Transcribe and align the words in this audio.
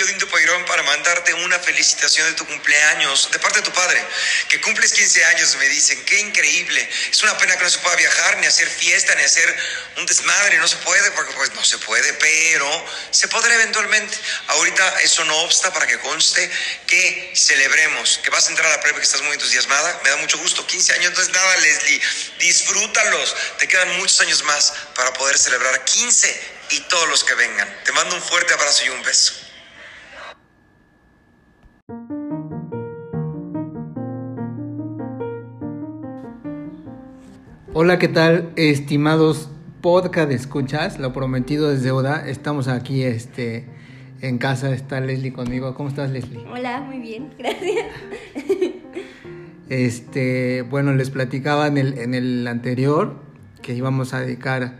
Aquí 0.00 0.14
Odín 0.14 0.28
Poirón 0.30 0.64
para 0.64 0.82
mandarte 0.82 1.34
una 1.34 1.58
felicitación 1.58 2.26
de 2.28 2.32
tu 2.32 2.46
cumpleaños, 2.46 3.30
de 3.32 3.38
parte 3.38 3.58
de 3.58 3.66
tu 3.66 3.72
padre, 3.72 4.02
que 4.48 4.58
cumples 4.58 4.94
15 4.94 5.24
años, 5.26 5.56
me 5.56 5.68
dicen, 5.68 6.02
qué 6.06 6.20
increíble. 6.20 6.88
Es 7.10 7.22
una 7.22 7.36
pena 7.36 7.54
que 7.58 7.64
no 7.64 7.68
se 7.68 7.78
pueda 7.80 7.96
viajar, 7.96 8.38
ni 8.38 8.46
hacer 8.46 8.66
fiesta, 8.66 9.14
ni 9.16 9.24
hacer 9.24 9.54
un 9.98 10.06
desmadre, 10.06 10.56
no 10.56 10.66
se 10.68 10.76
puede, 10.76 11.10
porque 11.10 11.34
pues 11.34 11.52
no 11.52 11.62
se 11.62 11.76
puede, 11.78 12.14
pero 12.14 12.86
se 13.10 13.28
podrá 13.28 13.54
eventualmente. 13.56 14.16
Ahorita 14.46 15.00
eso 15.00 15.22
no 15.26 15.36
obsta 15.40 15.70
para 15.70 15.86
que 15.86 15.98
conste 15.98 16.50
que 16.86 17.32
celebremos, 17.36 18.20
que 18.22 18.30
vas 18.30 18.46
a 18.46 18.50
entrar 18.50 18.68
a 18.68 18.76
la 18.76 18.80
prueba, 18.80 19.00
que 19.00 19.04
estás 19.04 19.20
muy 19.20 19.34
entusiasmada, 19.34 20.00
me 20.02 20.08
da 20.08 20.16
mucho 20.16 20.38
gusto, 20.38 20.66
15 20.66 20.94
años, 20.94 21.06
entonces 21.08 21.34
nada, 21.34 21.56
Leslie, 21.58 22.00
disfrútalos, 22.38 23.36
te 23.58 23.68
quedan 23.68 23.98
muchos 23.98 24.18
años 24.22 24.42
más 24.44 24.72
para 24.94 25.12
poder 25.12 25.36
celebrar 25.36 25.84
15 25.84 26.40
y 26.70 26.80
todos 26.88 27.06
los 27.10 27.22
que 27.22 27.34
vengan. 27.34 27.84
Te 27.84 27.92
mando 27.92 28.14
un 28.14 28.22
fuerte 28.22 28.54
abrazo 28.54 28.86
y 28.86 28.88
un 28.88 29.02
beso. 29.02 29.49
Hola, 37.82 37.98
¿qué 37.98 38.08
tal, 38.08 38.52
estimados 38.56 39.48
podcast 39.80 40.30
escuchas? 40.30 40.98
Lo 40.98 41.14
prometido 41.14 41.72
es 41.72 41.82
deuda. 41.82 42.28
Estamos 42.28 42.68
aquí 42.68 43.04
este, 43.04 43.64
en 44.20 44.36
casa, 44.36 44.70
está 44.74 45.00
Leslie 45.00 45.32
conmigo. 45.32 45.74
¿Cómo 45.74 45.88
estás, 45.88 46.10
Leslie? 46.10 46.44
Hola, 46.52 46.82
muy 46.82 46.98
bien, 46.98 47.30
gracias. 47.38 47.86
Este, 49.70 50.60
bueno, 50.60 50.92
les 50.92 51.08
platicaba 51.08 51.68
en 51.68 51.78
el, 51.78 51.96
en 51.96 52.12
el 52.12 52.46
anterior 52.48 53.14
que 53.62 53.72
íbamos 53.72 54.12
a 54.12 54.20
dedicar 54.20 54.76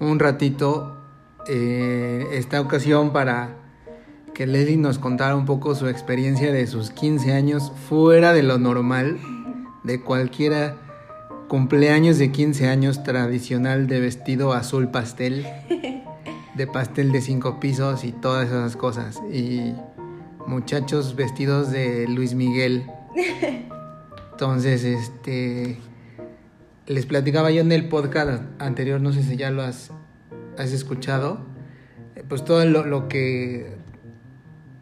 un 0.00 0.18
ratito 0.18 1.00
eh, 1.46 2.26
esta 2.32 2.60
ocasión 2.60 3.12
para 3.12 3.58
que 4.34 4.48
Leslie 4.48 4.76
nos 4.76 4.98
contara 4.98 5.36
un 5.36 5.46
poco 5.46 5.76
su 5.76 5.86
experiencia 5.86 6.50
de 6.50 6.66
sus 6.66 6.90
15 6.90 7.32
años 7.32 7.72
fuera 7.88 8.32
de 8.32 8.42
lo 8.42 8.58
normal, 8.58 9.20
de 9.84 10.00
cualquiera 10.00 10.89
cumpleaños 11.50 12.16
de 12.18 12.30
15 12.30 12.68
años 12.68 13.02
tradicional 13.02 13.88
de 13.88 13.98
vestido 13.98 14.52
azul 14.52 14.92
pastel, 14.92 15.44
de 16.54 16.66
pastel 16.68 17.10
de 17.10 17.20
cinco 17.20 17.58
pisos 17.58 18.04
y 18.04 18.12
todas 18.12 18.46
esas 18.46 18.76
cosas. 18.76 19.20
Y 19.32 19.74
muchachos 20.46 21.16
vestidos 21.16 21.72
de 21.72 22.06
Luis 22.06 22.34
Miguel. 22.34 22.86
Entonces, 24.30 24.84
este, 24.84 25.78
les 26.86 27.06
platicaba 27.06 27.50
yo 27.50 27.62
en 27.62 27.72
el 27.72 27.88
podcast 27.88 28.44
anterior, 28.60 29.00
no 29.00 29.12
sé 29.12 29.24
si 29.24 29.36
ya 29.36 29.50
lo 29.50 29.62
has 29.62 29.90
has 30.56 30.72
escuchado, 30.72 31.40
eh, 32.14 32.22
pues 32.28 32.44
todo 32.44 32.64
lo, 32.64 33.08
que 33.08 33.74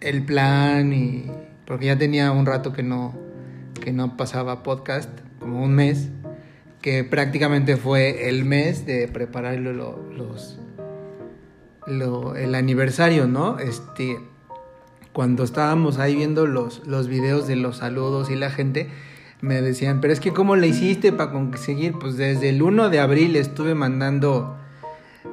el 0.00 0.22
plan 0.22 0.92
y 0.92 1.30
porque 1.64 1.86
ya 1.86 1.96
tenía 1.96 2.30
un 2.30 2.44
rato 2.44 2.74
que 2.74 2.82
no 2.82 3.14
que 3.80 3.92
no 3.92 4.18
pasaba 4.18 4.62
podcast, 4.62 5.08
como 5.40 5.62
un 5.62 5.74
mes, 5.74 6.10
prácticamente 7.08 7.76
fue 7.76 8.28
el 8.28 8.44
mes 8.44 8.86
de 8.86 9.08
preparar 9.08 9.58
los 9.58 10.58
el 12.36 12.54
aniversario, 12.54 13.26
¿no? 13.26 13.58
Este 13.58 14.18
cuando 15.12 15.42
estábamos 15.42 15.98
ahí 15.98 16.14
viendo 16.14 16.46
los, 16.46 16.86
los 16.86 17.08
videos 17.08 17.48
de 17.48 17.56
los 17.56 17.78
saludos 17.78 18.30
y 18.30 18.36
la 18.36 18.50
gente 18.50 18.88
me 19.40 19.60
decían, 19.62 20.00
pero 20.00 20.12
es 20.12 20.20
que 20.20 20.32
¿cómo 20.32 20.54
le 20.54 20.68
hiciste 20.68 21.12
para 21.12 21.32
conseguir? 21.32 21.94
Pues 21.98 22.16
desde 22.16 22.50
el 22.50 22.62
1 22.62 22.88
de 22.88 23.00
abril 23.00 23.36
estuve 23.36 23.74
mandando 23.74 24.56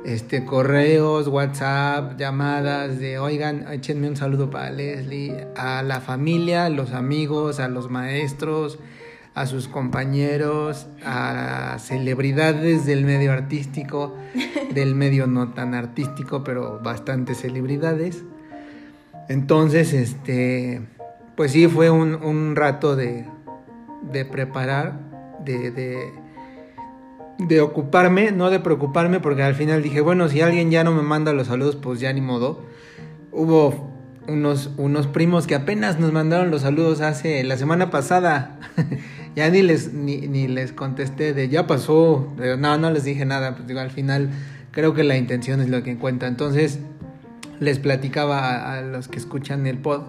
este, 0.04 0.46
correos, 0.46 1.28
WhatsApp, 1.28 2.18
llamadas 2.18 3.00
de, 3.00 3.20
oigan, 3.20 3.72
échenme 3.72 4.08
un 4.08 4.16
saludo 4.16 4.50
para 4.50 4.72
Leslie, 4.72 5.48
a 5.56 5.84
la 5.84 6.02
familia, 6.02 6.70
los 6.70 6.92
amigos, 6.92 7.60
a 7.60 7.68
los 7.68 7.90
maestros, 7.90 8.80
a 9.35 9.46
sus 9.46 9.68
compañeros, 9.68 10.88
a 11.06 11.75
celebridades 11.79 12.85
del 12.85 13.03
medio 13.03 13.34
artístico, 13.34 14.16
del 14.73 14.96
medio 14.96 15.28
no 15.28 15.50
tan 15.50 15.73
artístico, 15.73 16.44
pero 16.44 16.79
bastantes 16.81 17.41
celebridades. 17.41 18.23
Entonces, 19.28 19.91
este, 19.91 20.81
pues 21.35 21.51
sí, 21.51 21.68
fue 21.68 21.90
un, 21.90 22.16
un 22.16 22.56
rato 22.56 22.96
de, 22.96 23.25
de 24.09 24.23
preparar, 24.23 25.00
de, 25.44 26.13
de 27.38 27.62
ocuparme, 27.62 28.31
no 28.31 28.50
de 28.50 28.62
preocuparme, 28.62 29.19
porque 29.19 29.44
al 29.44 29.56
final 29.56 29.84
dije, 29.84 30.00
bueno, 30.00 30.29
si 30.29 30.40
alguien 30.40 30.72
ya 30.72 30.85
no 30.85 30.94
me 30.94 31.02
manda 31.02 31.34
los 31.34 31.47
saludos, 31.47 31.75
pues 31.75 32.00
ya 32.00 32.13
ni 32.13 32.22
modo. 32.22 32.63
Hubo 33.34 33.91
unos, 34.28 34.72
unos 34.78 35.07
primos 35.07 35.46
que 35.46 35.56
apenas 35.56 36.00
nos 36.00 36.12
mandaron 36.12 36.52
los 36.52 36.62
saludos 36.62 37.02
hace 37.02 37.44
la 37.44 37.57
semana 37.57 37.91
pasada. 37.91 38.59
ya 39.35 39.50
ni 39.50 39.62
les, 39.62 39.94
ni, 39.94 40.47
les 40.47 40.72
contesté 40.72 41.34
de 41.34 41.50
ya 41.50 41.68
pasó. 41.68 42.34
no, 42.57 42.78
no 42.78 42.91
les 42.91 43.03
dije 43.03 43.25
nada. 43.25 43.56
Pues 43.56 43.68
digo, 43.68 43.79
al 43.79 43.91
final 43.91 44.29
creo 44.72 44.94
que 44.94 45.03
la 45.03 45.18
intención 45.18 45.62
es 45.62 45.69
lo 45.69 45.84
que 45.84 45.97
cuenta. 45.97 46.28
Entonces 46.28 46.79
les 47.59 47.79
platicaba 47.79 48.73
a 48.78 48.81
los 48.81 49.07
que 49.07 49.18
escuchan 49.18 49.66
el 49.68 49.78
pod 49.78 50.03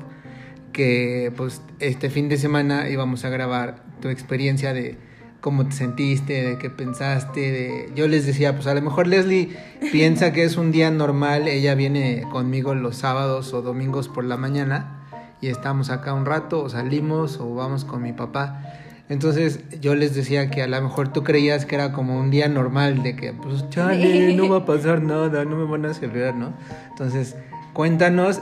que 0.72 1.32
pues 1.36 1.62
este 1.80 2.10
fin 2.10 2.28
de 2.28 2.36
semana 2.36 2.90
íbamos 2.90 3.24
a 3.24 3.30
grabar 3.30 3.82
tu 4.00 4.08
experiencia 4.08 4.74
de 4.74 4.98
cómo 5.40 5.64
te 5.66 5.72
sentiste, 5.72 6.42
de 6.42 6.58
qué 6.58 6.70
pensaste, 6.70 7.40
de... 7.40 7.92
Yo 7.94 8.08
les 8.08 8.26
decía, 8.26 8.54
pues 8.54 8.66
a 8.66 8.74
lo 8.74 8.82
mejor 8.82 9.06
Leslie 9.06 9.56
piensa 9.92 10.32
que 10.32 10.44
es 10.44 10.56
un 10.56 10.72
día 10.72 10.90
normal, 10.90 11.48
ella 11.48 11.74
viene 11.74 12.24
conmigo 12.30 12.74
los 12.74 12.96
sábados 12.96 13.54
o 13.54 13.62
domingos 13.62 14.08
por 14.08 14.24
la 14.24 14.36
mañana 14.36 15.06
y 15.40 15.48
estamos 15.48 15.90
acá 15.90 16.12
un 16.14 16.26
rato 16.26 16.62
o 16.62 16.68
salimos 16.68 17.38
o 17.40 17.54
vamos 17.54 17.84
con 17.84 18.02
mi 18.02 18.12
papá. 18.12 18.60
Entonces 19.08 19.60
yo 19.80 19.94
les 19.94 20.14
decía 20.14 20.50
que 20.50 20.62
a 20.62 20.66
lo 20.66 20.80
mejor 20.80 21.12
tú 21.12 21.22
creías 21.22 21.64
que 21.64 21.76
era 21.76 21.92
como 21.92 22.18
un 22.18 22.30
día 22.30 22.48
normal, 22.48 23.02
de 23.02 23.14
que 23.14 23.32
pues 23.32 23.68
chale, 23.70 24.34
no 24.34 24.48
va 24.48 24.58
a 24.58 24.64
pasar 24.64 25.02
nada, 25.02 25.44
no 25.44 25.56
me 25.56 25.64
van 25.64 25.86
a 25.86 25.94
celebrar, 25.94 26.34
¿no? 26.34 26.54
Entonces 26.90 27.36
cuéntanos 27.72 28.40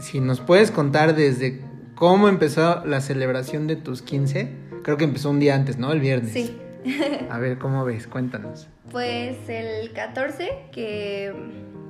si 0.00 0.20
nos 0.20 0.40
puedes 0.40 0.70
contar 0.70 1.16
desde 1.16 1.60
cómo 1.94 2.28
empezó 2.28 2.84
la 2.84 3.00
celebración 3.00 3.66
de 3.66 3.76
tus 3.76 4.02
15 4.02 4.66
Creo 4.86 4.96
que 4.96 5.02
empezó 5.02 5.30
un 5.30 5.40
día 5.40 5.56
antes, 5.56 5.78
¿no? 5.78 5.90
El 5.90 5.98
viernes. 5.98 6.32
Sí. 6.32 6.56
A 7.30 7.40
ver, 7.40 7.58
¿cómo 7.58 7.84
ves? 7.84 8.06
Cuéntanos. 8.06 8.68
Pues 8.92 9.36
el 9.48 9.92
14, 9.92 10.48
que 10.70 11.34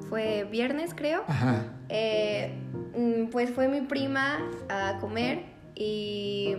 fue 0.08 0.48
viernes, 0.50 0.94
creo. 0.94 1.22
Ajá. 1.28 1.64
Eh, 1.90 2.54
mm, 2.96 3.26
pues 3.26 3.50
fue 3.50 3.68
mi 3.68 3.82
prima 3.82 4.38
a 4.70 4.96
comer 4.98 5.42
y 5.74 6.56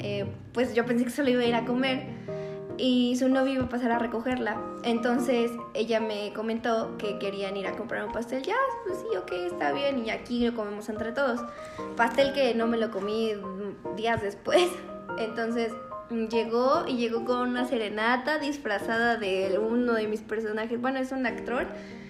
eh, 0.00 0.26
pues 0.52 0.74
yo 0.74 0.84
pensé 0.86 1.04
que 1.04 1.10
solo 1.10 1.30
iba 1.30 1.42
a 1.42 1.46
ir 1.46 1.54
a 1.54 1.64
comer 1.64 2.06
y 2.78 3.16
su 3.16 3.28
novio 3.28 3.54
iba 3.54 3.64
a 3.64 3.68
pasar 3.68 3.90
a 3.92 3.98
recogerla. 3.98 4.56
Entonces 4.84 5.50
ella 5.74 6.00
me 6.00 6.32
comentó 6.32 6.96
que 6.96 7.18
querían 7.18 7.56
ir 7.56 7.66
a 7.66 7.72
comprar 7.72 8.04
un 8.04 8.12
pastel. 8.12 8.42
Ya, 8.42 8.54
pues 8.86 8.98
sí, 8.98 9.16
ok, 9.16 9.32
está 9.52 9.72
bien. 9.72 10.04
Y 10.06 10.10
aquí 10.10 10.46
lo 10.46 10.54
comemos 10.54 10.88
entre 10.88 11.12
todos. 11.12 11.40
Pastel 11.96 12.32
que 12.32 12.54
no 12.54 12.66
me 12.66 12.78
lo 12.78 12.90
comí 12.90 13.32
días 13.96 14.22
después. 14.22 14.68
Entonces 15.18 15.72
llegó 16.30 16.84
y 16.86 16.96
llegó 16.96 17.24
con 17.24 17.48
una 17.48 17.66
serenata 17.66 18.38
disfrazada 18.38 19.16
de 19.16 19.58
uno 19.58 19.94
de 19.94 20.06
mis 20.06 20.20
personajes. 20.20 20.80
Bueno, 20.80 21.00
es 21.00 21.12
un 21.12 21.26
actor. 21.26 21.66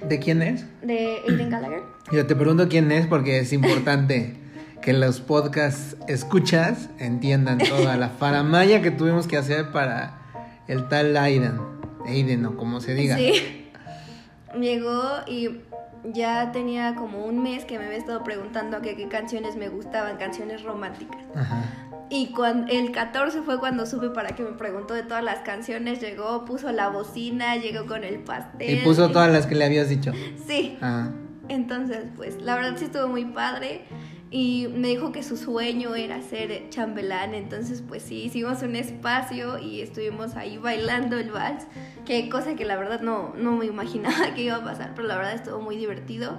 ¿De 0.06 0.19
quién 0.19 0.43
es? 0.43 0.66
De 0.82 1.22
Aiden 1.26 1.50
Gallagher. 1.50 1.82
Yo 2.12 2.26
te 2.26 2.37
pregunto 2.37 2.69
quién 2.69 2.93
es 2.93 3.06
porque 3.06 3.41
es 3.41 3.52
importante 3.52 4.37
que 4.88 4.94
los 4.94 5.20
podcasts 5.20 5.99
escuchas 6.06 6.88
entiendan 6.99 7.58
toda 7.58 7.99
la 7.99 8.08
faramaya 8.08 8.81
que 8.81 8.90
tuvimos 8.90 9.29
que 9.29 9.37
hacer 9.37 9.70
para 9.70 10.19
el 10.67 10.88
tal 10.88 11.14
Aiden. 11.14 11.61
Aiden 12.06 12.46
o 12.46 12.56
como 12.56 12.81
se 12.81 12.94
diga. 12.94 13.19
Sí. 13.19 13.69
Llegó 14.58 15.02
y 15.26 15.61
ya 16.05 16.52
tenía 16.52 16.94
como 16.94 17.26
un 17.26 17.43
mes 17.43 17.67
que 17.67 17.79
me 17.79 17.85
había 17.85 17.99
estado 17.99 18.25
preguntando 18.25 18.81
qué, 18.81 18.96
qué 18.96 19.08
canciones 19.08 19.56
me 19.56 19.69
gustaban, 19.69 20.17
canciones 20.17 20.62
románticas. 20.62 21.20
Ajá. 21.34 21.64
Y 22.08 22.29
cuando, 22.29 22.73
el 22.73 22.91
14 22.91 23.43
fue 23.43 23.61
cuando 23.61 23.84
supe 23.84 24.08
para 24.08 24.31
que 24.31 24.43
me 24.43 24.52
preguntó 24.52 24.94
de 24.94 25.02
todas 25.02 25.23
las 25.23 25.41
canciones. 25.41 26.00
Llegó, 26.00 26.46
puso 26.46 26.73
la 26.73 26.88
bocina, 26.88 27.56
llegó 27.56 27.84
con 27.84 28.05
el 28.05 28.20
pastel. 28.20 28.79
Y 28.79 28.81
puso 28.84 29.11
todas 29.11 29.31
las 29.31 29.46
que 29.46 29.55
le 29.55 29.67
habías 29.67 29.91
dicho. 29.91 30.12
Sí. 30.46 30.79
Ah. 30.81 31.11
Entonces, 31.50 32.06
pues, 32.17 32.41
la 32.41 32.55
verdad 32.55 32.73
sí 32.79 32.87
estuvo 32.87 33.08
muy 33.08 33.26
padre. 33.26 33.84
Y 34.30 34.69
me 34.69 34.88
dijo 34.88 35.10
que 35.10 35.22
su 35.22 35.36
sueño 35.36 35.94
era 35.94 36.20
ser 36.20 36.69
chambelán. 36.70 37.34
Entonces, 37.34 37.82
pues 37.86 38.02
sí, 38.02 38.25
hicimos 38.25 38.62
un 38.62 38.76
espacio 38.76 39.58
y 39.58 39.80
estuvimos 39.80 40.36
ahí 40.36 40.58
bailando 40.58 41.16
el 41.16 41.30
vals. 41.30 41.66
Que 42.04 42.28
cosa 42.28 42.54
que 42.54 42.64
la 42.64 42.76
verdad 42.76 43.00
no, 43.00 43.34
no 43.36 43.56
me 43.56 43.66
imaginaba 43.66 44.32
que 44.34 44.42
iba 44.42 44.56
a 44.56 44.64
pasar, 44.64 44.92
pero 44.94 45.08
la 45.08 45.16
verdad 45.16 45.34
estuvo 45.34 45.60
muy 45.60 45.76
divertido. 45.76 46.38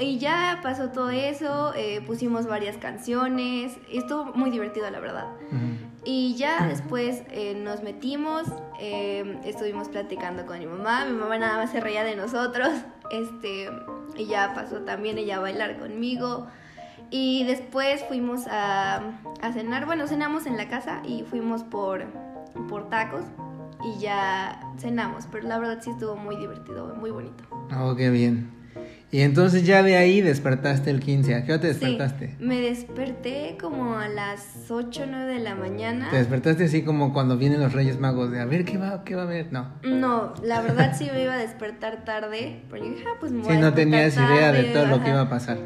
Y 0.00 0.18
ya 0.18 0.60
pasó 0.62 0.90
todo 0.90 1.10
eso, 1.10 1.72
eh, 1.74 2.00
pusimos 2.06 2.46
varias 2.46 2.76
canciones, 2.76 3.76
estuvo 3.90 4.26
muy 4.26 4.50
divertido 4.50 4.88
la 4.90 5.00
verdad. 5.00 5.26
Y 6.04 6.36
ya 6.36 6.68
después 6.68 7.22
eh, 7.30 7.54
nos 7.54 7.82
metimos, 7.82 8.44
eh, 8.80 9.40
estuvimos 9.44 9.88
platicando 9.88 10.46
con 10.46 10.60
mi 10.60 10.66
mamá, 10.66 11.04
mi 11.04 11.16
mamá 11.16 11.38
nada 11.38 11.56
más 11.56 11.72
se 11.72 11.80
reía 11.80 12.04
de 12.04 12.14
nosotros, 12.14 12.68
este, 13.10 13.70
y 14.16 14.26
ya 14.26 14.54
pasó 14.54 14.82
también 14.82 15.18
ella 15.18 15.38
a 15.38 15.40
bailar 15.40 15.78
conmigo. 15.78 16.46
Y 17.10 17.44
después 17.44 18.04
fuimos 18.04 18.46
a, 18.48 18.96
a 19.40 19.52
cenar, 19.52 19.86
bueno, 19.86 20.06
cenamos 20.06 20.46
en 20.46 20.56
la 20.56 20.68
casa 20.68 21.02
y 21.06 21.22
fuimos 21.22 21.62
por, 21.64 22.04
por 22.68 22.90
tacos 22.90 23.24
y 23.84 24.00
ya 24.00 24.60
cenamos, 24.78 25.26
pero 25.30 25.46
la 25.48 25.58
verdad 25.58 25.78
sí 25.80 25.90
estuvo 25.90 26.16
muy 26.16 26.36
divertido, 26.36 26.94
muy 26.96 27.10
bonito. 27.10 27.44
Oh, 27.76 27.94
qué 27.94 28.10
bien. 28.10 28.58
Y 29.10 29.22
entonces 29.22 29.64
ya 29.64 29.82
de 29.82 29.96
ahí 29.96 30.20
despertaste 30.20 30.90
el 30.90 31.00
15. 31.00 31.34
¿A 31.34 31.44
qué 31.44 31.52
hora 31.52 31.60
te 31.62 31.68
despertaste? 31.68 32.36
me 32.40 32.60
desperté 32.60 33.56
como 33.58 33.96
a 33.96 34.06
las 34.08 34.70
8 34.70 35.02
o 35.02 35.06
9 35.06 35.32
de 35.32 35.40
la 35.40 35.54
mañana. 35.54 36.10
¿Te 36.10 36.16
despertaste 36.16 36.64
así 36.64 36.82
como 36.82 37.14
cuando 37.14 37.38
vienen 37.38 37.60
los 37.60 37.72
Reyes 37.72 37.98
Magos 37.98 38.30
de 38.30 38.40
a 38.40 38.44
ver 38.44 38.66
qué 38.66 38.76
va, 38.76 39.04
qué 39.04 39.14
va 39.14 39.22
a 39.22 39.24
haber? 39.24 39.50
No. 39.50 39.68
No, 39.82 40.34
la 40.42 40.60
verdad 40.60 40.94
sí 40.94 41.08
me 41.10 41.22
iba 41.22 41.32
a 41.32 41.38
despertar 41.38 42.04
tarde. 42.04 42.64
Pero 42.68 42.84
dije, 42.84 43.04
ah, 43.06 43.16
pues 43.18 43.32
me 43.32 43.44
Sí, 43.44 43.56
no 43.56 43.72
tenías 43.72 44.14
idea 44.14 44.52
de 44.52 44.64
todo 44.64 44.84
lo 44.86 45.02
que 45.02 45.08
iba 45.08 45.22
a 45.22 45.30
pasar. 45.30 45.56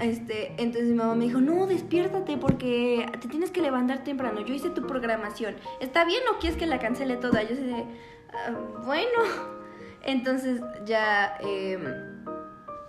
Este, 0.00 0.52
entonces 0.58 0.90
mi 0.90 0.94
mamá 0.94 1.14
me 1.14 1.24
dijo, 1.24 1.40
no, 1.40 1.66
despiértate 1.66 2.36
porque 2.36 3.06
te 3.20 3.28
tienes 3.28 3.50
que 3.50 3.60
levantar 3.60 4.04
temprano. 4.04 4.40
Yo 4.40 4.54
hice 4.54 4.70
tu 4.70 4.86
programación. 4.86 5.54
¿Está 5.80 6.04
bien 6.04 6.22
o 6.32 6.38
quieres 6.38 6.58
que 6.58 6.66
la 6.66 6.78
cancele 6.78 7.16
toda? 7.16 7.42
Yo 7.42 7.56
sé, 7.56 7.84
ah, 8.32 8.52
bueno. 8.84 9.54
Entonces 10.02 10.60
ya 10.84 11.36
em, 11.40 11.82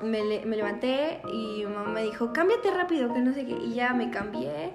me, 0.02 0.46
levanté 0.46 1.22
y 1.32 1.66
mi 1.66 1.74
mamá 1.74 1.92
me 1.92 2.04
dijo, 2.04 2.34
cámbiate 2.34 2.72
rápido, 2.72 3.14
que 3.14 3.22
no 3.22 3.34
sé 3.34 3.46
qué. 3.46 3.54
Y 3.54 3.74
ya 3.74 3.94
me 3.94 4.10
cambié. 4.10 4.74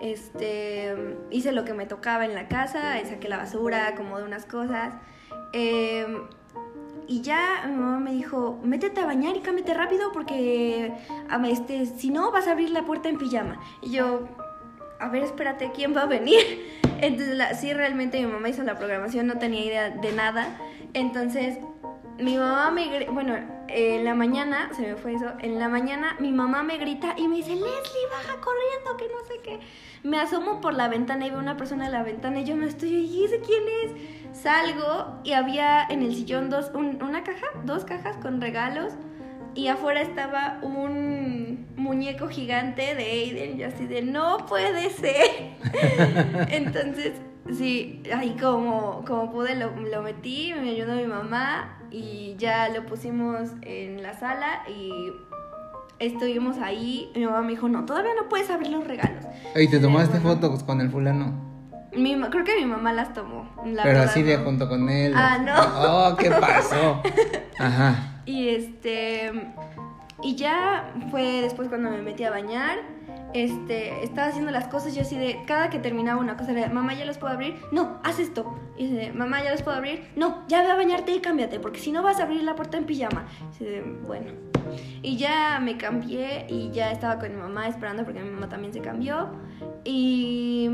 Este, 0.00 0.96
hice 1.30 1.52
lo 1.52 1.64
que 1.64 1.74
me 1.74 1.86
tocaba 1.86 2.24
en 2.24 2.34
la 2.34 2.48
casa, 2.48 2.94
saqué 3.04 3.28
la 3.28 3.36
basura, 3.36 3.88
acomodé 3.88 4.24
unas 4.24 4.46
cosas. 4.46 4.94
Eh, 5.52 6.06
y 7.08 7.20
ya 7.22 7.64
mi 7.66 7.74
mamá 7.74 8.00
me 8.00 8.12
dijo, 8.12 8.58
métete 8.62 9.00
a 9.00 9.06
bañar 9.06 9.36
y 9.36 9.40
cámbiate 9.40 9.74
rápido 9.74 10.12
porque 10.12 10.92
este, 11.48 11.86
si 11.86 12.10
no 12.10 12.30
vas 12.30 12.46
a 12.46 12.52
abrir 12.52 12.70
la 12.70 12.84
puerta 12.84 13.08
en 13.08 13.18
pijama. 13.18 13.60
Y 13.80 13.90
yo, 13.92 14.28
a 15.00 15.08
ver, 15.08 15.24
espérate, 15.24 15.72
¿quién 15.74 15.96
va 15.96 16.02
a 16.02 16.06
venir? 16.06 16.40
Entonces, 17.00 17.58
sí, 17.60 17.72
realmente 17.72 18.20
mi 18.20 18.30
mamá 18.30 18.48
hizo 18.48 18.62
la 18.62 18.78
programación, 18.78 19.26
no 19.26 19.38
tenía 19.38 19.64
idea 19.64 19.90
de 19.90 20.12
nada. 20.12 20.58
Entonces, 20.94 21.58
mi 22.22 22.36
mamá 22.36 22.70
me... 22.70 23.08
Bueno, 23.10 23.34
en 23.68 24.04
la 24.04 24.14
mañana, 24.14 24.70
se 24.74 24.82
me 24.82 24.96
fue 24.96 25.14
eso, 25.14 25.32
en 25.40 25.58
la 25.58 25.68
mañana 25.68 26.16
mi 26.18 26.30
mamá 26.30 26.62
me 26.62 26.76
grita 26.76 27.14
y 27.16 27.26
me 27.26 27.36
dice, 27.36 27.54
Leslie, 27.54 28.06
baja 28.10 28.38
corriendo, 28.40 28.96
que 28.98 29.08
no 29.08 29.24
sé 29.26 29.40
qué. 29.42 29.60
Me 30.02 30.20
asomo 30.20 30.60
por 30.60 30.74
la 30.74 30.88
ventana 30.88 31.26
y 31.26 31.30
veo 31.30 31.38
una 31.38 31.56
persona 31.56 31.86
en 31.86 31.92
la 31.92 32.02
ventana 32.02 32.40
y 32.40 32.44
yo 32.44 32.56
me 32.56 32.66
estoy, 32.66 32.90
¿y 32.90 33.24
ese 33.24 33.40
quién 33.40 33.62
es? 33.84 34.38
Salgo 34.38 35.20
y 35.24 35.32
había 35.32 35.84
en 35.84 36.02
el 36.02 36.14
sillón 36.14 36.50
dos, 36.50 36.70
una 36.74 37.22
caja, 37.24 37.46
dos 37.64 37.84
cajas 37.84 38.16
con 38.18 38.40
regalos 38.40 38.92
y 39.54 39.68
afuera 39.68 40.00
estaba 40.00 40.58
un 40.62 41.66
muñeco 41.76 42.28
gigante 42.28 42.94
de 42.94 43.04
Aiden 43.04 43.58
y 43.58 43.62
así 43.62 43.86
de, 43.86 44.02
no 44.02 44.46
puede 44.46 44.90
ser. 44.90 45.52
Entonces, 46.48 47.12
sí, 47.52 48.02
ahí 48.14 48.36
como, 48.40 49.04
como 49.06 49.30
pude 49.30 49.54
lo, 49.54 49.70
lo 49.76 50.02
metí, 50.02 50.52
me 50.54 50.70
ayudó 50.70 50.94
mi 50.94 51.06
mamá 51.06 51.78
y 51.92 52.34
ya 52.38 52.68
lo 52.70 52.86
pusimos 52.86 53.50
en 53.62 54.02
la 54.02 54.14
sala 54.14 54.62
y 54.68 55.12
estuvimos 55.98 56.58
ahí. 56.58 57.10
Mi 57.14 57.24
mamá 57.24 57.42
me 57.42 57.50
dijo, 57.50 57.68
no, 57.68 57.84
todavía 57.84 58.12
no 58.20 58.28
puedes 58.28 58.50
abrir 58.50 58.70
los 58.70 58.86
regalos. 58.86 59.24
¿Y 59.54 59.68
te 59.68 59.78
tomaste 59.78 60.18
fotos 60.20 60.62
con 60.64 60.80
el 60.80 60.90
fulano? 60.90 61.52
Mi, 61.94 62.18
creo 62.30 62.44
que 62.44 62.56
mi 62.56 62.64
mamá 62.64 62.92
las 62.92 63.12
tomó. 63.12 63.50
Pero 63.82 64.00
así 64.00 64.22
de 64.22 64.38
junto 64.38 64.68
con 64.68 64.88
él. 64.88 65.12
Ah, 65.14 65.38
no. 65.38 65.54
Oh, 66.12 66.16
¿qué 66.16 66.30
pasó? 66.40 67.02
Ajá. 67.58 68.22
Y 68.24 68.48
este. 68.48 69.30
Y 70.22 70.36
ya 70.36 70.92
fue 71.10 71.42
después 71.42 71.68
cuando 71.68 71.90
me 71.90 72.00
metí 72.00 72.24
a 72.24 72.30
bañar. 72.30 72.78
Este, 73.34 74.04
estaba 74.04 74.28
haciendo 74.28 74.50
las 74.50 74.68
cosas, 74.68 74.94
yo 74.94 75.02
así 75.02 75.16
de, 75.16 75.42
cada 75.46 75.70
que 75.70 75.78
terminaba 75.78 76.20
una 76.20 76.36
cosa, 76.36 76.52
era, 76.52 76.68
mamá, 76.68 76.94
¿ya 76.94 77.04
los 77.04 77.18
puedo 77.18 77.32
abrir? 77.32 77.56
No, 77.70 77.98
haz 78.02 78.18
esto. 78.18 78.58
Y 78.76 78.86
dice, 78.86 79.12
mamá, 79.12 79.42
¿ya 79.42 79.50
los 79.50 79.62
puedo 79.62 79.76
abrir? 79.76 80.10
No, 80.16 80.46
ya 80.48 80.62
ve 80.62 80.70
a 80.70 80.74
bañarte 80.74 81.12
y 81.12 81.20
cámbiate, 81.20 81.60
porque 81.60 81.80
si 81.80 81.92
no 81.92 82.02
vas 82.02 82.20
a 82.20 82.24
abrir 82.24 82.42
la 82.42 82.54
puerta 82.54 82.76
en 82.76 82.84
pijama. 82.84 83.26
Y 83.60 83.64
dice, 83.64 83.82
bueno. 84.06 84.32
Y 85.02 85.16
ya 85.16 85.58
me 85.60 85.76
cambié 85.76 86.46
y 86.48 86.70
ya 86.70 86.92
estaba 86.92 87.18
con 87.18 87.30
mi 87.30 87.36
mamá 87.36 87.68
esperando 87.68 88.04
porque 88.04 88.20
mi 88.20 88.30
mamá 88.30 88.48
también 88.48 88.72
se 88.72 88.80
cambió. 88.80 89.30
Y 89.84 90.70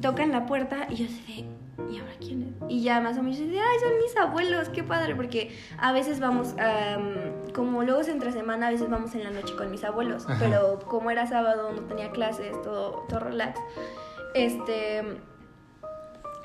tocan 0.00 0.32
la 0.32 0.46
puerta 0.46 0.86
y 0.90 0.96
yo 0.96 1.06
sé 1.06 1.44
¿y 1.90 1.98
ahora 1.98 2.12
quién 2.20 2.42
es? 2.42 2.54
Y 2.68 2.82
ya 2.82 3.00
más 3.00 3.18
o 3.18 3.22
menos 3.22 3.38
dice, 3.38 3.58
ay, 3.58 3.78
son 3.80 3.98
mis 3.98 4.16
abuelos, 4.16 4.68
qué 4.68 4.82
padre, 4.82 5.14
porque 5.14 5.56
a 5.78 5.92
veces 5.92 6.20
vamos, 6.20 6.54
como 7.54 7.82
luego 7.82 8.00
es 8.00 8.08
entre 8.08 8.32
semana, 8.32 8.68
a 8.68 8.70
veces 8.70 8.88
vamos 8.90 9.14
en 9.14 9.24
la 9.24 9.30
noche 9.30 9.54
con 9.56 9.70
mis 9.70 9.84
abuelos, 9.84 10.26
pero 10.38 10.78
como 10.86 11.10
era 11.10 11.26
sábado, 11.26 11.72
no 11.72 11.82
tenía 11.82 12.10
clases, 12.10 12.52
todo, 12.62 13.04
todo 13.08 13.20
relax, 13.20 13.60
este 14.34 15.02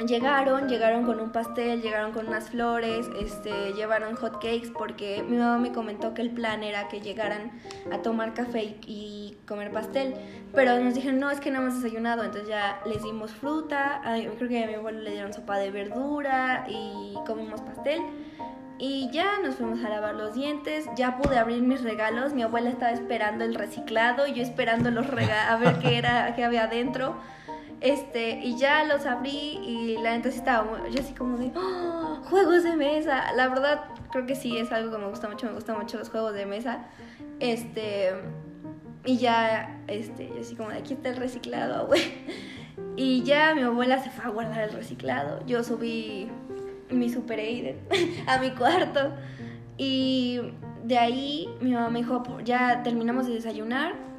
llegaron, 0.07 0.67
llegaron 0.67 1.05
con 1.05 1.19
un 1.19 1.31
pastel, 1.31 1.81
llegaron 1.81 2.11
con 2.11 2.27
unas 2.27 2.49
flores, 2.49 3.09
este, 3.19 3.73
llevaron 3.73 4.15
hot 4.15 4.33
cakes 4.35 4.71
porque 4.71 5.23
mi 5.27 5.37
mamá 5.37 5.57
me 5.57 5.71
comentó 5.71 6.13
que 6.13 6.21
el 6.21 6.31
plan 6.31 6.63
era 6.63 6.87
que 6.87 7.01
llegaran 7.01 7.51
a 7.91 7.99
tomar 7.99 8.33
café 8.33 8.77
y, 8.85 9.37
comer 9.47 9.71
pastel, 9.71 10.13
pero 10.53 10.79
nos 10.79 10.93
dijeron, 10.93 11.19
no, 11.19 11.29
es 11.29 11.39
que 11.39 11.51
no 11.51 11.59
hemos 11.59 11.75
desayunado, 11.75 12.23
entonces 12.23 12.47
ya 12.47 12.79
les 12.85 13.03
dimos 13.03 13.31
fruta, 13.31 14.01
creo 14.37 14.49
que 14.49 14.63
a 14.63 14.67
mi 14.67 14.75
abuelo 14.75 14.99
le 15.01 15.11
dieron 15.11 15.33
sopa 15.33 15.57
de 15.57 15.71
verdura 15.71 16.65
y 16.69 17.15
comimos 17.25 17.61
pastel. 17.61 18.01
Y 18.83 19.11
ya 19.11 19.37
nos 19.43 19.55
fuimos 19.57 19.83
a 19.85 19.89
lavar 19.89 20.15
los 20.15 20.33
dientes, 20.33 20.89
ya 20.95 21.17
pude 21.17 21.37
abrir 21.37 21.61
mis 21.61 21.83
regalos, 21.83 22.33
mi 22.33 22.41
abuela 22.41 22.71
estaba 22.71 22.91
esperando 22.91 23.45
el 23.45 23.53
reciclado, 23.53 24.25
yo 24.25 24.41
esperando 24.41 24.89
los 24.89 25.05
regalos, 25.05 25.51
a 25.51 25.57
ver 25.57 25.77
qué 25.77 25.99
era, 25.99 26.33
qué 26.35 26.43
había 26.43 26.63
adentro. 26.63 27.15
Este, 27.81 28.39
y 28.43 28.57
ya 28.57 28.83
los 28.83 29.07
abrí 29.07 29.57
y 29.65 29.97
la 29.97 30.15
neta 30.15 30.29
sí 30.29 30.37
estaba 30.37 30.87
yo 30.89 30.99
así 30.99 31.13
como 31.13 31.37
de, 31.37 31.51
¡Oh, 31.55 32.21
juegos 32.29 32.63
de 32.63 32.75
mesa. 32.75 33.33
La 33.33 33.49
verdad, 33.49 33.85
creo 34.11 34.27
que 34.27 34.35
sí 34.35 34.55
es 34.57 34.71
algo 34.71 34.91
que 34.91 34.99
me 34.99 35.09
gusta 35.09 35.27
mucho, 35.27 35.47
me 35.47 35.53
gustan 35.53 35.79
mucho 35.79 35.97
los 35.97 36.09
juegos 36.09 36.35
de 36.35 36.45
mesa. 36.45 36.85
Este, 37.39 38.11
y 39.03 39.17
ya, 39.17 39.81
este, 39.87 40.29
yo 40.29 40.41
así 40.41 40.55
como 40.55 40.69
de, 40.69 40.77
aquí 40.77 40.93
está 40.93 41.09
el 41.09 41.17
reciclado, 41.17 41.87
güey. 41.87 42.01
Y 42.95 43.23
ya 43.23 43.55
mi 43.55 43.63
abuela 43.63 43.97
se 43.97 44.11
fue 44.11 44.25
a 44.25 44.29
guardar 44.29 44.61
el 44.61 44.73
reciclado. 44.73 45.43
Yo 45.47 45.63
subí 45.63 46.29
mi 46.91 47.09
Super 47.09 47.39
Aiden 47.39 47.79
a 48.27 48.37
mi 48.37 48.51
cuarto. 48.51 49.11
Y 49.77 50.39
de 50.83 50.99
ahí 50.99 51.49
mi 51.61 51.71
mamá 51.71 51.89
me 51.89 51.99
dijo, 51.99 52.23
ya 52.43 52.83
terminamos 52.83 53.25
de 53.25 53.33
desayunar 53.33 54.10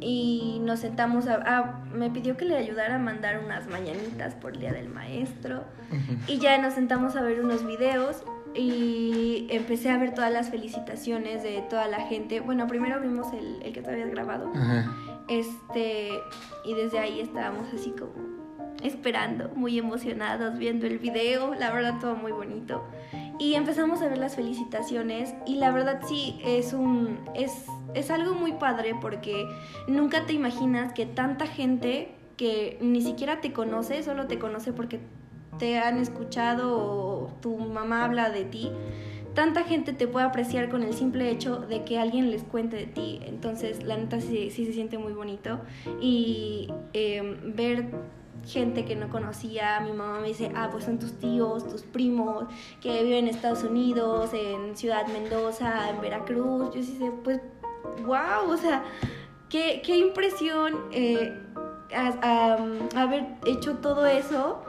y 0.00 0.60
nos 0.62 0.80
sentamos 0.80 1.26
a, 1.28 1.82
me 1.92 2.10
pidió 2.10 2.36
que 2.36 2.44
le 2.44 2.56
ayudara 2.56 2.96
a 2.96 2.98
mandar 2.98 3.40
unas 3.44 3.66
mañanitas 3.68 4.34
por 4.34 4.54
el 4.54 4.60
día 4.60 4.72
del 4.72 4.88
maestro. 4.88 5.64
Y 6.26 6.38
ya 6.38 6.58
nos 6.58 6.74
sentamos 6.74 7.16
a 7.16 7.22
ver 7.22 7.40
unos 7.40 7.66
videos 7.66 8.24
y 8.54 9.46
empecé 9.50 9.90
a 9.90 9.98
ver 9.98 10.14
todas 10.14 10.32
las 10.32 10.50
felicitaciones 10.50 11.42
de 11.42 11.62
toda 11.68 11.88
la 11.88 12.00
gente. 12.00 12.40
Bueno 12.40 12.66
primero 12.66 13.00
vimos 13.00 13.32
el, 13.32 13.62
el 13.62 13.72
que 13.72 13.82
te 13.82 13.90
habías 13.90 14.10
grabado. 14.10 14.52
Este 15.28 16.10
y 16.64 16.74
desde 16.74 16.98
ahí 16.98 17.20
estábamos 17.20 17.72
así 17.72 17.90
como 17.90 18.12
esperando 18.82 19.48
muy 19.50 19.78
emocionados 19.78 20.58
viendo 20.58 20.86
el 20.86 20.98
video. 20.98 21.54
La 21.54 21.72
verdad 21.72 21.94
todo 22.00 22.16
muy 22.16 22.32
bonito 22.32 22.84
y 23.38 23.54
empezamos 23.54 24.02
a 24.02 24.08
ver 24.08 24.18
las 24.18 24.36
felicitaciones 24.36 25.34
y 25.46 25.56
la 25.56 25.70
verdad 25.70 26.00
sí 26.06 26.38
es 26.44 26.72
un 26.72 27.18
es, 27.34 27.66
es 27.94 28.10
algo 28.10 28.34
muy 28.34 28.52
padre 28.52 28.94
porque 29.00 29.46
nunca 29.88 30.26
te 30.26 30.32
imaginas 30.32 30.92
que 30.92 31.06
tanta 31.06 31.46
gente 31.46 32.14
que 32.36 32.78
ni 32.80 33.02
siquiera 33.02 33.40
te 33.40 33.52
conoce, 33.52 34.02
solo 34.02 34.26
te 34.26 34.38
conoce 34.38 34.72
porque 34.72 35.00
te 35.58 35.78
han 35.78 35.98
escuchado 35.98 36.76
o 36.76 37.30
tu 37.40 37.56
mamá 37.56 38.04
habla 38.04 38.30
de 38.30 38.44
ti, 38.44 38.70
tanta 39.34 39.62
gente 39.62 39.92
te 39.92 40.06
puede 40.08 40.26
apreciar 40.26 40.68
con 40.68 40.82
el 40.82 40.94
simple 40.94 41.30
hecho 41.30 41.58
de 41.58 41.84
que 41.84 41.98
alguien 41.98 42.30
les 42.30 42.42
cuente 42.42 42.76
de 42.76 42.86
ti. 42.86 43.20
Entonces, 43.26 43.82
la 43.84 43.96
neta 43.96 44.20
sí, 44.20 44.50
sí 44.50 44.66
se 44.66 44.72
siente 44.72 44.98
muy 44.98 45.12
bonito. 45.12 45.60
Y 46.00 46.72
eh, 46.92 47.38
ver 47.44 47.90
gente 48.46 48.84
que 48.84 48.96
no 48.96 49.08
conocía. 49.08 49.80
Mi 49.80 49.92
mamá 49.92 50.20
me 50.20 50.28
dice, 50.28 50.52
ah, 50.54 50.68
pues 50.70 50.84
son 50.84 50.98
tus 50.98 51.18
tíos, 51.18 51.68
tus 51.68 51.82
primos, 51.82 52.46
que 52.80 53.02
viven 53.02 53.26
en 53.26 53.34
Estados 53.34 53.62
Unidos, 53.64 54.30
en 54.32 54.76
Ciudad 54.76 55.06
Mendoza, 55.08 55.90
en 55.90 56.00
Veracruz. 56.00 56.74
Yo 56.74 56.82
sí 56.82 56.96
sé, 56.98 57.10
pues, 57.22 57.40
wow, 58.04 58.48
o 58.50 58.56
sea, 58.56 58.84
qué, 59.48 59.82
qué 59.84 59.98
impresión 59.98 60.74
eh, 60.92 61.32
haber 62.94 63.26
hecho 63.46 63.76
todo 63.78 64.06
eso 64.06 64.62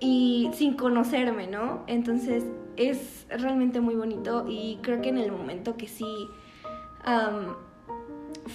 y 0.00 0.50
sin 0.54 0.74
conocerme, 0.74 1.46
¿no? 1.46 1.84
Entonces 1.86 2.44
es 2.76 3.26
realmente 3.30 3.80
muy 3.80 3.94
bonito 3.94 4.44
y 4.48 4.78
creo 4.82 5.00
que 5.00 5.08
en 5.08 5.18
el 5.18 5.32
momento 5.32 5.76
que 5.76 5.88
sí 5.88 6.28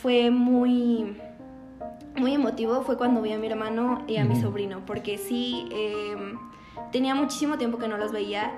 fue 0.02 0.30
muy 0.30 1.18
muy 2.15 2.34
emotivo 2.34 2.82
fue 2.82 2.98
cuando 2.98 3.22
vi 3.22 3.32
a 3.34 3.38
mi 3.38 3.48
hermano 3.48 4.03
y 4.08 4.18
a 4.18 4.25
mi 4.25 4.36
sobrino, 4.36 4.86
porque 4.86 5.18
sí, 5.18 5.68
em, 5.72 6.38
tenía 6.91 7.15
muchísimo 7.15 7.58
tiempo 7.58 7.77
que 7.77 7.88
no 7.88 7.98
los 7.98 8.12
veía 8.12 8.51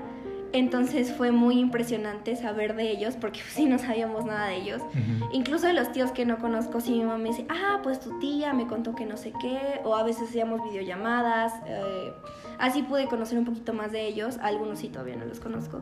Entonces 0.56 1.12
fue 1.12 1.32
muy 1.32 1.58
impresionante 1.58 2.36
saber 2.36 2.76
de 2.76 2.92
ellos, 2.92 3.16
porque 3.20 3.40
sí 3.50 3.66
no 3.66 3.80
sabíamos 3.80 4.24
nada 4.26 4.48
de 4.50 4.58
ellos. 4.58 4.84
Incluso 5.32 5.66
de 5.66 5.74
los 5.74 5.92
tíos 5.92 6.12
que 6.12 6.28
no 6.28 6.38
conozco, 6.38 6.80
sí 6.80 6.92
mi 6.92 7.00
mamá 7.00 7.18
me 7.18 7.30
dice, 7.30 7.48
ah, 7.50 7.80
pues 7.82 8.00
tu 8.00 8.20
tía 8.20 8.54
me 8.54 8.68
contó 8.68 8.94
que 8.94 9.08
no 9.08 9.18
sé 9.18 9.34
qué, 9.42 9.82
o 9.84 9.96
a 9.96 10.04
veces 10.04 10.30
hacíamos 10.30 10.64
videollamadas. 10.64 11.54
Eh, 11.66 12.14
así 12.60 12.84
pude 12.84 13.08
conocer 13.08 13.40
un 13.40 13.46
poquito 13.46 13.74
más 13.74 13.92
de 13.92 14.06
ellos, 14.06 14.38
algunos 14.44 14.78
sí 14.78 14.90
todavía 14.90 15.16
no 15.16 15.26
los 15.26 15.40
conozco. 15.40 15.82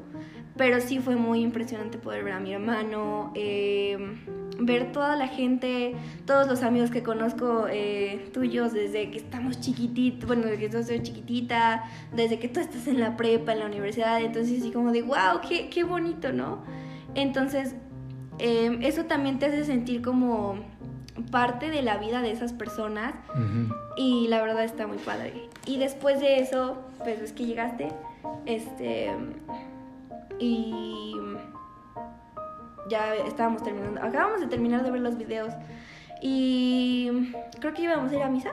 Pero 0.55 0.79
sí 0.79 0.99
fue 0.99 1.17
muy 1.17 1.41
impresionante 1.41 1.97
poder 1.97 2.23
ver 2.23 2.33
a 2.33 2.39
mi 2.39 2.53
hermano, 2.53 3.33
eh, 3.35 3.97
ver 4.61 4.91
toda 4.91 5.15
la 5.15 5.27
gente, 5.27 5.95
todos 6.25 6.47
los 6.47 6.63
amigos 6.63 6.91
que 6.91 7.03
conozco 7.03 7.67
eh, 7.69 8.29
tuyos 8.33 8.73
desde 8.73 9.09
que 9.09 9.17
estamos 9.17 9.59
chiquititos, 9.59 10.27
bueno, 10.27 10.43
desde 10.43 10.57
que 10.59 10.69
yo 10.69 10.83
soy 10.83 11.01
chiquitita, 11.01 11.83
desde 12.13 12.39
que 12.39 12.47
tú 12.47 12.59
estás 12.59 12.87
en 12.87 12.99
la 12.99 13.17
prepa, 13.17 13.53
en 13.53 13.59
la 13.59 13.65
universidad, 13.65 14.21
entonces 14.21 14.61
así 14.61 14.71
como 14.71 14.91
de, 14.91 15.01
wow, 15.01 15.41
qué, 15.47 15.69
qué 15.69 15.83
bonito, 15.83 16.31
¿no? 16.31 16.63
Entonces, 17.15 17.75
em, 18.37 18.81
eso 18.83 19.05
también 19.05 19.39
te 19.39 19.47
hace 19.47 19.65
sentir 19.65 20.01
como 20.01 20.59
parte 21.31 21.69
de 21.69 21.81
la 21.81 21.97
vida 21.97 22.21
de 22.21 22.31
esas 22.31 22.53
personas 22.53 23.13
y 23.97 24.27
la 24.27 24.41
verdad 24.41 24.63
está 24.63 24.87
muy 24.87 24.97
padre. 24.97 25.49
Y 25.65 25.77
después 25.77 26.19
de 26.19 26.39
eso, 26.39 26.77
pues 26.99 27.19
es 27.21 27.33
que 27.33 27.45
llegaste, 27.45 27.89
este, 28.45 29.11
y 30.39 31.13
ya 32.89 33.15
estábamos 33.15 33.63
terminando, 33.63 34.01
acabamos 34.01 34.39
de 34.39 34.47
terminar 34.47 34.83
de 34.83 34.91
ver 34.91 35.01
los 35.01 35.17
videos 35.17 35.53
y 36.21 37.31
creo 37.59 37.73
que 37.73 37.83
íbamos 37.83 38.11
a 38.11 38.15
ir 38.15 38.21
a 38.23 38.29
misa. 38.29 38.49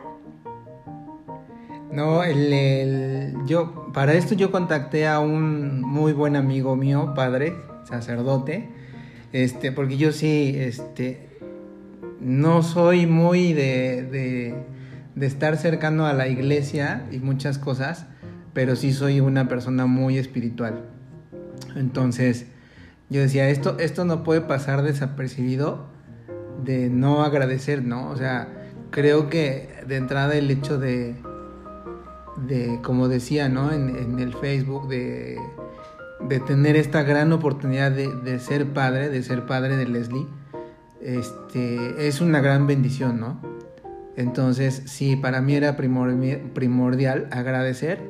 No, 1.90 2.22
el, 2.22 3.34
yo, 3.46 3.90
para 3.92 4.12
esto 4.14 4.34
yo 4.34 4.50
contacté 4.50 5.06
a 5.06 5.20
un 5.20 5.80
muy 5.80 6.12
buen 6.12 6.36
amigo 6.36 6.76
mío, 6.76 7.12
padre, 7.14 7.54
sacerdote, 7.84 8.68
este, 9.32 9.72
porque 9.72 9.96
yo 9.96 10.12
sí, 10.12 10.54
este, 10.56 11.28
no 12.20 12.62
soy 12.62 13.06
muy 13.06 13.54
de, 13.54 14.02
de, 14.02 14.54
de 15.14 15.26
estar 15.26 15.56
cercano 15.56 16.06
a 16.06 16.12
la 16.12 16.28
iglesia 16.28 17.06
y 17.10 17.18
muchas 17.18 17.58
cosas, 17.58 18.06
pero 18.52 18.76
sí 18.76 18.92
soy 18.92 19.20
una 19.20 19.48
persona 19.48 19.86
muy 19.86 20.18
espiritual. 20.18 20.84
Entonces, 21.74 22.46
yo 23.10 23.20
decía, 23.20 23.48
esto, 23.48 23.78
esto 23.78 24.04
no 24.04 24.22
puede 24.22 24.42
pasar 24.42 24.82
desapercibido 24.82 25.86
de 26.62 26.90
no 26.90 27.22
agradecer, 27.22 27.82
¿no? 27.82 28.10
O 28.10 28.16
sea, 28.16 28.48
creo 28.90 29.28
que 29.28 29.68
de 29.86 29.96
entrada 29.96 30.34
el 30.34 30.50
hecho 30.50 30.78
de, 30.78 31.16
de 32.46 32.80
como 32.82 33.08
decía, 33.08 33.48
¿no? 33.48 33.72
En, 33.72 34.18
el 34.18 34.34
Facebook, 34.34 34.88
de, 34.88 35.38
de, 36.28 36.40
tener 36.40 36.76
esta 36.76 37.02
gran 37.02 37.32
oportunidad 37.32 37.92
de, 37.92 38.38
ser 38.40 38.72
padre, 38.72 39.08
de 39.08 39.22
ser 39.22 39.46
padre 39.46 39.76
de 39.76 39.86
Leslie, 39.86 40.26
este, 41.00 42.08
es 42.08 42.20
una 42.20 42.40
gran 42.40 42.66
bendición, 42.66 43.20
¿no? 43.20 43.40
Entonces, 44.16 44.82
sí, 44.86 45.14
para 45.16 45.40
mí 45.40 45.54
era 45.54 45.76
primordial 45.76 47.28
agradecer 47.30 48.00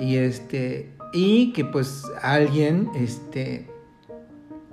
y 0.00 0.16
este 0.16 0.94
y 1.12 1.52
que 1.52 1.64
pues 1.64 2.04
alguien 2.22 2.88
este 2.94 3.68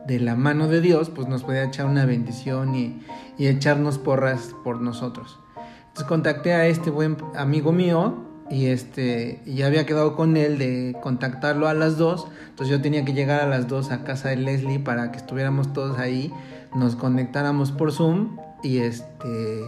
de 0.08 0.20
la 0.20 0.36
mano 0.36 0.68
de 0.68 0.82
Dios, 0.82 1.10
pues 1.10 1.28
nos 1.28 1.44
puede 1.44 1.66
echar 1.66 1.86
una 1.86 2.06
bendición 2.06 2.76
y, 2.76 3.02
echarnos 3.38 3.98
porras 3.98 4.54
por 4.64 4.82
nosotros. 4.82 5.40
Entonces 5.88 6.06
contacté 6.06 6.54
a 6.54 6.68
este 6.68 6.92
buen 6.92 7.18
amigo 7.36 7.72
mío 7.72 8.24
y 8.52 8.68
este 8.68 9.42
ya 9.48 9.66
había 9.66 9.88
quedado 9.88 10.16
con 10.16 10.38
él 10.38 10.60
de 10.60 10.96
contactarlo 11.02 11.68
a 11.68 11.74
las 11.74 11.98
dos. 11.98 12.28
Entonces 12.50 12.70
yo 12.70 12.84
tenía 12.84 13.04
que 13.04 13.14
llegar 13.14 13.42
a 13.42 13.48
las 13.48 13.68
dos 13.68 13.90
a 13.90 14.04
casa 14.04 14.30
de 14.30 14.36
Leslie 14.36 14.78
para 14.78 15.12
que 15.12 15.18
estuviéramos 15.18 15.74
todos 15.74 15.98
ahí, 15.98 16.32
nos 16.76 16.96
conectáramos 16.96 17.72
por 17.72 17.92
Zoom 17.92 18.38
y 18.62 18.78
este 18.78 19.64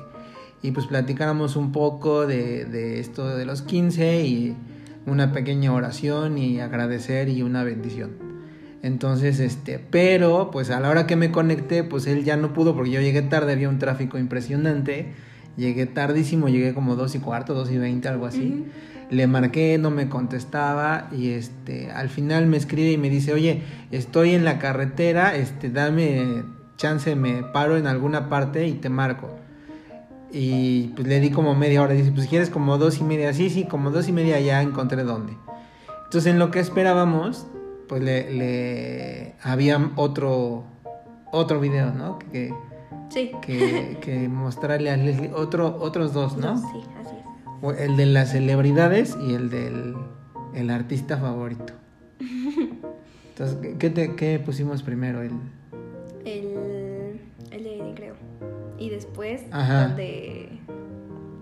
y 0.61 0.71
pues 0.71 0.85
platicáramos 0.85 1.55
un 1.55 1.71
poco 1.71 2.27
de, 2.27 2.65
de 2.65 2.99
esto 2.99 3.35
de 3.35 3.45
los 3.45 3.63
15 3.63 4.25
y 4.25 4.55
una 5.05 5.31
pequeña 5.33 5.73
oración 5.73 6.37
y 6.37 6.59
agradecer 6.61 7.27
y 7.27 7.41
una 7.41 7.63
bendición. 7.63 8.22
Entonces, 8.83 9.39
este, 9.39 9.79
pero 9.79 10.51
pues 10.51 10.69
a 10.69 10.81
la 10.81 10.89
hora 10.89 11.07
que 11.07 11.15
me 11.15 11.31
conecté, 11.31 11.85
pues 11.85 12.05
él 12.05 12.25
ya 12.25 12.35
no 12.35 12.51
pudo 12.53 12.75
porque 12.75 12.91
yo 12.91 12.99
llegué 12.99 13.21
tarde, 13.21 13.53
había 13.53 13.69
un 13.69 13.79
tráfico 13.79 14.19
impresionante. 14.19 15.13
Llegué 15.55 15.85
tardísimo, 15.85 16.49
llegué 16.49 16.73
como 16.73 16.95
dos 16.95 17.15
y 17.15 17.19
cuarto, 17.19 17.53
dos 17.53 17.71
y 17.71 17.77
veinte, 17.77 18.09
algo 18.09 18.25
así. 18.25 18.65
Le 19.09 19.25
marqué, 19.25 19.77
no 19.77 19.89
me 19.89 20.09
contestaba 20.09 21.07
y 21.11 21.29
este, 21.29 21.91
al 21.91 22.09
final 22.09 22.47
me 22.47 22.57
escribe 22.57 22.91
y 22.91 22.97
me 22.97 23.09
dice, 23.09 23.31
oye, 23.31 23.61
estoy 23.91 24.33
en 24.33 24.43
la 24.43 24.59
carretera, 24.59 25.35
este, 25.35 25.69
dame 25.69 26.43
chance, 26.75 27.15
me 27.15 27.43
paro 27.43 27.77
en 27.77 27.87
alguna 27.87 28.27
parte 28.27 28.67
y 28.67 28.73
te 28.73 28.89
marco. 28.89 29.29
Y 30.29 30.87
pues 30.95 31.07
le 31.07 31.21
di 31.21 31.29
como 31.29 31.55
media 31.55 31.83
hora, 31.83 31.93
dice, 31.93 32.11
pues 32.11 32.27
quieres 32.27 32.49
como 32.49 32.77
dos 32.77 32.99
y 32.99 33.03
media, 33.03 33.31
sí, 33.31 33.49
sí, 33.49 33.63
como 33.63 33.91
dos 33.91 34.09
y 34.09 34.11
media 34.11 34.41
ya 34.41 34.61
encontré 34.61 35.03
dónde. 35.03 35.37
Entonces 36.05 36.31
en 36.31 36.39
lo 36.39 36.51
que 36.51 36.59
esperábamos, 36.59 37.45
pues 37.93 38.01
le, 38.01 39.35
había 39.43 39.91
otro 39.97 40.63
otro 41.31 41.59
video, 41.59 41.91
¿no? 41.91 42.17
Que, 42.17 42.51
sí. 43.09 43.31
que, 43.39 44.27
mostrarle 44.27 44.89
a 44.89 44.97
Leslie 44.97 45.31
otro, 45.31 45.77
otros 45.79 46.11
dos, 46.11 46.35
¿no? 46.37 46.57
Sí, 46.57 46.79
así 46.99 47.15
es. 47.15 47.79
El 47.79 47.95
de 47.95 48.07
las 48.07 48.31
celebridades 48.31 49.15
y 49.21 49.35
el 49.35 49.51
del 49.51 49.95
el 50.55 50.71
artista 50.71 51.17
favorito. 51.17 51.73
Entonces, 53.29 53.75
¿qué, 53.77 53.91
te, 53.91 54.15
qué 54.15 54.39
pusimos 54.39 54.81
primero? 54.81 55.21
El, 55.21 55.33
el, 56.25 57.19
el 57.51 57.63
de 57.63 57.69
Aiden, 57.69 57.93
creo. 57.93 58.15
Y 58.79 58.89
después, 58.89 59.43
Ajá. 59.51 59.89
donde 59.89 60.49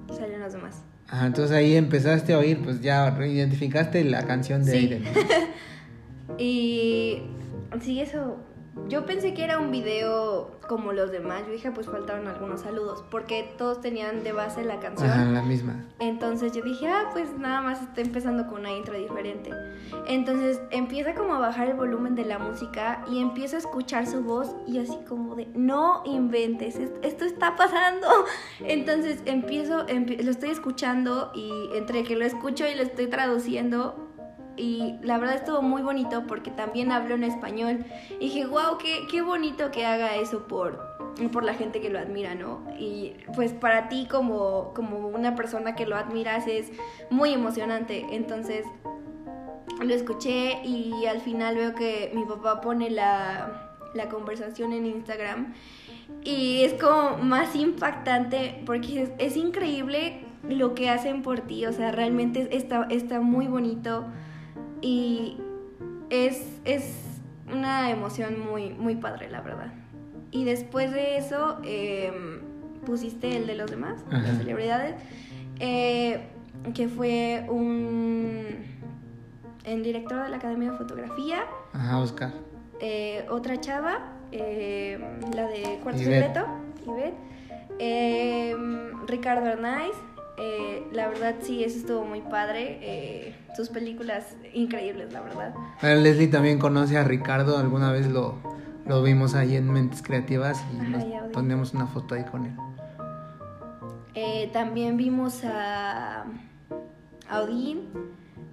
salieron 0.09 0.41
los 0.41 0.51
demás. 0.51 0.81
Ajá, 1.07 1.27
entonces 1.27 1.55
ahí 1.55 1.75
empezaste 1.75 2.33
a 2.33 2.39
oír, 2.39 2.59
pues 2.61 2.81
ya 2.81 3.17
identificaste 3.25 4.03
la 4.03 4.25
canción 4.25 4.65
de 4.65 4.73
Aiden. 4.73 5.03
Y 6.37 7.23
sí, 7.81 8.01
eso. 8.01 8.37
Yo 8.87 9.05
pensé 9.05 9.33
que 9.33 9.43
era 9.43 9.59
un 9.59 9.69
video 9.69 10.51
como 10.67 10.93
los 10.93 11.11
demás. 11.11 11.43
Yo 11.45 11.51
dije, 11.51 11.71
pues 11.71 11.87
faltaron 11.87 12.27
algunos 12.27 12.61
saludos. 12.61 13.03
Porque 13.11 13.53
todos 13.57 13.81
tenían 13.81 14.23
de 14.23 14.31
base 14.31 14.63
la 14.63 14.79
canción. 14.79 15.09
Ajá, 15.09 15.25
la 15.25 15.41
misma. 15.41 15.85
Entonces 15.99 16.53
yo 16.53 16.61
dije, 16.63 16.87
ah, 16.87 17.09
pues 17.11 17.37
nada 17.37 17.61
más 17.61 17.81
está 17.81 18.01
empezando 18.01 18.47
con 18.47 18.61
una 18.61 18.71
intro 18.71 18.97
diferente. 18.97 19.51
Entonces 20.07 20.59
empieza 20.71 21.13
como 21.13 21.35
a 21.35 21.39
bajar 21.39 21.67
el 21.67 21.75
volumen 21.75 22.15
de 22.15 22.25
la 22.25 22.39
música 22.39 23.03
y 23.11 23.21
empiezo 23.21 23.57
a 23.57 23.59
escuchar 23.59 24.07
su 24.07 24.23
voz 24.23 24.55
y 24.65 24.79
así 24.79 24.97
como 25.07 25.35
de, 25.35 25.47
no 25.53 26.01
inventes, 26.05 26.79
esto 27.01 27.25
está 27.25 27.55
pasando. 27.55 28.07
Entonces 28.61 29.21
empiezo, 29.25 29.85
lo 29.85 30.31
estoy 30.31 30.49
escuchando 30.49 31.31
y 31.35 31.51
entre 31.75 32.03
que 32.03 32.15
lo 32.15 32.25
escucho 32.25 32.67
y 32.67 32.75
lo 32.75 32.83
estoy 32.83 33.07
traduciendo, 33.07 34.10
y 34.61 34.95
la 35.01 35.17
verdad 35.17 35.37
estuvo 35.37 35.63
muy 35.63 35.81
bonito 35.81 36.27
porque 36.27 36.51
también 36.51 36.91
habló 36.91 37.15
en 37.15 37.23
español. 37.23 37.83
Y 38.19 38.25
dije, 38.25 38.45
wow, 38.45 38.77
qué, 38.77 39.07
qué 39.09 39.23
bonito 39.23 39.71
que 39.71 39.85
haga 39.85 40.15
eso 40.15 40.47
por, 40.47 40.79
por 41.33 41.43
la 41.43 41.55
gente 41.55 41.81
que 41.81 41.89
lo 41.89 41.97
admira, 41.97 42.35
¿no? 42.35 42.63
Y 42.77 43.15
pues 43.35 43.53
para 43.53 43.89
ti 43.89 44.07
como, 44.09 44.71
como 44.75 45.07
una 45.07 45.35
persona 45.35 45.75
que 45.75 45.87
lo 45.87 45.95
admiras 45.95 46.45
es 46.45 46.71
muy 47.09 47.33
emocionante. 47.33 48.05
Entonces 48.11 48.65
lo 49.81 49.93
escuché 49.95 50.61
y 50.63 51.07
al 51.07 51.21
final 51.21 51.55
veo 51.55 51.73
que 51.73 52.11
mi 52.13 52.23
papá 52.25 52.61
pone 52.61 52.91
la, 52.91 53.71
la 53.95 54.09
conversación 54.09 54.73
en 54.73 54.85
Instagram 54.85 55.55
y 56.23 56.63
es 56.63 56.73
como 56.73 57.17
más 57.17 57.55
impactante 57.55 58.61
porque 58.67 59.03
es, 59.03 59.11
es, 59.17 59.37
increíble 59.37 60.19
lo 60.47 60.75
que 60.75 60.89
hacen 60.89 61.23
por 61.23 61.41
ti, 61.41 61.65
o 61.65 61.73
sea, 61.73 61.91
realmente 61.91 62.55
está, 62.55 62.85
está 62.89 63.21
muy 63.21 63.47
bonito 63.47 64.05
y 64.81 65.37
es, 66.09 66.47
una 67.51 67.89
emoción 67.91 68.39
muy, 68.39 68.69
muy 68.69 68.95
padre, 68.95 69.29
la 69.29 69.41
verdad. 69.41 69.73
Y 70.31 70.45
después 70.45 70.91
de 70.91 71.17
eso, 71.17 71.57
em, 71.63 72.39
pusiste 72.85 73.35
el 73.35 73.45
de 73.45 73.55
los 73.55 73.69
demás, 73.69 74.03
las 74.09 74.37
celebridades, 74.37 74.95
eh, 75.59 76.27
que 76.73 76.87
fue 76.87 77.45
un 77.49 78.71
el 79.65 79.83
director 79.83 80.23
de 80.23 80.29
la 80.29 80.37
Academia 80.37 80.71
de 80.71 80.77
Fotografía. 80.77 81.43
Ajá, 81.73 81.99
Oscar. 81.99 82.31
Eh, 82.79 83.25
otra 83.29 83.59
chava, 83.59 84.13
em, 84.31 85.01
la 85.33 85.47
de 85.47 85.79
Cuarto 85.83 85.99
Secreto, 85.99 86.45
Ivette. 86.87 87.31
Em, 87.79 89.05
Ricardo 89.07 89.47
Hernández 89.47 89.95
eh, 90.41 90.87
la 90.91 91.07
verdad 91.07 91.35
sí, 91.41 91.63
eso 91.63 91.77
estuvo 91.77 92.03
muy 92.03 92.21
padre. 92.21 92.79
Eh, 92.81 93.35
sus 93.55 93.69
películas 93.69 94.35
increíbles, 94.53 95.13
la 95.13 95.21
verdad. 95.21 95.53
Leslie 95.81 96.27
también 96.27 96.57
conoce 96.57 96.97
a 96.97 97.03
Ricardo, 97.03 97.57
alguna 97.57 97.91
vez 97.91 98.07
lo, 98.07 98.39
lo 98.85 99.03
vimos 99.03 99.35
ahí 99.35 99.55
en 99.55 99.71
Mentes 99.71 100.01
Creativas 100.01 100.63
y 100.73 100.89
nos 100.89 101.03
ponemos 101.31 101.73
una 101.73 101.87
foto 101.87 102.15
ahí 102.15 102.23
con 102.23 102.45
él. 102.45 102.55
Eh, 104.13 104.49
también 104.51 104.97
vimos 104.97 105.43
a, 105.45 106.25
a 107.29 107.41
Odín 107.41 107.87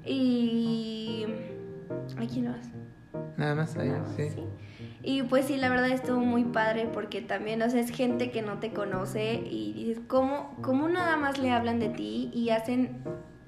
y... 0.05 1.27
¿A 2.17 2.27
quién 2.27 2.51
más? 2.51 2.69
nada 3.37 3.55
más 3.55 3.77
ahí, 3.77 3.93
sí. 4.17 4.45
Y 5.03 5.23
pues 5.23 5.47
sí, 5.47 5.57
la 5.57 5.69
verdad 5.69 5.91
estuvo 5.91 6.19
muy 6.19 6.45
padre 6.45 6.89
porque 6.93 7.21
también, 7.21 7.63
o 7.63 7.71
sea, 7.71 7.81
es 7.81 7.91
gente 7.91 8.31
que 8.31 8.43
no 8.43 8.59
te 8.59 8.73
conoce 8.73 9.35
y 9.35 9.73
dices, 9.73 10.01
¿cómo, 10.07 10.57
cómo 10.61 10.89
nada 10.89 11.17
más 11.17 11.39
le 11.39 11.53
hablan 11.53 11.79
de 11.79 11.89
ti 11.89 12.31
y 12.35 12.51
hacen 12.51 13.03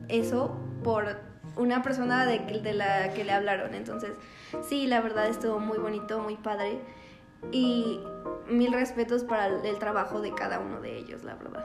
eso 0.08 0.56
por 0.84 1.18
una 1.56 1.82
persona 1.82 2.24
de, 2.24 2.38
de 2.38 2.72
la 2.72 3.12
que 3.14 3.24
le 3.24 3.32
hablaron? 3.32 3.74
Entonces, 3.74 4.12
sí, 4.62 4.86
la 4.86 5.00
verdad 5.00 5.26
estuvo 5.26 5.58
muy 5.58 5.78
bonito, 5.78 6.20
muy 6.20 6.36
padre 6.36 6.78
y 7.50 8.00
mil 8.48 8.72
respetos 8.72 9.24
para 9.24 9.46
el, 9.46 9.78
trabajo 9.78 10.20
de 10.20 10.32
cada 10.32 10.60
uno 10.60 10.80
de 10.80 10.98
ellos, 10.98 11.24
la 11.24 11.34
verdad. 11.34 11.64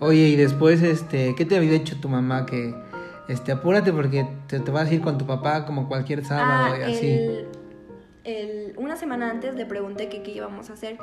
Oye, 0.00 0.28
y 0.28 0.36
después, 0.36 0.82
este, 0.82 1.34
¿qué 1.36 1.44
te 1.44 1.56
había 1.56 1.70
dicho 1.70 1.96
tu 2.00 2.08
mamá 2.08 2.44
que, 2.44 2.74
este, 3.28 3.52
apúrate 3.52 3.92
porque 3.92 4.28
te, 4.48 4.58
te 4.58 4.70
vas 4.72 4.90
a 4.90 4.94
ir 4.94 5.00
con 5.00 5.16
tu 5.16 5.26
papá 5.26 5.64
como 5.64 5.88
cualquier 5.88 6.24
sábado 6.24 6.76
y 6.76 6.82
ah, 6.82 6.86
así? 6.86 7.06
El, 7.06 7.63
una 8.76 8.96
semana 8.96 9.30
antes 9.30 9.54
le 9.54 9.66
pregunté 9.66 10.08
qué 10.08 10.22
íbamos 10.30 10.70
a 10.70 10.74
hacer 10.74 10.98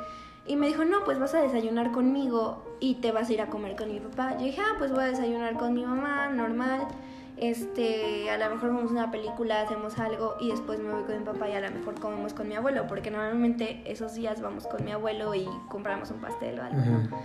y 0.46 0.56
me 0.56 0.66
dijo, 0.66 0.84
no, 0.84 1.04
pues 1.04 1.18
vas 1.18 1.34
a 1.34 1.42
desayunar 1.42 1.92
conmigo 1.92 2.64
y 2.80 2.96
te 2.96 3.12
vas 3.12 3.28
a 3.28 3.32
ir 3.32 3.40
a 3.40 3.46
comer 3.46 3.76
con 3.76 3.92
mi 3.92 4.00
papá. 4.00 4.36
Yo 4.38 4.44
dije, 4.46 4.60
ah, 4.60 4.74
pues 4.78 4.90
voy 4.90 5.04
a 5.04 5.06
desayunar 5.06 5.54
con 5.54 5.72
mi 5.72 5.84
mamá, 5.84 6.28
normal 6.30 6.88
este, 7.36 8.30
a 8.30 8.36
lo 8.36 8.54
mejor 8.54 8.74
vemos 8.74 8.92
una 8.92 9.10
película, 9.10 9.62
hacemos 9.62 9.98
algo 9.98 10.36
y 10.38 10.50
después 10.50 10.78
me 10.78 10.92
voy 10.92 11.02
con 11.02 11.18
mi 11.18 11.24
papá 11.24 11.48
y 11.48 11.54
a 11.54 11.60
lo 11.60 11.70
mejor 11.70 11.98
comemos 11.98 12.34
con 12.34 12.46
mi 12.46 12.54
abuelo, 12.54 12.86
porque 12.86 13.10
normalmente 13.10 13.82
esos 13.84 14.14
días 14.14 14.40
vamos 14.40 14.66
con 14.66 14.84
mi 14.84 14.92
abuelo 14.92 15.34
y 15.34 15.48
compramos 15.68 16.10
un 16.10 16.20
pastel 16.20 16.60
o 16.60 16.62
algo. 16.62 17.16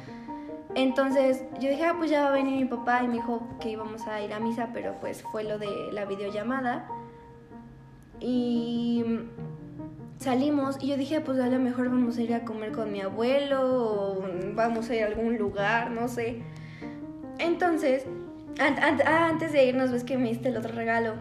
Entonces 0.75 1.43
yo 1.59 1.69
dije, 1.69 1.85
ah, 1.85 1.95
pues 1.97 2.09
ya 2.09 2.23
va 2.23 2.29
a 2.29 2.31
venir 2.31 2.57
mi 2.57 2.65
papá 2.65 3.03
y 3.03 3.07
me 3.07 3.13
dijo 3.13 3.47
que 3.59 3.69
íbamos 3.69 4.07
a 4.07 4.21
ir 4.21 4.33
a 4.33 4.39
misa, 4.39 4.69
pero 4.73 4.95
pues 4.99 5.23
fue 5.31 5.43
lo 5.43 5.59
de 5.59 5.91
la 5.91 6.05
videollamada. 6.05 6.87
Y 8.19 9.05
salimos 10.19 10.77
y 10.81 10.87
yo 10.87 10.97
dije, 10.97 11.21
pues 11.21 11.39
a 11.39 11.47
lo 11.47 11.59
mejor 11.59 11.89
vamos 11.89 12.17
a 12.17 12.21
ir 12.21 12.33
a 12.33 12.45
comer 12.45 12.71
con 12.71 12.91
mi 12.91 13.01
abuelo 13.01 13.61
o 13.63 14.23
vamos 14.53 14.89
a 14.89 14.95
ir 14.95 15.03
a 15.03 15.07
algún 15.07 15.37
lugar, 15.37 15.91
no 15.91 16.07
sé. 16.07 16.41
Entonces 17.39 18.05
Ah, 18.59 19.27
antes 19.29 19.51
de 19.51 19.65
irnos 19.65 19.91
ves 19.91 20.03
que 20.03 20.17
me 20.17 20.29
diste 20.29 20.49
el 20.49 20.57
otro 20.57 20.73
regalo 20.73 21.13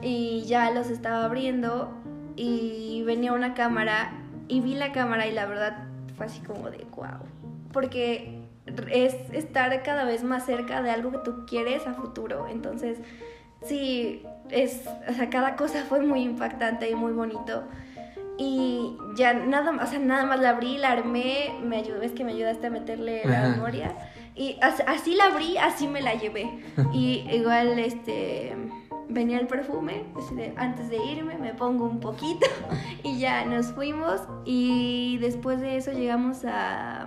y 0.00 0.44
ya 0.46 0.70
los 0.70 0.90
estaba 0.90 1.24
abriendo 1.24 1.92
y 2.36 3.02
venía 3.04 3.32
una 3.32 3.54
cámara 3.54 4.12
y 4.46 4.60
vi 4.60 4.74
la 4.74 4.92
cámara 4.92 5.26
y 5.26 5.32
la 5.32 5.46
verdad 5.46 5.88
fue 6.16 6.26
así 6.26 6.40
como 6.40 6.70
de 6.70 6.86
wow. 6.94 7.18
Porque 7.72 8.42
es 8.92 9.14
estar 9.32 9.82
cada 9.82 10.04
vez 10.04 10.22
más 10.22 10.46
cerca 10.46 10.82
de 10.82 10.90
algo 10.90 11.10
que 11.10 11.18
tú 11.18 11.46
quieres 11.46 11.84
a 11.86 11.94
futuro. 11.94 12.46
Entonces, 12.48 12.98
sí, 13.62 14.22
es, 14.50 14.84
o 15.08 15.12
sea, 15.14 15.30
cada 15.30 15.56
cosa 15.56 15.84
fue 15.84 16.00
muy 16.00 16.22
impactante 16.22 16.88
y 16.88 16.94
muy 16.94 17.12
bonito. 17.12 17.64
Y 18.38 18.96
ya 19.16 19.34
nada 19.34 19.72
más, 19.72 19.88
o 19.88 19.90
sea, 19.90 19.98
nada 19.98 20.24
más 20.24 20.40
la 20.40 20.50
abrí, 20.50 20.78
la 20.78 20.92
armé, 20.92 21.54
me 21.62 21.78
ayudó, 21.78 22.02
es 22.02 22.12
que 22.12 22.24
me 22.24 22.32
ayudaste 22.32 22.68
a 22.68 22.70
meterle 22.70 23.22
la 23.24 23.48
memoria. 23.48 23.96
Y 24.36 24.56
así 24.62 25.16
la 25.16 25.24
abrí, 25.24 25.58
así 25.58 25.88
me 25.88 26.00
la 26.00 26.14
llevé. 26.14 26.60
Y 26.92 27.26
igual, 27.32 27.78
este, 27.80 28.54
venía 29.08 29.38
el 29.40 29.46
perfume, 29.46 30.04
antes 30.56 30.90
de 30.90 30.98
irme 31.04 31.36
me 31.38 31.54
pongo 31.54 31.86
un 31.86 31.98
poquito 31.98 32.46
y 33.02 33.18
ya 33.18 33.44
nos 33.44 33.72
fuimos 33.72 34.20
y 34.44 35.18
después 35.18 35.60
de 35.60 35.76
eso 35.76 35.92
llegamos 35.92 36.44
a 36.44 37.06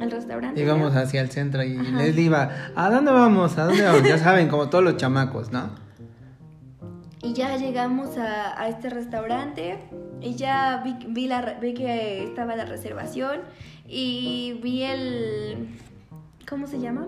al 0.00 0.10
restaurante. 0.12 0.60
Llegamos 0.60 0.94
hacia 0.94 1.20
el 1.20 1.30
centro 1.30 1.62
y 1.64 1.76
les 1.76 2.16
iba, 2.16 2.50
¿a 2.76 2.88
dónde 2.88 3.10
vamos? 3.10 3.58
¿A 3.58 3.64
dónde 3.64 3.82
vamos? 3.82 4.02
Ya 4.04 4.16
saben, 4.18 4.48
como 4.48 4.68
todos 4.68 4.84
los 4.84 4.96
chamacos, 4.96 5.50
¿no? 5.50 5.70
Y 7.28 7.34
ya 7.34 7.58
llegamos 7.58 8.16
a, 8.16 8.58
a 8.58 8.68
este 8.68 8.88
restaurante 8.88 9.78
y 10.22 10.34
ya 10.34 10.80
vi, 10.82 10.96
vi, 11.08 11.26
la, 11.26 11.58
vi 11.60 11.74
que 11.74 12.24
estaba 12.24 12.56
la 12.56 12.64
reservación 12.64 13.42
y 13.86 14.58
vi 14.62 14.82
el 14.84 15.68
¿Cómo 16.48 16.66
se 16.66 16.80
llama? 16.80 17.06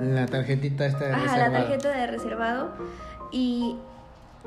La 0.00 0.26
tarjetita 0.26 0.86
esta 0.86 1.04
de 1.04 1.12
Ajá, 1.12 1.36
la 1.36 1.52
tarjeta 1.52 1.90
de 1.96 2.08
reservado. 2.08 2.72
Y 3.30 3.76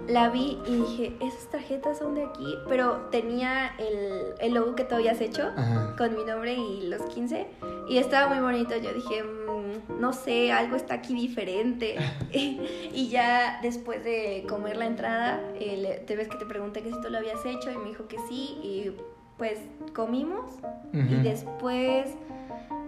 la 0.10 0.30
vi 0.30 0.60
y 0.68 0.76
dije, 0.76 1.18
esas 1.22 1.50
tarjetas 1.50 2.00
son 2.00 2.16
de 2.16 2.26
aquí, 2.26 2.58
pero 2.68 3.08
tenía 3.10 3.68
el, 3.78 4.34
el 4.42 4.54
logo 4.54 4.76
que 4.76 4.84
tú 4.84 4.96
habías 4.96 5.22
hecho 5.22 5.52
con 5.98 6.18
mi 6.18 6.26
nombre 6.26 6.56
y 6.56 6.88
los 6.88 7.02
15. 7.04 7.48
Y 7.88 8.00
estaba 8.00 8.28
muy 8.28 8.44
bonito. 8.44 8.76
Yo 8.76 8.92
dije, 8.94 9.24
mm, 9.46 10.00
no 10.00 10.14
sé, 10.14 10.52
algo 10.52 10.76
está 10.76 10.96
aquí 10.96 11.14
diferente. 11.14 11.96
y 12.32 13.08
ya 13.10 13.60
después 13.62 14.04
de 14.04 14.46
comer 14.48 14.78
la 14.78 14.86
entrada, 14.86 15.42
eh, 15.60 16.04
te 16.06 16.16
ves 16.16 16.28
que 16.28 16.38
te 16.38 16.46
pregunté 16.46 16.82
que 16.82 16.92
si 16.92 17.02
tú 17.02 17.10
lo 17.10 17.18
habías 17.18 17.46
hecho 17.46 17.72
y 17.72 17.78
me 17.78 17.90
dijo 17.90 18.08
que 18.08 18.18
sí. 18.28 18.58
Y 18.64 18.92
pues 19.38 19.60
comimos. 19.94 20.52
Y 20.94 21.16
después, 21.16 22.10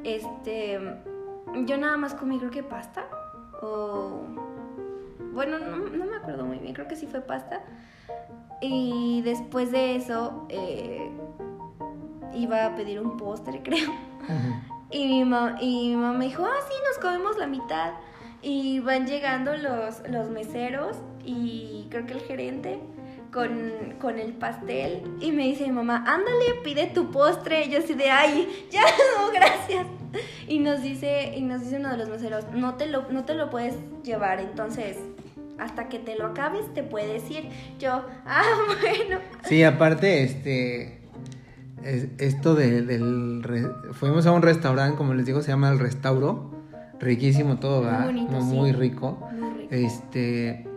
este 0.05 0.79
yo 1.65 1.77
nada 1.77 1.97
más 1.97 2.13
comí 2.13 2.37
creo 2.37 2.51
que 2.51 2.63
pasta 2.63 3.05
o... 3.61 4.21
Bueno, 5.33 5.59
no, 5.59 5.77
me 5.77 6.15
acuerdo 6.15 6.45
muy 6.45 6.57
bien, 6.57 6.73
creo 6.73 6.87
que 6.87 6.95
sí 6.95 7.05
fue 7.05 7.21
pasta. 7.21 7.61
Y 8.59 9.21
después 9.21 9.71
de 9.71 9.95
eso 9.95 10.47
eh, 10.49 11.11
iba 12.33 12.65
a 12.65 12.75
pedir 12.75 12.99
un 12.99 13.17
postre, 13.17 13.61
creo. 13.63 13.91
Y, 14.89 15.07
mi 15.07 15.25
mamá, 15.25 15.57
y 15.61 15.89
mi 15.89 15.95
mamá 15.95 16.17
me 16.17 16.25
dijo, 16.25 16.45
ah, 16.45 16.59
sí, 16.67 16.73
nos 16.87 16.97
comemos 16.99 17.37
la 17.37 17.47
mitad. 17.47 17.93
Y 18.41 18.79
van 18.79 19.07
llegando 19.07 19.55
los, 19.57 20.07
los 20.09 20.29
meseros 20.29 20.97
y 21.25 21.87
creo 21.89 22.05
que 22.05 22.13
el 22.13 22.21
gerente 22.21 22.79
con, 23.31 23.95
con, 23.99 24.19
el 24.19 24.33
pastel. 24.33 25.03
Y 25.19 25.31
me 25.31 25.43
dice 25.43 25.65
mi 25.65 25.71
mamá, 25.71 26.03
ándale, 26.07 26.61
pide 26.63 26.87
tu 26.87 27.11
postre. 27.11 27.65
Y 27.65 27.69
yo 27.69 27.79
así 27.79 27.93
de, 27.93 28.09
ay, 28.09 28.67
ya 28.71 28.81
no, 29.17 29.31
gracias. 29.31 29.85
Y 30.47 30.59
nos 30.59 30.81
dice, 30.81 31.33
y 31.35 31.41
nos 31.41 31.61
dice 31.61 31.77
uno 31.77 31.89
de 31.89 31.97
los 31.97 32.09
meseros, 32.09 32.45
no 32.53 32.75
te 32.75 32.87
lo, 32.87 33.09
no 33.11 33.25
te 33.25 33.33
lo 33.33 33.49
puedes 33.49 33.75
llevar, 34.03 34.39
entonces 34.39 34.97
hasta 35.59 35.89
que 35.89 35.99
te 35.99 36.15
lo 36.15 36.27
acabes 36.27 36.71
te 36.73 36.83
puedes 36.83 37.29
ir. 37.29 37.49
Yo, 37.79 38.05
ah, 38.25 38.43
bueno. 38.81 39.19
Sí, 39.43 39.63
aparte, 39.63 40.23
este, 40.23 40.96
esto 41.83 42.55
de, 42.55 42.81
del, 42.81 43.71
fuimos 43.93 44.25
a 44.25 44.31
un 44.31 44.41
restaurante, 44.41 44.97
como 44.97 45.13
les 45.13 45.25
digo, 45.25 45.41
se 45.41 45.49
llama 45.49 45.69
El 45.69 45.79
Restauro, 45.79 46.51
riquísimo 46.99 47.57
todo, 47.57 47.81
¿verdad? 47.81 48.11
Muy, 48.11 48.71
rico. 48.71 49.19
Este, 49.69 50.67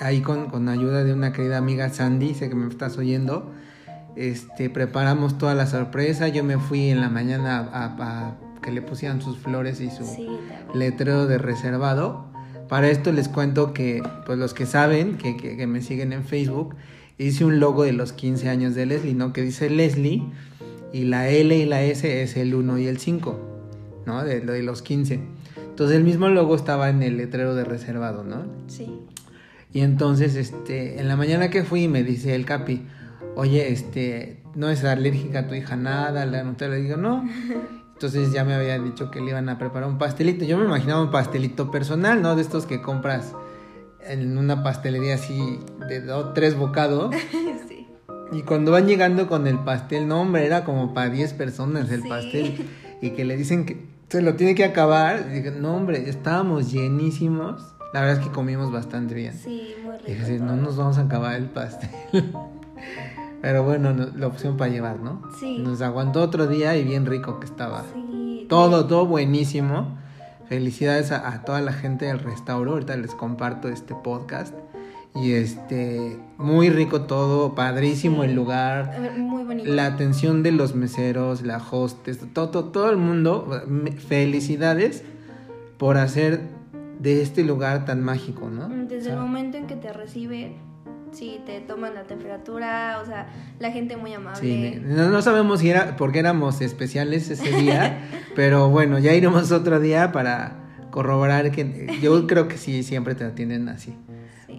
ahí 0.00 0.20
con, 0.20 0.46
con 0.50 0.68
ayuda 0.68 1.04
de 1.04 1.12
una 1.12 1.32
querida 1.32 1.58
amiga 1.58 1.88
Sandy, 1.88 2.34
sé 2.34 2.48
que 2.48 2.54
me 2.54 2.68
estás 2.68 2.96
oyendo, 2.98 3.52
este, 4.16 4.68
preparamos 4.68 5.38
toda 5.38 5.54
la 5.54 5.66
sorpresa. 5.66 6.28
Yo 6.28 6.44
me 6.44 6.58
fui 6.58 6.90
en 6.90 7.00
la 7.00 7.08
mañana 7.08 7.68
a, 7.72 8.34
que 8.62 8.70
le 8.70 8.82
pusieran 8.82 9.20
sus 9.20 9.38
flores 9.38 9.80
y 9.80 9.90
su 9.90 10.38
letrero 10.74 11.26
de 11.26 11.38
reservado. 11.38 12.26
Para 12.68 12.88
esto 12.88 13.12
les 13.12 13.28
cuento 13.28 13.72
que, 13.72 14.02
pues 14.24 14.38
los 14.38 14.54
que 14.54 14.66
saben, 14.66 15.18
que, 15.18 15.36
que, 15.36 15.66
me 15.66 15.82
siguen 15.82 16.12
en 16.12 16.24
Facebook, 16.24 16.74
hice 17.18 17.44
un 17.44 17.60
logo 17.60 17.84
de 17.84 17.92
los 17.92 18.12
15 18.12 18.48
años 18.48 18.74
de 18.74 18.86
Leslie, 18.86 19.14
¿no? 19.14 19.32
Que 19.32 19.42
dice 19.42 19.70
Leslie 19.70 20.22
y 20.92 21.04
la 21.04 21.28
L 21.28 21.56
y 21.56 21.64
la 21.64 21.82
S 21.82 22.22
es 22.22 22.36
el 22.36 22.54
1 22.54 22.78
y 22.78 22.86
el 22.86 22.98
5, 22.98 24.02
¿no? 24.06 24.24
De, 24.24 24.40
de 24.40 24.62
los 24.62 24.82
15. 24.82 25.20
Entonces 25.56 25.96
el 25.96 26.04
mismo 26.04 26.28
logo 26.28 26.54
estaba 26.54 26.90
en 26.90 27.02
el 27.02 27.16
letrero 27.16 27.54
de 27.54 27.64
reservado, 27.64 28.24
¿no? 28.24 28.44
Sí. 28.66 29.00
Y 29.72 29.80
entonces, 29.80 30.36
este, 30.36 31.00
en 31.00 31.08
la 31.08 31.16
mañana 31.16 31.48
que 31.48 31.64
fui 31.64 31.88
me 31.88 32.02
dice 32.02 32.34
el 32.34 32.44
Capi, 32.44 32.82
oye, 33.36 33.72
este, 33.72 34.42
no 34.54 34.68
es 34.68 34.84
alérgica 34.84 35.40
a 35.40 35.48
tu 35.48 35.54
hija 35.54 35.76
nada, 35.76 36.26
la 36.26 36.42
Nutella, 36.42 36.72
le 36.72 36.82
digo, 36.82 36.96
no. 36.96 37.26
Entonces 37.94 38.32
ya 38.32 38.44
me 38.44 38.54
había 38.54 38.78
dicho 38.78 39.10
que 39.10 39.20
le 39.20 39.30
iban 39.30 39.48
a 39.48 39.58
preparar 39.58 39.88
un 39.88 39.96
pastelito. 39.96 40.44
Yo 40.44 40.58
me 40.58 40.64
imaginaba 40.64 41.00
un 41.02 41.10
pastelito 41.10 41.70
personal, 41.70 42.20
¿no? 42.20 42.34
De 42.34 42.42
estos 42.42 42.66
que 42.66 42.82
compras 42.82 43.32
en 44.06 44.36
una 44.38 44.62
pastelería 44.62 45.14
así 45.14 45.58
de 45.88 46.00
dos, 46.00 46.34
tres 46.34 46.56
bocados. 46.56 47.14
Sí. 47.68 47.86
Y 48.32 48.42
cuando 48.42 48.72
van 48.72 48.86
llegando 48.86 49.28
con 49.28 49.46
el 49.46 49.58
pastel, 49.58 50.08
no, 50.08 50.22
hombre, 50.22 50.46
era 50.46 50.64
como 50.64 50.94
para 50.94 51.10
10 51.10 51.34
personas 51.34 51.90
el 51.90 52.02
pastel. 52.02 52.66
Y 53.02 53.10
que 53.10 53.24
le 53.24 53.36
dicen 53.36 53.66
que 53.66 53.84
se 54.08 54.22
lo 54.22 54.36
tiene 54.36 54.54
que 54.54 54.64
acabar. 54.64 55.26
Y 55.28 55.40
dije, 55.40 55.50
no, 55.50 55.74
hombre, 55.74 56.08
estábamos 56.08 56.70
llenísimos. 56.70 57.74
La 57.92 58.00
verdad 58.00 58.20
es 58.20 58.28
que 58.28 58.32
comimos 58.32 58.70
bastante 58.70 59.14
bien. 59.14 59.34
Sí, 59.34 59.74
muy 59.82 59.96
rico. 59.98 60.06
dije, 60.06 60.38
no 60.38 60.54
nos 60.54 60.76
vamos 60.76 60.98
a 60.98 61.02
acabar 61.02 61.34
el 61.34 61.46
pastel. 61.46 61.90
Pero 63.42 63.64
bueno, 63.64 63.92
la 63.92 64.26
opción 64.28 64.56
para 64.56 64.70
llevar, 64.70 65.00
¿no? 65.00 65.20
Sí. 65.40 65.58
Nos 65.58 65.82
aguantó 65.82 66.22
otro 66.22 66.46
día 66.46 66.76
y 66.76 66.84
bien 66.84 67.06
rico 67.06 67.40
que 67.40 67.46
estaba. 67.46 67.84
Sí. 67.92 68.46
Todo, 68.48 68.86
todo 68.86 69.04
buenísimo. 69.06 69.98
Felicidades 70.48 71.12
a, 71.12 71.42
toda 71.44 71.60
la 71.60 71.72
gente 71.72 72.06
del 72.06 72.18
restaurante. 72.18 72.72
Ahorita 72.72 72.96
les 72.96 73.14
comparto 73.14 73.68
este 73.68 73.94
podcast. 73.94 74.54
Y 75.14 75.32
este, 75.32 76.18
muy 76.38 76.70
rico 76.70 77.02
todo, 77.02 77.54
padrísimo 77.54 78.24
el 78.24 78.34
lugar. 78.34 78.98
Muy 79.18 79.44
bonito. 79.44 79.70
La 79.70 79.86
atención 79.86 80.42
de 80.42 80.52
los 80.52 80.74
meseros, 80.74 81.42
la 81.42 81.58
hostes, 81.58 82.18
todo, 82.32 82.64
todo 82.66 82.90
el 82.90 82.96
mundo. 82.96 83.62
Felicidades 84.08 85.04
por 85.76 85.98
hacer 85.98 86.40
de 86.98 87.20
este 87.20 87.42
lugar 87.42 87.84
tan 87.84 88.02
mágico, 88.02 88.48
¿no? 88.48 88.68
Desde 88.68 89.10
el 89.10 89.18
momento 89.18 89.58
en 89.58 89.66
que 89.66 89.76
te 89.76 89.92
recibe 89.92 90.54
sí, 91.12 91.40
te 91.46 91.60
toman 91.60 91.94
la 91.94 92.04
temperatura, 92.04 93.00
o 93.02 93.06
sea, 93.06 93.28
la 93.58 93.70
gente 93.70 93.96
muy 93.96 94.12
amable. 94.12 94.40
Sí, 94.40 94.82
no, 94.84 95.22
sabemos 95.22 95.60
si 95.60 95.70
era 95.70 95.96
porque 95.96 96.18
éramos 96.18 96.60
especiales 96.60 97.30
ese 97.30 97.50
día, 97.52 98.08
pero 98.34 98.68
bueno, 98.70 98.98
ya 98.98 99.12
iremos 99.12 99.52
otro 99.52 99.80
día 99.80 100.12
para 100.12 100.56
corroborar 100.90 101.50
que 101.50 101.98
yo 102.00 102.26
creo 102.26 102.48
que 102.48 102.58
sí, 102.58 102.82
siempre 102.82 103.14
te 103.14 103.24
atienden 103.24 103.68
así. 103.68 103.96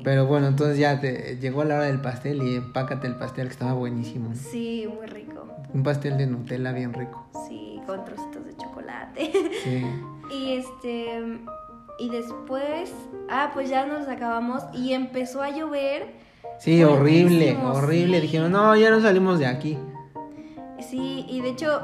Pero 0.03 0.25
bueno, 0.25 0.47
entonces 0.47 0.77
ya 0.77 0.99
te 0.99 1.37
llegó 1.37 1.63
la 1.63 1.75
hora 1.75 1.85
del 1.85 2.01
pastel 2.01 2.43
y 2.43 2.55
empácate 2.55 3.07
el 3.07 3.15
pastel 3.15 3.47
que 3.47 3.53
estaba 3.53 3.73
buenísimo. 3.73 4.33
Sí, 4.35 4.85
muy 4.93 5.07
rico. 5.07 5.47
Un 5.73 5.83
pastel 5.83 6.17
de 6.17 6.27
Nutella 6.27 6.73
bien 6.73 6.93
rico. 6.93 7.25
Sí, 7.47 7.79
con 7.85 8.03
trocitos 8.03 8.45
de 8.45 8.57
chocolate. 8.57 9.31
Sí. 9.63 9.85
y 10.35 10.53
este 10.57 11.21
y 11.99 12.09
después, 12.09 12.91
ah, 13.29 13.51
pues 13.53 13.69
ya 13.69 13.85
nos 13.85 14.07
acabamos 14.07 14.63
y 14.73 14.93
empezó 14.93 15.41
a 15.41 15.51
llover 15.51 16.07
Sí, 16.59 16.83
horrible, 16.83 17.57
horrible. 17.57 18.21
Dijeron, 18.21 18.51
no, 18.51 18.75
ya 18.75 18.89
no 18.89 19.01
salimos 19.01 19.39
de 19.39 19.47
aquí. 19.47 19.77
Sí, 20.79 21.25
y 21.27 21.41
de 21.41 21.49
hecho 21.49 21.81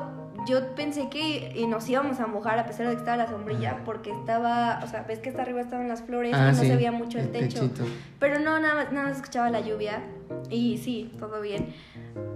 yo 0.47 0.75
pensé 0.75 1.10
que 1.10 1.65
nos 1.67 1.88
íbamos 1.89 2.19
a 2.19 2.27
mojar 2.27 2.60
a 2.60 2.65
pesar 2.65 2.88
de 2.88 2.93
que 2.93 2.99
estaba 2.99 3.17
la 3.17 3.27
sombrilla, 3.27 3.82
porque 3.86 4.12
estaba, 4.12 4.79
o 4.84 4.88
sea, 4.88 5.03
ves 5.03 5.19
que 5.19 5.29
hasta 5.29 5.41
arriba 5.41 5.62
estaban 5.62 5.88
las 5.88 6.03
flores 6.03 6.34
ah, 6.36 6.51
y 6.51 6.55
no 6.55 6.62
se 6.63 6.75
veía 6.75 6.91
mucho 6.91 7.19
el, 7.19 7.32
techo. 7.32 7.69
Pero 8.19 8.39
no, 8.39 8.60
nada, 8.60 8.89
nada 8.91 9.08
más 9.08 9.17
escuchaba 9.17 9.49
la 9.49 9.62
lluvia 9.62 10.01
y 10.49 10.77
sí, 10.77 11.13
todo 11.19 11.41
bien. 11.41 11.73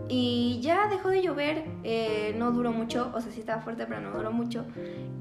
Y 0.10 0.60
ya 0.62 0.88
dejó 0.88 1.10
de 1.10 1.22
llover, 1.22 1.66
eh, 1.84 2.36
no 2.38 2.52
duró 2.52 2.72
mucho, 2.72 3.12
o 3.14 3.22
sea, 3.22 3.32
sí 3.32 3.40
estaba 3.40 3.62
fuerte, 3.62 3.86
pero 3.86 4.02
no 4.02 4.12
duró 4.12 4.32
mucho. 4.32 4.66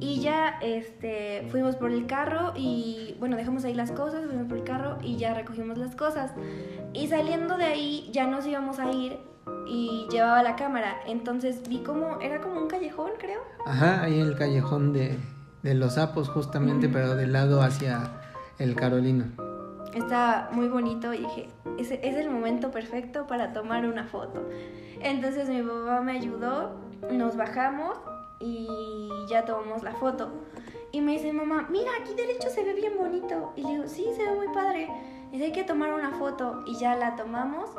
Y 0.00 0.20
ya 0.20 0.58
este, 0.60 1.46
fuimos 1.50 1.76
por 1.76 1.90
el 1.90 2.06
carro 2.06 2.52
y, 2.56 3.16
bueno, 3.18 3.36
dejamos 3.36 3.64
ahí 3.64 3.74
las 3.74 3.92
cosas, 3.92 4.24
fuimos 4.26 4.46
por 4.46 4.58
el 4.58 4.64
carro 4.64 4.98
y 5.02 5.16
ya 5.16 5.34
recogimos 5.34 5.78
las 5.78 5.94
cosas. 5.94 6.32
Y 6.92 7.08
saliendo 7.08 7.56
de 7.56 7.64
ahí 7.64 8.10
ya 8.12 8.26
nos 8.26 8.46
íbamos 8.46 8.78
a 8.78 8.90
ir 8.90 9.18
y 9.66 10.06
llevaba 10.10 10.42
la 10.42 10.56
cámara. 10.56 10.96
Entonces 11.06 11.62
vi 11.68 11.82
como, 11.82 12.20
era 12.20 12.40
como 12.40 12.60
un 12.60 12.68
callejón, 12.68 13.12
creo. 13.18 13.40
Ajá, 13.66 14.02
ahí 14.02 14.18
el 14.18 14.36
callejón 14.36 14.92
de, 14.92 15.18
los 15.62 15.94
sapos 15.94 16.28
justamente, 16.28 16.88
pero 16.88 17.14
del 17.14 17.32
lado 17.32 17.62
hacia 17.62 18.10
el 18.58 18.74
Carolino. 18.74 19.51
Está 19.94 20.48
muy 20.52 20.68
bonito 20.68 21.12
y 21.12 21.18
dije, 21.18 21.48
es, 21.78 21.90
el 21.90 22.30
momento 22.30 22.70
perfecto 22.70 23.26
para 23.26 23.52
tomar 23.52 23.86
una 23.86 24.04
foto. 24.04 24.48
Entonces 25.00 25.48
mi 25.48 25.62
papá 25.62 26.00
me 26.00 26.12
ayudó, 26.12 26.72
nos 27.10 27.36
bajamos 27.36 27.98
y 28.40 28.68
ya 29.28 29.44
tomamos 29.44 29.82
la 29.82 29.92
foto. 29.92 30.30
Y 30.92 31.00
me 31.00 31.12
dice, 31.12 31.32
mamá, 31.32 31.68
mira, 31.70 31.90
aquí 32.00 32.14
derecho 32.14 32.48
se 32.50 32.64
ve 32.64 32.74
bien 32.74 32.96
bonito. 32.96 33.52
Y 33.56 33.62
le 33.62 33.68
digo, 33.70 33.84
sí, 33.86 34.06
se 34.16 34.24
ve 34.24 34.34
muy 34.34 34.48
padre. 34.48 34.88
Dice, 35.30 35.44
hay 35.44 35.52
que 35.52 35.64
tomar 35.64 35.92
una 35.92 36.12
foto. 36.12 36.62
Y 36.66 36.76
ya 36.76 36.94
la 36.96 37.16
tomamos 37.16 37.70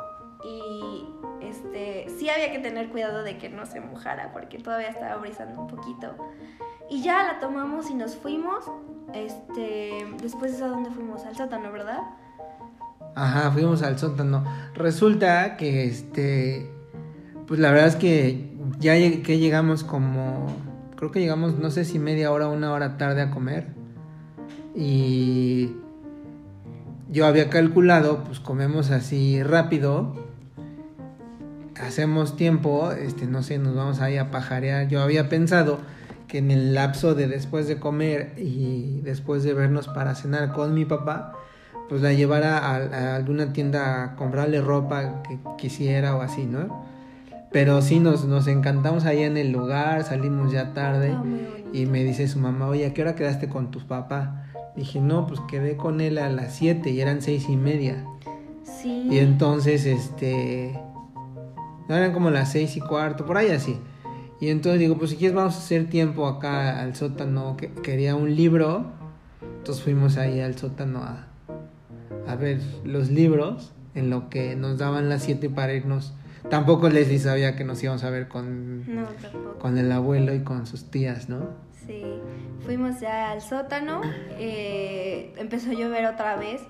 y 0.44 1.06
este, 1.40 2.06
sí 2.18 2.28
había 2.28 2.52
que 2.52 2.58
tener 2.58 2.90
cuidado 2.90 3.22
de 3.22 3.38
que 3.38 3.48
no 3.48 3.66
se 3.66 3.80
mojara 3.80 4.32
porque 4.32 4.58
todavía 4.58 4.88
estaba 4.88 5.16
brisando 5.16 5.60
un 5.60 5.68
poquito. 5.68 6.14
Y 6.90 7.02
ya 7.02 7.22
la 7.22 7.40
tomamos 7.40 7.90
y 7.90 7.94
nos 7.94 8.16
fuimos. 8.16 8.64
Este, 9.14 10.06
después 10.22 10.60
a 10.60 10.68
dónde 10.68 10.90
fuimos, 10.90 11.24
al 11.24 11.36
sótano, 11.36 11.72
¿verdad? 11.72 12.00
Ajá, 13.14 13.50
fuimos 13.52 13.82
al 13.82 13.98
sótano. 13.98 14.44
Resulta 14.74 15.56
que 15.56 15.84
este 15.84 16.70
pues 17.46 17.60
la 17.60 17.70
verdad 17.70 17.88
es 17.88 17.96
que 17.96 18.50
ya 18.78 18.94
que 18.94 19.38
llegamos 19.38 19.84
como 19.84 20.46
creo 20.96 21.10
que 21.10 21.20
llegamos 21.20 21.58
no 21.58 21.70
sé 21.70 21.84
si 21.84 21.98
media 21.98 22.32
hora 22.32 22.48
una 22.48 22.72
hora 22.72 22.96
tarde 22.96 23.22
a 23.22 23.30
comer. 23.30 23.68
Y 24.74 25.76
yo 27.10 27.26
había 27.26 27.48
calculado, 27.48 28.24
pues 28.24 28.40
comemos 28.40 28.90
así 28.90 29.40
rápido 29.42 30.23
hacemos 31.86 32.36
tiempo, 32.36 32.92
este, 32.92 33.26
no 33.26 33.42
sé, 33.42 33.58
nos 33.58 33.74
vamos 33.74 34.00
ahí 34.00 34.16
a 34.16 34.30
pajarear. 34.30 34.88
Yo 34.88 35.02
había 35.02 35.28
pensado 35.28 35.78
que 36.28 36.38
en 36.38 36.50
el 36.50 36.74
lapso 36.74 37.14
de 37.14 37.28
después 37.28 37.68
de 37.68 37.78
comer 37.78 38.32
y 38.36 39.00
después 39.02 39.42
de 39.44 39.54
vernos 39.54 39.88
para 39.88 40.14
cenar 40.14 40.52
con 40.52 40.74
mi 40.74 40.84
papá, 40.84 41.32
pues 41.88 42.00
la 42.00 42.12
llevara 42.12 42.58
a, 42.58 43.16
alguna 43.16 43.52
tienda 43.52 44.02
a 44.02 44.16
comprarle 44.16 44.60
ropa 44.60 45.22
que 45.22 45.38
quisiera 45.58 46.16
o 46.16 46.22
así, 46.22 46.46
¿no? 46.46 46.84
Pero 47.52 47.82
sí, 47.82 48.00
nos, 48.00 48.24
nos 48.24 48.48
encantamos 48.48 49.04
ahí 49.04 49.22
en 49.22 49.36
el 49.36 49.52
lugar, 49.52 50.02
salimos 50.02 50.50
ya 50.50 50.72
tarde 50.72 51.12
ah, 51.16 51.22
y 51.72 51.86
me 51.86 52.02
dice 52.02 52.26
su 52.26 52.40
mamá, 52.40 52.66
oye, 52.66 52.86
¿a 52.86 52.94
qué 52.94 53.02
hora 53.02 53.14
quedaste 53.14 53.48
con 53.48 53.70
tu 53.70 53.86
papá? 53.86 54.46
Dije, 54.74 55.00
no, 55.00 55.28
pues 55.28 55.38
quedé 55.48 55.76
con 55.76 56.00
él 56.00 56.18
a 56.18 56.28
las 56.30 56.56
7 56.56 56.90
y 56.90 57.00
eran 57.00 57.22
seis 57.22 57.48
y 57.48 57.56
media. 57.56 58.04
Sí. 58.64 59.06
Y 59.08 59.18
entonces, 59.18 59.86
este, 59.86 60.76
eran 61.88 62.12
como 62.12 62.30
las 62.30 62.52
seis 62.52 62.76
y 62.76 62.80
cuarto, 62.80 63.26
por 63.26 63.36
ahí 63.36 63.50
así. 63.50 63.78
Y 64.40 64.48
entonces 64.48 64.80
digo, 64.80 64.96
pues 64.96 65.10
si 65.10 65.16
quieres 65.16 65.34
vamos 65.34 65.54
a 65.54 65.58
hacer 65.58 65.88
tiempo 65.88 66.26
acá 66.26 66.80
al 66.80 66.94
sótano, 66.94 67.56
que 67.56 67.72
quería 67.72 68.14
un 68.14 68.34
libro. 68.34 68.92
Entonces 69.58 69.82
fuimos 69.82 70.16
ahí 70.16 70.40
al 70.40 70.56
sótano 70.56 71.02
a, 71.02 71.26
a 72.26 72.36
ver 72.36 72.60
los 72.84 73.10
libros 73.10 73.72
en 73.94 74.10
lo 74.10 74.28
que 74.28 74.56
nos 74.56 74.78
daban 74.78 75.08
las 75.08 75.22
siete 75.22 75.48
para 75.48 75.72
irnos. 75.72 76.14
Tampoco 76.50 76.90
Leslie 76.90 77.18
sabía 77.18 77.56
que 77.56 77.64
nos 77.64 77.82
íbamos 77.82 78.04
a 78.04 78.10
ver 78.10 78.28
con, 78.28 78.84
con 79.58 79.78
el 79.78 79.90
abuelo 79.90 80.34
y 80.34 80.40
con 80.40 80.66
sus 80.66 80.90
tías, 80.90 81.30
¿no? 81.30 81.48
Sí, 81.86 82.02
fuimos 82.64 83.00
ya 83.00 83.30
al 83.30 83.40
sótano, 83.40 84.02
eh, 84.38 85.32
empezó 85.36 85.70
a 85.70 85.74
llover 85.74 86.06
otra 86.06 86.36
vez, 86.36 86.60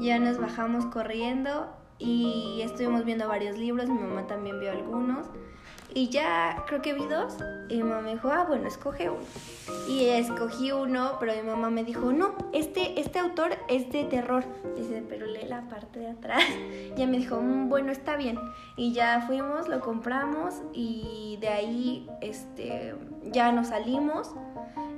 ya 0.00 0.18
nos 0.18 0.38
bajamos 0.38 0.86
corriendo 0.86 1.68
y 2.04 2.62
estuvimos 2.62 3.04
viendo 3.04 3.28
varios 3.28 3.56
libros, 3.58 3.88
mi 3.88 3.98
mamá 3.98 4.26
también 4.26 4.58
vio 4.58 4.72
algunos. 4.72 5.26
Y 5.94 6.08
ya 6.08 6.64
creo 6.66 6.80
que 6.80 6.94
vi 6.94 7.06
dos. 7.06 7.36
Y 7.68 7.76
mi 7.76 7.82
mamá 7.84 8.00
me 8.00 8.12
dijo, 8.12 8.30
ah, 8.30 8.44
bueno, 8.46 8.66
escoge 8.66 9.10
uno. 9.10 9.20
Y 9.88 10.06
escogí 10.08 10.72
uno, 10.72 11.16
pero 11.20 11.34
mi 11.34 11.42
mamá 11.42 11.70
me 11.70 11.84
dijo, 11.84 12.12
no, 12.12 12.34
este, 12.52 13.00
este 13.00 13.18
autor 13.18 13.52
es 13.68 13.90
de 13.92 14.04
terror. 14.04 14.44
Dice, 14.76 15.04
pero 15.08 15.26
lee 15.26 15.46
la 15.46 15.62
parte 15.68 16.00
de 16.00 16.10
atrás. 16.10 16.42
Y 16.92 16.94
ella 16.96 17.06
me 17.06 17.18
dijo, 17.18 17.40
mm, 17.40 17.68
bueno, 17.68 17.92
está 17.92 18.16
bien. 18.16 18.38
Y 18.76 18.92
ya 18.92 19.22
fuimos, 19.26 19.68
lo 19.68 19.80
compramos 19.80 20.62
y 20.72 21.38
de 21.40 21.48
ahí 21.48 22.08
este, 22.20 22.94
ya 23.24 23.52
nos 23.52 23.68
salimos. 23.68 24.34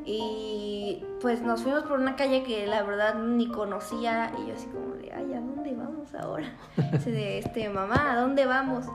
Y 0.07 1.02
pues 1.20 1.40
nos 1.40 1.62
fuimos 1.62 1.85
por 1.85 1.98
una 1.98 2.14
calle 2.16 2.42
que 2.42 2.66
la 2.66 2.83
verdad 2.83 3.14
ni 3.14 3.48
conocía. 3.48 4.33
Y 4.38 4.48
yo 4.48 4.54
así 4.54 4.66
como 4.66 4.94
de, 4.96 5.12
ay, 5.12 5.33
¿a 5.33 5.40
dónde 5.40 5.74
vamos 5.74 6.14
ahora? 6.14 6.52
Dice, 6.92 7.38
este, 7.38 7.68
mamá, 7.68 8.12
¿a 8.12 8.20
dónde 8.20 8.44
vamos? 8.46 8.87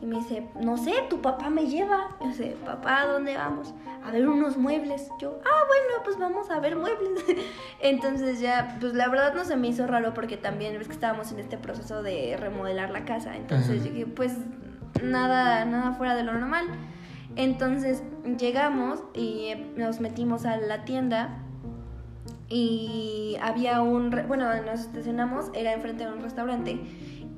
Y 0.00 0.06
me 0.06 0.16
dice, 0.16 0.46
no 0.60 0.76
sé, 0.76 0.92
tu 1.10 1.20
papá 1.20 1.50
me 1.50 1.66
lleva. 1.66 2.16
Yo 2.20 2.32
sé, 2.32 2.56
papá, 2.64 3.02
¿a 3.02 3.06
dónde 3.06 3.36
vamos? 3.36 3.74
A 4.04 4.10
ver 4.10 4.28
unos 4.28 4.56
muebles. 4.56 5.08
Yo, 5.20 5.40
ah, 5.44 5.64
bueno, 5.66 6.04
pues 6.04 6.18
vamos 6.18 6.50
a 6.50 6.60
ver 6.60 6.76
muebles. 6.76 7.24
Entonces 7.80 8.40
ya, 8.40 8.76
pues 8.80 8.94
la 8.94 9.08
verdad 9.08 9.34
no 9.34 9.44
se 9.44 9.56
me 9.56 9.68
hizo 9.68 9.86
raro 9.86 10.14
porque 10.14 10.36
también 10.36 10.78
ves 10.78 10.86
que 10.86 10.94
estábamos 10.94 11.32
en 11.32 11.40
este 11.40 11.58
proceso 11.58 12.02
de 12.02 12.36
remodelar 12.38 12.90
la 12.90 13.04
casa. 13.04 13.36
Entonces 13.36 13.82
dije, 13.82 14.06
pues 14.06 14.36
nada, 15.02 15.64
nada 15.64 15.92
fuera 15.92 16.14
de 16.14 16.22
lo 16.22 16.32
normal. 16.32 16.66
Entonces 17.36 18.02
llegamos 18.38 19.02
y 19.14 19.54
nos 19.76 20.00
metimos 20.00 20.44
a 20.44 20.56
la 20.56 20.84
tienda 20.84 21.44
y 22.48 23.36
había 23.42 23.82
un, 23.82 24.10
bueno, 24.26 24.46
nos 24.62 24.80
estacionamos, 24.80 25.50
era 25.54 25.72
enfrente 25.72 26.04
de 26.04 26.12
un 26.12 26.20
restaurante 26.20 26.80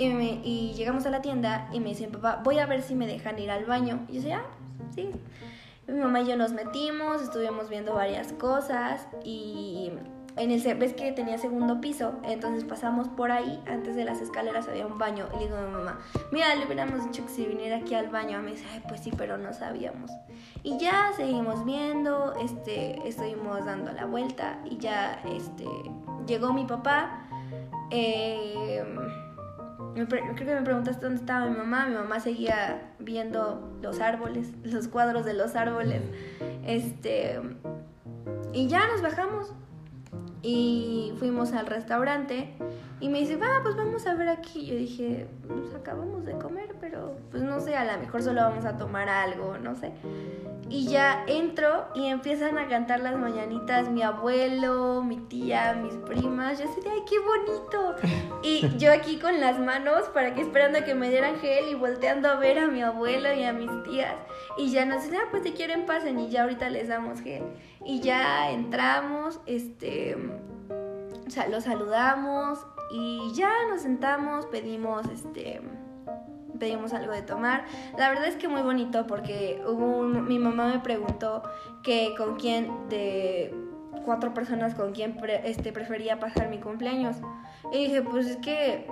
y, 0.00 0.72
llegamos 0.74 1.06
a 1.06 1.10
la 1.10 1.22
tienda 1.22 1.68
y 1.72 1.80
me 1.80 1.90
dicen, 1.90 2.10
papá, 2.10 2.40
voy 2.42 2.58
a 2.58 2.66
ver 2.66 2.82
si 2.82 2.94
me 2.94 3.06
dejan 3.06 3.38
ir 3.38 3.50
al 3.50 3.64
baño. 3.64 4.04
Y 4.08 4.14
yo 4.14 4.20
decía, 4.20 4.42
ah, 4.44 4.84
sí. 4.94 5.10
Mi 5.86 5.98
mamá 5.98 6.20
y 6.20 6.26
yo 6.26 6.36
nos 6.36 6.52
metimos, 6.52 7.20
estuvimos 7.22 7.68
viendo 7.68 7.94
varias 7.94 8.32
cosas 8.34 9.08
y 9.24 9.90
en 10.36 10.50
el 10.50 10.74
ves 10.76 10.94
que 10.94 11.12
tenía 11.12 11.38
segundo 11.38 11.80
piso, 11.80 12.14
entonces 12.22 12.64
pasamos 12.64 13.08
por 13.08 13.32
ahí, 13.32 13.60
antes 13.66 13.96
de 13.96 14.04
las 14.04 14.20
escaleras 14.20 14.68
había 14.68 14.86
un 14.86 14.98
baño 14.98 15.26
y 15.34 15.38
le 15.38 15.44
digo 15.44 15.56
a 15.56 15.62
mi 15.62 15.72
mamá, 15.72 15.98
mira, 16.30 16.54
le 16.54 16.64
hubiéramos 16.64 17.04
dicho 17.04 17.24
que 17.26 17.32
si 17.32 17.44
viniera 17.44 17.78
aquí 17.78 17.94
al 17.94 18.08
baño, 18.08 18.40
me 18.40 18.52
dice, 18.52 18.64
ay, 18.72 18.82
pues 18.88 19.00
sí, 19.00 19.12
pero 19.16 19.36
no 19.36 19.52
sabíamos. 19.52 20.10
Y 20.62 20.78
ya 20.78 21.12
seguimos 21.16 21.64
viendo, 21.64 22.34
este, 22.40 23.06
estuvimos 23.06 23.64
dando 23.64 23.92
la 23.92 24.06
vuelta 24.06 24.60
y 24.64 24.78
ya, 24.78 25.20
este, 25.28 25.66
llegó 26.26 26.52
mi 26.52 26.64
papá, 26.64 27.26
eh, 27.90 28.84
creo 30.08 30.34
que 30.34 30.54
me 30.54 30.62
preguntaste 30.62 31.04
dónde 31.04 31.20
estaba 31.20 31.46
mi 31.46 31.56
mamá. 31.56 31.86
Mi 31.86 31.94
mamá 31.94 32.20
seguía 32.20 32.92
viendo 32.98 33.78
los 33.82 34.00
árboles, 34.00 34.52
los 34.64 34.88
cuadros 34.88 35.24
de 35.24 35.34
los 35.34 35.56
árboles. 35.56 36.02
Este. 36.64 37.40
Y 38.52 38.68
ya 38.68 38.86
nos 38.88 39.02
bajamos. 39.02 39.52
Y 40.42 41.12
fuimos 41.18 41.52
al 41.52 41.66
restaurante 41.66 42.54
y 43.00 43.08
me 43.08 43.20
dice, 43.20 43.36
va, 43.36 43.60
pues 43.62 43.76
vamos 43.76 44.06
a 44.06 44.14
ver 44.14 44.28
aquí. 44.28 44.66
Yo 44.66 44.74
dije, 44.76 45.26
pues 45.48 45.74
acabamos 45.74 46.24
de 46.26 46.32
comer, 46.32 46.74
pero 46.80 47.16
pues 47.30 47.42
no 47.42 47.58
sé, 47.60 47.74
a 47.74 47.84
lo 47.84 47.98
mejor 47.98 48.22
solo 48.22 48.42
vamos 48.42 48.66
a 48.66 48.76
tomar 48.76 49.08
algo, 49.08 49.56
no 49.58 49.74
sé. 49.74 49.92
Y 50.68 50.86
ya 50.86 51.24
entro 51.26 51.86
y 51.94 52.06
empiezan 52.06 52.56
a 52.58 52.68
cantar 52.68 53.00
las 53.00 53.18
mañanitas 53.18 53.88
mi 53.88 54.02
abuelo, 54.02 55.02
mi 55.02 55.16
tía, 55.16 55.72
mis 55.82 55.94
primas. 55.94 56.58
Yo 56.58 56.66
así 56.66 56.80
ay, 56.88 57.00
qué 57.08 57.16
bonito. 57.18 57.96
Y 58.42 58.78
yo 58.78 58.90
aquí 58.90 59.18
con 59.18 59.38
las 59.38 59.58
manos 59.58 60.04
para 60.14 60.34
que 60.34 60.40
esperando 60.40 60.78
a 60.78 60.84
que 60.84 60.94
me 60.94 61.10
dieran 61.10 61.36
gel 61.40 61.68
y 61.68 61.74
volteando 61.74 62.30
a 62.30 62.36
ver 62.36 62.58
a 62.58 62.68
mi 62.68 62.80
abuelo 62.80 63.30
y 63.34 63.42
a 63.42 63.52
mis 63.52 63.70
tías. 63.82 64.14
Y 64.56 64.70
ya 64.70 64.86
nos 64.86 65.02
dicen, 65.02 65.18
ah, 65.22 65.28
pues 65.30 65.42
si 65.42 65.52
quieren 65.52 65.84
pasen 65.84 66.18
y 66.18 66.30
ya 66.30 66.42
ahorita 66.44 66.70
les 66.70 66.88
damos 66.88 67.20
gel. 67.20 67.42
Y 67.84 68.00
ya 68.00 68.50
entramos, 68.50 69.40
este, 69.46 70.16
o 71.26 71.30
sea, 71.30 71.48
los 71.48 71.64
saludamos 71.64 72.58
y 72.92 73.32
ya 73.34 73.50
nos 73.70 73.82
sentamos, 73.82 74.46
pedimos, 74.46 75.06
este, 75.08 75.60
pedimos 76.58 76.92
algo 76.92 77.12
de 77.12 77.22
tomar. 77.22 77.64
La 77.96 78.10
verdad 78.10 78.26
es 78.26 78.36
que 78.36 78.48
muy 78.48 78.62
bonito 78.62 79.06
porque 79.06 79.62
mi 80.26 80.38
mamá 80.38 80.68
me 80.68 80.80
preguntó 80.80 81.42
que 81.82 82.14
con 82.16 82.36
quién 82.36 82.88
de 82.88 83.54
cuatro 84.04 84.32
personas 84.34 84.74
con 84.74 84.92
quién 84.92 85.16
este, 85.44 85.72
prefería 85.72 86.18
pasar 86.18 86.48
mi 86.48 86.58
cumpleaños. 86.58 87.16
Y 87.72 87.84
dije, 87.84 88.02
pues 88.02 88.26
es 88.26 88.36
que 88.38 88.86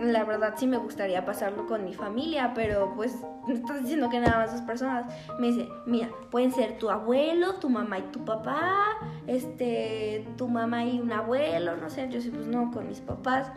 la 0.00 0.24
verdad 0.24 0.54
sí 0.56 0.66
me 0.66 0.76
gustaría 0.76 1.24
pasarlo 1.24 1.66
con 1.66 1.84
mi 1.84 1.94
familia, 1.94 2.52
pero 2.54 2.92
pues 2.94 3.16
no 3.46 3.54
estás 3.54 3.82
diciendo 3.82 4.08
que 4.10 4.20
nada 4.20 4.38
más 4.38 4.52
dos 4.52 4.62
personas. 4.62 5.06
Me 5.38 5.48
dice, 5.48 5.68
mira, 5.86 6.10
pueden 6.30 6.52
ser 6.52 6.78
tu 6.78 6.90
abuelo, 6.90 7.54
tu 7.56 7.68
mamá 7.68 7.98
y 7.98 8.02
tu 8.02 8.24
papá, 8.24 8.98
este, 9.26 10.26
tu 10.36 10.48
mamá 10.48 10.84
y 10.84 11.00
un 11.00 11.12
abuelo, 11.12 11.76
no 11.76 11.90
sé, 11.90 12.08
yo 12.10 12.20
sí, 12.20 12.30
pues 12.30 12.46
no, 12.46 12.70
con 12.70 12.88
mis 12.88 13.00
papás. 13.00 13.52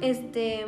Este, 0.00 0.66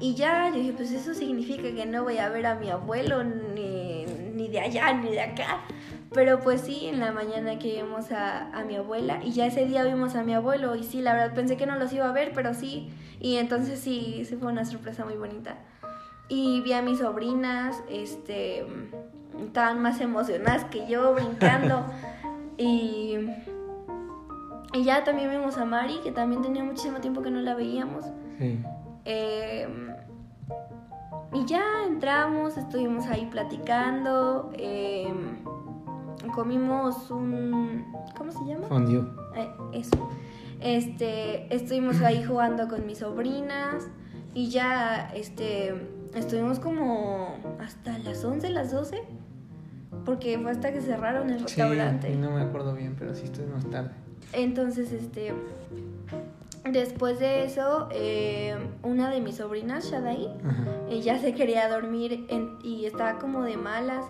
y 0.00 0.14
ya, 0.14 0.48
yo 0.48 0.56
dije, 0.56 0.72
pues 0.72 0.92
eso 0.92 1.14
significa 1.14 1.62
que 1.74 1.86
no 1.86 2.04
voy 2.04 2.18
a 2.18 2.28
ver 2.28 2.46
a 2.46 2.54
mi 2.54 2.70
abuelo 2.70 3.22
ni, 3.22 4.06
ni 4.34 4.48
de 4.48 4.60
allá 4.60 4.92
ni 4.94 5.10
de 5.10 5.20
acá. 5.20 5.60
Pero 6.12 6.40
pues 6.40 6.62
sí, 6.62 6.86
en 6.86 6.98
la 6.98 7.12
mañana 7.12 7.58
que 7.58 7.82
vimos 7.82 8.10
a, 8.10 8.50
a, 8.52 8.64
mi 8.64 8.74
abuela 8.74 9.20
y 9.22 9.30
ya 9.30 9.46
ese 9.46 9.64
día 9.64 9.84
vimos 9.84 10.16
a 10.16 10.24
mi 10.24 10.34
abuelo 10.34 10.74
y 10.74 10.82
sí, 10.82 11.02
la 11.02 11.14
verdad 11.14 11.34
pensé 11.34 11.56
que 11.56 11.66
no 11.66 11.78
los 11.78 11.92
iba 11.92 12.08
a 12.08 12.12
ver, 12.12 12.32
pero 12.34 12.52
sí. 12.52 12.90
Y 13.20 13.36
entonces 13.36 13.78
sí, 13.78 14.24
sí 14.24 14.36
fue 14.36 14.50
una 14.50 14.64
sorpresa 14.64 15.04
muy 15.04 15.14
bonita. 15.14 15.58
Y 16.28 16.62
vi 16.62 16.72
a 16.72 16.82
mis 16.82 16.98
sobrinas, 16.98 17.82
este, 17.88 18.66
estaban 19.44 19.80
más 19.80 20.00
emocionadas 20.00 20.64
que 20.64 20.88
yo 20.88 21.14
brincando. 21.14 21.84
y, 22.58 23.18
y 24.72 24.84
ya 24.84 25.04
también 25.04 25.30
vimos 25.30 25.58
a 25.58 25.64
Mari, 25.64 26.00
que 26.02 26.10
también 26.10 26.42
tenía 26.42 26.64
muchísimo 26.64 27.00
tiempo 27.00 27.22
que 27.22 27.30
no 27.30 27.40
la 27.40 27.54
veíamos. 27.54 28.04
Sí. 28.38 28.60
Em, 29.04 29.94
y 31.32 31.44
ya 31.44 31.62
entramos, 31.86 32.56
estuvimos 32.56 33.06
ahí 33.06 33.26
platicando. 33.26 34.50
Eh, 34.54 35.12
comimos 36.32 37.10
un. 37.10 37.84
¿Cómo 38.16 38.32
se 38.32 38.44
llama? 38.44 38.66
Fondue. 38.68 39.04
Eh, 39.36 39.50
eso. 39.72 40.08
Este, 40.60 41.54
estuvimos 41.54 42.00
ahí 42.02 42.22
jugando 42.28 42.68
con 42.68 42.86
mis 42.86 42.98
sobrinas 42.98 43.88
y 44.34 44.50
ya 44.50 45.10
este, 45.14 45.74
estuvimos 46.14 46.60
como 46.60 47.36
hasta 47.58 47.98
las 47.98 48.24
11, 48.24 48.50
las 48.50 48.72
12, 48.72 49.02
porque 50.04 50.38
fue 50.38 50.50
hasta 50.50 50.72
que 50.72 50.80
cerraron 50.80 51.30
el 51.30 51.40
restaurante. 51.40 52.14
no 52.14 52.32
me 52.32 52.42
acuerdo 52.42 52.74
bien, 52.74 52.94
pero 52.98 53.14
sí 53.14 53.24
estuvimos 53.24 53.68
tarde. 53.70 53.90
Entonces, 54.32 54.92
este, 54.92 55.32
después 56.70 57.18
de 57.18 57.44
eso, 57.44 57.88
eh, 57.90 58.56
una 58.82 59.10
de 59.10 59.20
mis 59.20 59.36
sobrinas, 59.36 59.90
Shadai, 59.90 60.28
ella 60.88 61.18
se 61.18 61.34
quería 61.34 61.68
dormir 61.68 62.26
y 62.62 62.84
estaba 62.84 63.18
como 63.18 63.42
de 63.42 63.56
malas. 63.56 64.04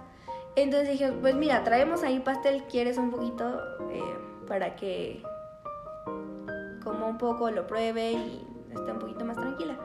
Entonces 0.57 0.91
dije, 0.91 1.13
pues 1.13 1.35
mira, 1.35 1.63
traemos 1.65 2.03
ahí 2.03 2.21
pastel, 2.21 2.65
¿quieres 2.65 2.99
un 2.99 3.11
poquito? 3.11 3.61
Eh, 3.91 4.03
para 4.49 4.77
que 4.77 5.23
como 6.83 7.07
un 7.07 7.19
poco 7.19 7.51
lo 7.51 7.67
pruebe 7.67 8.13
y 8.13 8.47
esté 8.71 8.93
un 8.93 8.99
poquito 8.99 9.25
más 9.25 9.37
tranquila. 9.37 9.77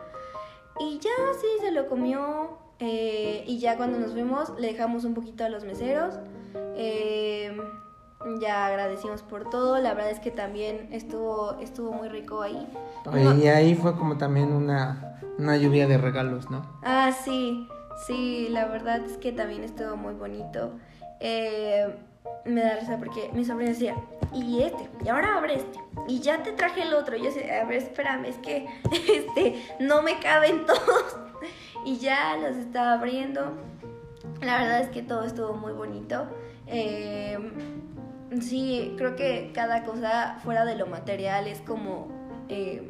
Y 0.79 0.99
ya 0.99 1.11
sí, 1.39 1.47
se 1.61 1.71
lo 1.71 1.87
comió. 1.87 2.57
Eh, 2.79 3.43
y 3.47 3.59
ya 3.59 3.77
cuando 3.77 3.99
nos 3.99 4.11
fuimos, 4.11 4.51
le 4.59 4.67
dejamos 4.67 5.05
un 5.05 5.13
poquito 5.13 5.45
a 5.45 5.49
los 5.49 5.63
meseros. 5.63 6.15
Eh, 6.75 7.55
ya 8.41 8.65
agradecimos 8.65 9.21
por 9.21 9.49
todo. 9.49 9.77
La 9.77 9.93
verdad 9.93 10.11
es 10.11 10.19
que 10.19 10.31
también 10.31 10.89
estuvo, 10.91 11.57
estuvo 11.59 11.93
muy 11.93 12.09
rico 12.09 12.41
ahí. 12.41 12.67
Y 13.39 13.47
ahí 13.47 13.75
fue 13.75 13.95
como 13.95 14.17
también 14.17 14.51
una, 14.51 15.21
una 15.37 15.55
lluvia 15.57 15.87
de 15.87 15.97
regalos, 15.97 16.49
¿no? 16.49 16.65
Ah, 16.83 17.11
sí. 17.11 17.69
Sí, 17.95 18.47
la 18.49 18.65
verdad 18.65 19.03
es 19.05 19.17
que 19.17 19.31
también 19.31 19.63
estuvo 19.63 19.95
muy 19.95 20.13
bonito. 20.13 20.71
Eh, 21.19 21.87
me 22.45 22.61
da 22.61 22.75
risa 22.75 22.97
porque 22.97 23.29
mi 23.33 23.45
sobrina 23.45 23.71
decía, 23.71 23.95
y 24.33 24.61
este, 24.61 24.89
y 25.03 25.09
ahora 25.09 25.37
abre 25.37 25.55
este, 25.55 25.79
y 26.07 26.19
ya 26.19 26.43
te 26.43 26.51
traje 26.51 26.83
el 26.83 26.93
otro. 26.93 27.15
Y 27.15 27.19
yo 27.19 27.25
decía, 27.25 27.61
a 27.61 27.65
ver, 27.65 27.77
espérame, 27.77 28.25
es 28.25 28.37
que 28.37 28.67
este, 28.91 29.63
no 29.79 30.01
me 30.01 30.19
caben 30.19 30.65
todos. 30.65 31.17
y 31.85 31.97
ya 31.97 32.37
los 32.37 32.55
estaba 32.57 32.93
abriendo. 32.93 33.53
La 34.41 34.57
verdad 34.57 34.81
es 34.81 34.89
que 34.89 35.01
todo 35.01 35.23
estuvo 35.23 35.53
muy 35.53 35.73
bonito. 35.73 36.27
Eh, 36.67 37.37
sí, 38.41 38.93
creo 38.97 39.15
que 39.15 39.51
cada 39.53 39.83
cosa 39.83 40.39
fuera 40.43 40.65
de 40.65 40.75
lo 40.75 40.87
material 40.87 41.47
es 41.47 41.61
como 41.61 42.07
eh, 42.49 42.89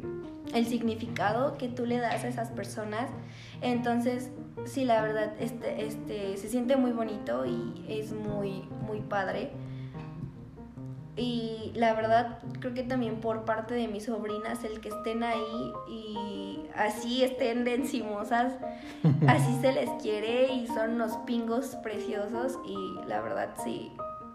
el 0.54 0.66
significado 0.66 1.56
que 1.58 1.68
tú 1.68 1.86
le 1.86 1.98
das 1.98 2.24
a 2.24 2.28
esas 2.28 2.50
personas. 2.50 3.10
Entonces, 3.60 4.30
sí, 4.64 4.84
la 4.84 5.02
verdad, 5.02 5.32
este, 5.38 5.86
este, 5.86 6.36
se 6.36 6.48
siente 6.48 6.76
muy 6.76 6.92
bonito 6.92 7.46
y 7.46 7.84
es 7.88 8.12
muy, 8.12 8.62
muy 8.86 9.00
padre. 9.00 9.52
Y 11.16 11.72
la 11.74 11.94
verdad, 11.94 12.40
creo 12.60 12.74
que 12.74 12.82
también 12.82 13.20
por 13.20 13.46
parte 13.46 13.74
de 13.74 13.88
mis 13.88 14.04
sobrinas, 14.04 14.64
el 14.64 14.80
que 14.80 14.90
estén 14.90 15.22
ahí 15.22 15.72
y 15.88 16.66
así 16.74 17.24
estén 17.24 17.64
de 17.64 17.74
encimosas, 17.74 18.52
así 19.26 19.58
se 19.62 19.72
les 19.72 19.88
quiere 20.02 20.52
y 20.52 20.66
son 20.66 20.94
unos 20.94 21.16
pingos 21.26 21.68
preciosos 21.76 22.58
y 22.66 23.06
la 23.06 23.22
verdad, 23.22 23.54
sí, 23.64 23.92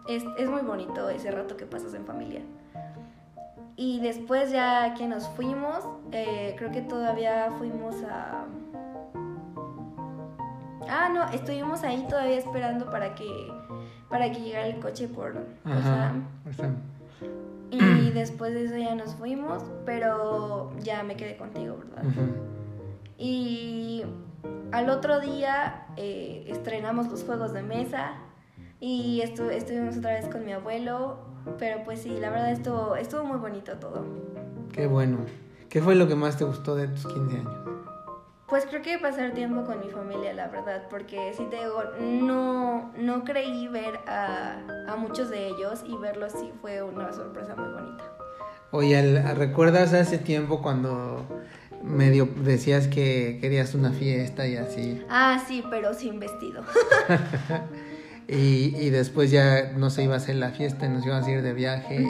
es, 0.08 0.24
es 0.40 0.50
muy 0.50 0.64
bonito 0.64 1.08
ese 1.10 1.30
rato 1.30 1.56
que 1.56 1.68
pasas 1.68 1.94
en 1.94 2.06
familia. 2.06 2.42
Y 3.82 4.00
después 4.00 4.52
ya 4.52 4.94
que 4.94 5.08
nos 5.08 5.28
fuimos, 5.30 5.80
eh, 6.12 6.54
creo 6.56 6.70
que 6.70 6.82
todavía 6.82 7.50
fuimos 7.58 7.96
a 8.04 8.46
Ah, 10.88 11.10
no, 11.12 11.28
estuvimos 11.32 11.82
ahí 11.82 12.06
todavía 12.08 12.38
esperando 12.38 12.92
para 12.92 13.16
que 13.16 13.52
para 14.08 14.32
que 14.32 14.40
llegara 14.40 14.68
el 14.68 14.80
coche 14.80 15.08
por 15.08 15.34
Y 17.72 18.12
después 18.14 18.54
de 18.54 18.66
eso 18.66 18.78
ya 18.78 18.94
nos 18.94 19.16
fuimos, 19.16 19.64
pero 19.84 20.72
ya 20.84 21.02
me 21.02 21.16
quedé 21.16 21.36
contigo, 21.38 21.78
¿verdad? 21.78 22.04
Y 23.18 24.04
al 24.72 24.92
otro 24.92 25.20
día 25.22 25.88
eh, 25.98 26.46
estrenamos 26.50 27.10
los 27.10 27.24
juegos 27.24 27.52
de 27.52 27.64
mesa 27.64 28.14
y 28.80 29.22
estuvimos 29.22 29.98
otra 29.98 30.12
vez 30.12 30.28
con 30.28 30.46
mi 30.46 30.54
abuelo, 30.54 31.31
pero 31.58 31.84
pues 31.84 32.02
sí, 32.02 32.18
la 32.20 32.30
verdad 32.30 32.52
estuvo, 32.52 32.96
estuvo 32.96 33.24
muy 33.24 33.38
bonito 33.38 33.74
todo. 33.78 34.06
Qué 34.72 34.88
bueno. 34.88 35.20
¿Qué 35.70 35.82
fue 35.82 35.96
lo 35.96 36.08
que 36.08 36.16
más 36.16 36.38
te 36.38 36.44
gustó 36.44 36.76
de 36.76 36.88
tus 36.90 37.08
15 37.08 37.38
años? 37.38 37.56
Pues 38.48 38.66
creo 38.66 38.82
que 38.82 38.98
pasar 38.98 39.32
tiempo 39.32 39.64
con 39.64 39.80
mi 39.80 39.90
familia, 39.90 40.34
la 40.34 40.50
verdad, 40.50 40.84
porque 40.90 41.34
si 41.34 41.46
te 41.46 41.56
digo, 41.56 41.84
no, 42.02 42.92
no 42.98 43.24
creí 43.24 43.70
ver 43.70 44.02
a, 44.06 44.60
a 44.90 44.96
muchos 44.98 45.30
de 45.30 45.48
ellos 45.48 45.84
y 45.88 45.96
verlos 45.96 46.34
sí 46.34 46.52
fue 46.60 46.84
una 46.84 47.14
sorpresa 47.14 47.56
muy 47.56 47.72
bonita. 47.72 48.04
Oye, 48.72 49.34
¿recuerdas 49.36 49.94
hace 49.94 50.18
tiempo 50.18 50.62
cuando 50.62 51.26
medio 51.82 52.28
decías 52.38 52.88
que 52.88 53.38
querías 53.40 53.74
una 53.74 53.92
fiesta 53.92 54.48
y 54.48 54.58
así? 54.58 55.02
Ah, 55.10 55.42
sí, 55.48 55.64
pero 55.70 55.94
sin 55.94 56.20
vestido. 56.20 56.64
y, 58.32 58.76
y, 58.78 58.90
después 58.90 59.30
ya 59.30 59.74
no 59.76 59.90
se 59.90 60.04
iba 60.04 60.14
a 60.14 60.18
hacer 60.18 60.36
la 60.36 60.50
fiesta, 60.50 60.88
nos 60.88 61.06
íbamos 61.06 61.28
a 61.28 61.32
ir 61.32 61.42
de 61.42 61.54
viaje. 61.54 62.08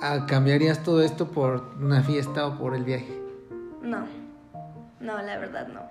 Ah, 0.00 0.24
¿Cambiarías 0.26 0.82
todo 0.82 1.02
esto 1.02 1.30
por 1.30 1.74
una 1.78 2.02
fiesta 2.02 2.46
o 2.46 2.58
por 2.58 2.74
el 2.74 2.84
viaje? 2.84 3.20
No. 3.82 4.06
No, 4.98 5.20
la 5.20 5.38
verdad 5.38 5.68
no. 5.68 5.82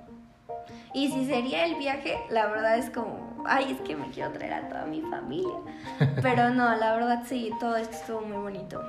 Y 0.94 1.12
si 1.12 1.26
sería 1.26 1.66
el 1.66 1.76
viaje, 1.76 2.18
la 2.32 2.48
verdad 2.48 2.78
es 2.78 2.90
como, 2.90 3.44
ay, 3.46 3.72
es 3.72 3.82
que 3.88 3.96
me 3.96 4.10
quiero 4.10 4.32
traer 4.32 4.54
a 4.54 4.70
toda 4.70 4.86
mi 4.86 5.02
familia. 5.02 5.56
Pero 6.22 6.50
no, 6.50 6.76
la 6.76 6.94
verdad 6.94 7.24
sí, 7.28 7.52
todo 7.60 7.78
esto 7.78 7.96
estuvo 7.96 8.22
muy 8.22 8.38
bonito. 8.38 8.82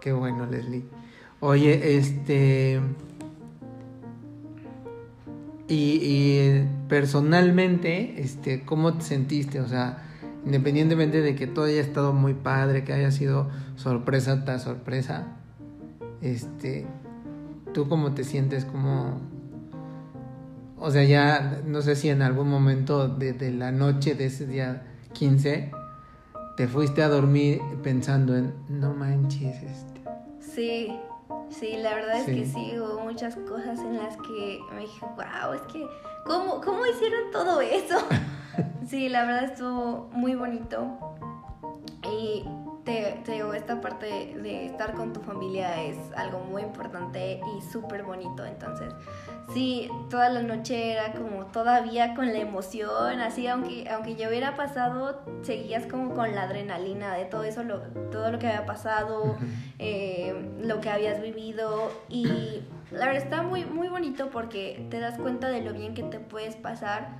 Qué 0.00 0.12
bueno, 0.12 0.46
Leslie. 0.46 0.84
Oye, 1.40 1.98
este... 1.98 2.80
Y, 5.72 6.64
personalmente, 6.88 8.20
este, 8.20 8.64
¿cómo 8.64 8.94
te 8.94 9.04
sentiste? 9.04 9.60
O 9.60 9.68
sea, 9.68 10.02
independientemente 10.44 11.20
de 11.20 11.36
que 11.36 11.46
todo 11.46 11.66
haya 11.66 11.80
estado 11.80 12.12
muy 12.12 12.34
padre, 12.34 12.82
que 12.82 12.92
haya 12.92 13.12
sido 13.12 13.48
sorpresa 13.76 14.44
tras 14.44 14.64
sorpresa, 14.64 15.28
este, 16.22 16.88
¿tú 17.72 17.88
cómo 17.88 18.14
te 18.14 18.24
sientes? 18.24 18.64
como 18.64 19.20
O 20.76 20.90
sea, 20.90 21.04
ya 21.04 21.62
no 21.64 21.82
sé 21.82 21.94
si 21.94 22.08
en 22.08 22.22
algún 22.22 22.48
momento 22.48 23.06
de, 23.06 23.32
de 23.32 23.52
la 23.52 23.70
noche 23.70 24.16
de 24.16 24.26
ese 24.26 24.48
día 24.48 24.82
15 25.12 25.70
te 26.56 26.66
fuiste 26.66 27.04
a 27.04 27.08
dormir 27.08 27.60
pensando 27.84 28.36
en, 28.36 28.52
no 28.68 28.92
manches, 28.92 29.62
este. 29.62 30.00
Sí, 30.40 30.92
sí, 31.50 31.76
la 31.76 31.94
verdad 31.94 32.18
es 32.18 32.26
que 32.26 32.46
sí, 32.46 32.78
hubo 32.78 33.00
muchas 33.00 33.36
cosas 33.36 33.78
en 33.80 33.96
las 33.96 34.16
que 34.16 34.60
me 34.72 34.82
dije, 34.82 35.00
wow, 35.16 35.52
es 35.54 35.62
que, 35.62 35.86
¿cómo, 36.24 36.60
cómo 36.60 36.86
hicieron 36.86 37.30
todo 37.30 37.60
eso? 37.60 37.98
sí, 38.88 39.08
la 39.08 39.24
verdad 39.24 39.44
estuvo 39.44 40.08
muy 40.12 40.34
bonito. 40.34 40.98
Y 42.02 42.44
te, 42.90 43.20
te, 43.24 43.32
digo, 43.32 43.54
esta 43.54 43.80
parte 43.80 44.34
de 44.42 44.66
estar 44.66 44.94
con 44.94 45.12
tu 45.12 45.20
familia 45.20 45.82
es 45.82 45.96
algo 46.16 46.40
muy 46.40 46.62
importante 46.62 47.40
y 47.56 47.62
súper 47.62 48.02
bonito. 48.02 48.44
Entonces, 48.44 48.92
sí, 49.52 49.88
toda 50.08 50.28
la 50.28 50.42
noche 50.42 50.92
era 50.92 51.12
como 51.12 51.46
todavía 51.46 52.14
con 52.14 52.26
la 52.26 52.38
emoción, 52.38 53.20
así, 53.20 53.46
aunque, 53.46 53.88
aunque 53.90 54.16
ya 54.16 54.28
hubiera 54.28 54.56
pasado, 54.56 55.20
seguías 55.42 55.86
como 55.86 56.14
con 56.14 56.34
la 56.34 56.42
adrenalina 56.42 57.14
de 57.14 57.26
todo 57.26 57.44
eso, 57.44 57.62
lo, 57.62 57.80
todo 58.10 58.30
lo 58.32 58.38
que 58.38 58.48
había 58.48 58.66
pasado, 58.66 59.36
eh, 59.78 60.50
lo 60.60 60.80
que 60.80 60.90
habías 60.90 61.20
vivido. 61.22 61.90
Y 62.08 62.62
la 62.90 63.06
verdad 63.06 63.22
está 63.22 63.42
muy, 63.42 63.64
muy 63.64 63.88
bonito 63.88 64.30
porque 64.30 64.86
te 64.90 64.98
das 64.98 65.16
cuenta 65.16 65.48
de 65.48 65.62
lo 65.62 65.72
bien 65.72 65.94
que 65.94 66.02
te 66.02 66.18
puedes 66.18 66.56
pasar 66.56 67.18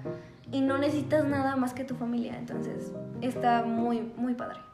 y 0.51 0.63
no 0.63 0.79
necesitas 0.79 1.25
nada 1.25 1.55
más 1.55 1.75
que 1.75 1.85
tu 1.85 1.95
familia. 1.95 2.37
Entonces, 2.37 2.93
está 3.21 3.63
muy, 3.63 4.01
muy 4.17 4.35
padre. 4.35 4.70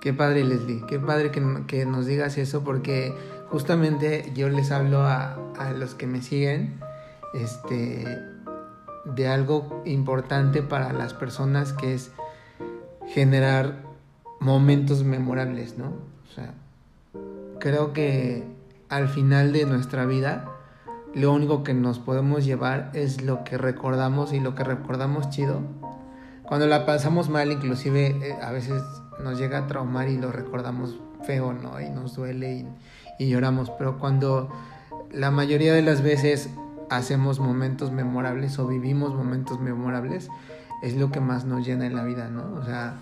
Qué 0.00 0.12
padre, 0.12 0.44
Leslie, 0.44 0.84
qué 0.86 0.98
padre 0.98 1.30
que, 1.30 1.86
nos 1.86 2.06
digas 2.06 2.38
eso 2.38 2.62
porque 2.62 3.14
justamente 3.50 4.32
yo 4.34 4.48
les 4.48 4.70
hablo 4.70 5.02
a, 5.02 5.36
a, 5.58 5.72
los 5.72 5.94
que 5.94 6.06
me 6.06 6.22
siguen 6.22 6.78
este, 7.34 8.04
de 9.04 9.28
algo 9.28 9.82
importante 9.84 10.62
para 10.62 10.92
las 10.92 11.14
personas 11.14 11.72
que 11.72 11.94
es 11.94 12.12
generar 13.08 13.82
momentos 14.40 15.02
memorables, 15.02 15.78
¿no? 15.78 15.86
O 15.86 16.34
sea, 16.34 16.54
creo 17.58 17.92
que 17.92 18.44
al 18.88 19.08
final 19.08 19.52
de 19.52 19.66
nuestra 19.66 20.06
vida 20.06 20.44
lo 21.14 21.32
único 21.32 21.64
que 21.64 21.74
nos 21.74 21.98
podemos 21.98 22.44
llevar 22.44 22.90
es 22.94 23.22
lo 23.22 23.44
que 23.44 23.58
recordamos 23.58 24.32
y 24.32 24.40
lo 24.40 24.54
que 24.54 24.64
recordamos 24.64 25.30
chido. 25.30 25.60
Cuando 26.42 26.66
la 26.66 26.86
pasamos 26.86 27.28
mal, 27.28 27.50
inclusive 27.50 28.16
eh, 28.22 28.36
a 28.42 28.52
veces 28.52 28.82
nos 29.22 29.38
llega 29.38 29.58
a 29.58 29.66
traumar 29.66 30.08
y 30.08 30.18
lo 30.18 30.32
recordamos 30.32 30.98
feo, 31.24 31.52
¿no? 31.52 31.80
Y 31.80 31.90
nos 31.90 32.14
duele 32.14 32.58
y, 32.58 32.66
y 33.18 33.28
lloramos. 33.28 33.70
Pero 33.70 33.98
cuando 33.98 34.48
la 35.12 35.30
mayoría 35.30 35.74
de 35.74 35.82
las 35.82 36.02
veces 36.02 36.50
hacemos 36.90 37.40
momentos 37.40 37.92
memorables 37.92 38.58
o 38.58 38.66
vivimos 38.66 39.14
momentos 39.14 39.60
memorables, 39.60 40.28
es 40.82 40.96
lo 40.96 41.10
que 41.10 41.20
más 41.20 41.44
nos 41.44 41.66
llena 41.66 41.86
en 41.86 41.94
la 41.94 42.04
vida, 42.04 42.28
¿no? 42.28 42.54
O 42.54 42.64
sea, 42.64 42.98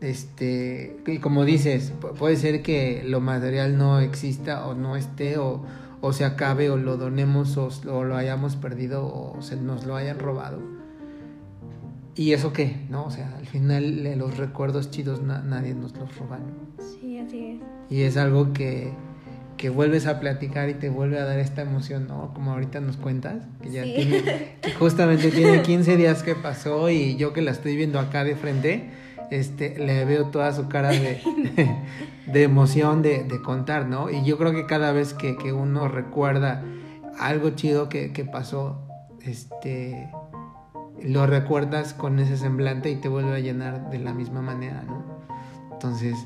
este, 0.00 1.00
y 1.06 1.18
como 1.18 1.44
dices, 1.44 1.92
puede 2.18 2.36
ser 2.36 2.62
que 2.62 3.02
lo 3.06 3.20
material 3.20 3.78
no 3.78 4.00
exista 4.00 4.66
o 4.66 4.74
no 4.74 4.96
esté 4.96 5.38
o, 5.38 5.62
o 6.00 6.12
se 6.12 6.24
acabe 6.24 6.70
o 6.70 6.76
lo 6.76 6.96
donemos 6.96 7.56
o, 7.56 7.70
lo 8.04 8.16
hayamos 8.16 8.56
perdido 8.56 9.06
o 9.06 9.40
se 9.40 9.56
nos 9.56 9.84
lo 9.84 9.96
hayan 9.96 10.18
robado. 10.18 10.58
¿Y 12.14 12.32
eso 12.32 12.52
qué? 12.52 12.76
¿No? 12.90 13.04
O 13.06 13.10
sea, 13.10 13.34
al 13.38 13.46
final 13.46 14.04
los 14.18 14.36
recuerdos 14.36 14.90
chidos 14.90 15.22
nadie 15.22 15.74
nos 15.74 15.96
los 15.96 16.16
roba. 16.16 16.38
Sí, 16.78 17.18
así 17.18 17.46
es. 17.46 17.60
Y 17.90 18.02
es 18.02 18.16
algo 18.16 18.52
que, 18.52 18.92
que 19.56 19.70
vuelves 19.70 20.06
a 20.06 20.20
platicar 20.20 20.68
y 20.68 20.74
te 20.74 20.90
vuelve 20.90 21.18
a 21.18 21.24
dar 21.24 21.38
esta 21.38 21.62
emoción, 21.62 22.08
¿no? 22.08 22.34
Como 22.34 22.52
ahorita 22.52 22.80
nos 22.80 22.96
cuentas, 22.96 23.44
que 23.62 23.70
ya 23.70 23.82
tiene, 23.82 24.56
que 24.60 24.72
justamente 24.78 25.30
tiene 25.30 25.62
15 25.62 25.96
días 25.96 26.22
que 26.22 26.34
pasó 26.34 26.90
y 26.90 27.16
yo 27.16 27.32
que 27.32 27.40
la 27.40 27.50
estoy 27.50 27.76
viendo 27.76 27.98
acá 27.98 28.24
de 28.24 28.36
frente, 28.36 28.90
este, 29.30 29.78
le 29.78 30.04
veo 30.04 30.26
toda 30.26 30.52
su 30.52 30.68
cara 30.68 30.90
de, 30.90 31.22
de 32.26 32.42
emoción 32.42 33.00
de, 33.00 33.24
de, 33.24 33.40
contar, 33.40 33.86
¿no? 33.86 34.10
Y 34.10 34.22
yo 34.24 34.36
creo 34.36 34.52
que 34.52 34.66
cada 34.66 34.92
vez 34.92 35.14
que, 35.14 35.38
que 35.38 35.54
uno 35.54 35.88
recuerda 35.88 36.62
algo 37.18 37.50
chido 37.50 37.88
que, 37.88 38.12
que 38.12 38.26
pasó, 38.26 38.86
este, 39.22 40.10
lo 41.04 41.26
recuerdas 41.26 41.94
con 41.94 42.18
ese 42.18 42.36
semblante 42.36 42.90
y 42.90 42.96
te 42.96 43.08
vuelve 43.08 43.34
a 43.34 43.40
llenar 43.40 43.90
de 43.90 43.98
la 43.98 44.12
misma 44.12 44.42
manera, 44.42 44.82
¿no? 44.82 45.04
Entonces, 45.72 46.16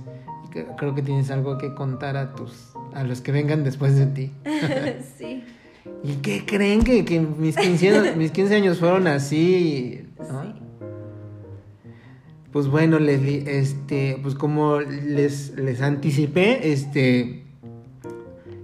creo 0.77 0.95
que 0.95 1.03
tienes 1.03 1.31
algo 1.31 1.59
que 1.59 1.75
contar 1.75 2.17
a 2.17 2.35
tus 2.35 2.73
a 2.95 3.05
los 3.05 3.21
que 3.21 3.33
vengan 3.33 3.63
después 3.63 3.97
de 3.97 4.07
ti. 4.07 4.33
sí. 5.19 5.45
¿Y 6.03 6.15
qué 6.17 6.45
creen 6.47 6.83
que, 6.83 7.05
que 7.05 7.21
mis, 7.21 7.57
15 7.57 8.15
mis 8.17 8.31
15 8.33 8.55
años 8.55 8.79
fueron 8.79 9.07
así? 9.07 10.07
¿no? 10.19 10.43
Sí. 10.43 10.55
Pues 12.53 12.69
bueno, 12.69 12.99
Leslie, 12.99 13.45
este, 13.47 14.19
pues 14.23 14.35
como 14.35 14.81
les, 14.81 15.51
les 15.59 15.83
anticipé, 15.83 16.73
este, 16.73 17.45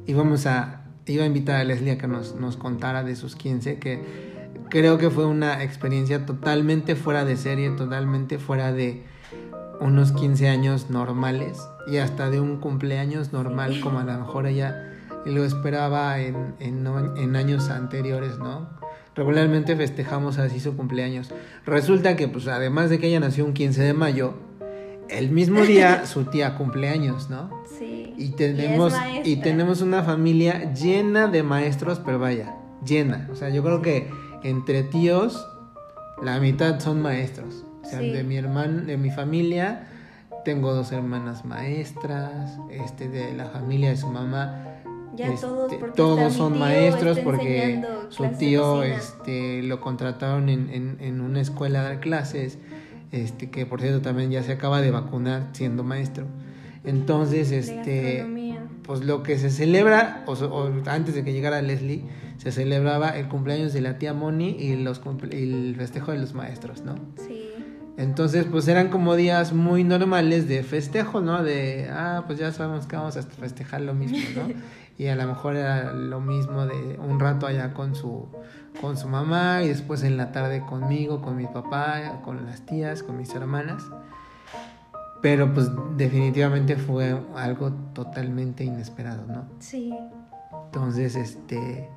íbamos 0.06 0.46
a, 0.46 0.86
iba 1.06 1.24
a 1.24 1.26
invitar 1.26 1.56
a 1.56 1.64
Leslie 1.64 1.92
a 1.92 1.98
que 1.98 2.08
nos, 2.08 2.34
nos 2.36 2.56
contara 2.56 3.04
de 3.04 3.16
sus 3.16 3.36
15, 3.36 3.78
que 3.78 4.31
creo 4.72 4.96
que 4.96 5.10
fue 5.10 5.26
una 5.26 5.62
experiencia 5.62 6.24
totalmente 6.24 6.96
fuera 6.96 7.26
de 7.26 7.36
serie, 7.36 7.68
totalmente 7.72 8.38
fuera 8.38 8.72
de 8.72 9.02
unos 9.80 10.12
15 10.12 10.48
años 10.48 10.88
normales 10.88 11.60
y 11.86 11.98
hasta 11.98 12.30
de 12.30 12.40
un 12.40 12.56
cumpleaños 12.56 13.34
normal 13.34 13.80
como 13.82 13.98
a 13.98 14.04
lo 14.04 14.18
mejor 14.18 14.46
ella 14.46 14.94
lo 15.26 15.44
esperaba 15.44 16.18
en, 16.20 16.54
en, 16.58 16.86
en, 17.18 17.36
años 17.36 17.68
anteriores, 17.68 18.38
¿no? 18.38 18.70
Regularmente 19.14 19.76
festejamos 19.76 20.38
así 20.38 20.58
su 20.58 20.74
cumpleaños. 20.74 21.30
Resulta 21.66 22.16
que, 22.16 22.28
pues, 22.28 22.48
además 22.48 22.88
de 22.88 22.98
que 22.98 23.08
ella 23.08 23.20
nació 23.20 23.44
un 23.44 23.52
15 23.52 23.82
de 23.82 23.92
mayo, 23.92 24.34
el 25.10 25.30
mismo 25.30 25.60
día 25.60 26.06
su 26.06 26.24
tía 26.24 26.56
cumpleaños, 26.56 27.28
¿no? 27.28 27.62
Sí. 27.78 28.14
Y 28.16 28.30
tenemos, 28.30 28.94
y, 29.22 29.32
y 29.32 29.36
tenemos 29.36 29.82
una 29.82 30.02
familia 30.02 30.72
llena 30.72 31.28
de 31.28 31.42
maestros, 31.42 32.00
pero 32.02 32.18
vaya, 32.18 32.56
llena. 32.84 33.28
O 33.30 33.36
sea, 33.36 33.50
yo 33.50 33.62
creo 33.62 33.82
que 33.82 34.21
entre 34.42 34.82
tíos, 34.82 35.46
la 36.22 36.38
mitad 36.40 36.80
son 36.80 37.02
maestros. 37.02 37.64
O 37.82 37.84
sea, 37.84 38.00
sí. 38.00 38.10
de 38.10 38.22
mi 38.24 38.36
hermano, 38.36 38.82
de 38.82 38.96
mi 38.96 39.10
familia, 39.10 39.88
tengo 40.44 40.74
dos 40.74 40.92
hermanas 40.92 41.44
maestras, 41.44 42.58
este, 42.70 43.08
de 43.08 43.32
la 43.34 43.46
familia 43.46 43.90
de 43.90 43.96
su 43.96 44.08
mamá. 44.08 44.66
Ya 45.14 45.26
este, 45.26 45.46
todos, 45.46 45.94
todos 45.94 46.32
son 46.32 46.58
maestros 46.58 47.18
porque 47.18 47.84
su 48.08 48.26
tío 48.38 48.82
este, 48.82 49.62
lo 49.62 49.80
contrataron 49.80 50.48
en, 50.48 50.70
en, 50.70 50.96
en, 51.00 51.20
una 51.20 51.40
escuela 51.40 51.86
de 51.90 52.00
clases, 52.00 52.58
este, 53.10 53.50
que 53.50 53.66
por 53.66 53.82
cierto 53.82 54.00
también 54.00 54.30
ya 54.30 54.42
se 54.42 54.52
acaba 54.52 54.80
de 54.80 54.90
vacunar 54.90 55.50
siendo 55.52 55.84
maestro. 55.84 56.24
Entonces, 56.84 57.52
este, 57.52 58.26
pues 58.82 59.04
lo 59.04 59.22
que 59.22 59.38
se 59.38 59.50
celebra, 59.50 60.24
o, 60.26 60.32
o, 60.32 60.72
antes 60.86 61.14
de 61.14 61.22
que 61.24 61.32
llegara 61.32 61.62
Leslie, 61.62 62.04
se 62.42 62.50
celebraba 62.50 63.10
el 63.10 63.28
cumpleaños 63.28 63.72
de 63.72 63.80
la 63.80 63.98
tía 63.98 64.14
Moni 64.14 64.48
y, 64.58 64.74
los, 64.74 65.00
y 65.30 65.36
el 65.36 65.76
festejo 65.76 66.10
de 66.10 66.18
los 66.18 66.34
maestros, 66.34 66.82
¿no? 66.82 66.96
Sí. 67.24 67.50
Entonces, 67.96 68.46
pues 68.50 68.66
eran 68.66 68.88
como 68.88 69.14
días 69.14 69.52
muy 69.52 69.84
normales 69.84 70.48
de 70.48 70.64
festejo, 70.64 71.20
¿no? 71.20 71.44
De, 71.44 71.88
ah, 71.88 72.24
pues 72.26 72.40
ya 72.40 72.50
sabemos 72.50 72.86
que 72.86 72.96
vamos 72.96 73.16
a 73.16 73.22
festejar 73.22 73.82
lo 73.82 73.94
mismo, 73.94 74.18
¿no? 74.34 74.52
y 74.98 75.06
a 75.06 75.14
lo 75.14 75.24
mejor 75.24 75.54
era 75.54 75.92
lo 75.92 76.20
mismo 76.20 76.66
de 76.66 76.98
un 76.98 77.20
rato 77.20 77.46
allá 77.46 77.74
con 77.74 77.94
su, 77.94 78.26
con 78.80 78.96
su 78.96 79.06
mamá 79.06 79.62
y 79.62 79.68
después 79.68 80.02
en 80.02 80.16
la 80.16 80.32
tarde 80.32 80.64
conmigo, 80.68 81.22
con 81.22 81.36
mi 81.36 81.46
papá, 81.46 82.22
con 82.24 82.44
las 82.44 82.66
tías, 82.66 83.04
con 83.04 83.18
mis 83.18 83.32
hermanas. 83.36 83.84
Pero 85.20 85.54
pues 85.54 85.70
definitivamente 85.96 86.74
fue 86.74 87.16
algo 87.36 87.70
totalmente 87.92 88.64
inesperado, 88.64 89.26
¿no? 89.28 89.44
Sí. 89.60 89.94
Entonces, 90.66 91.14
este, 91.14 91.88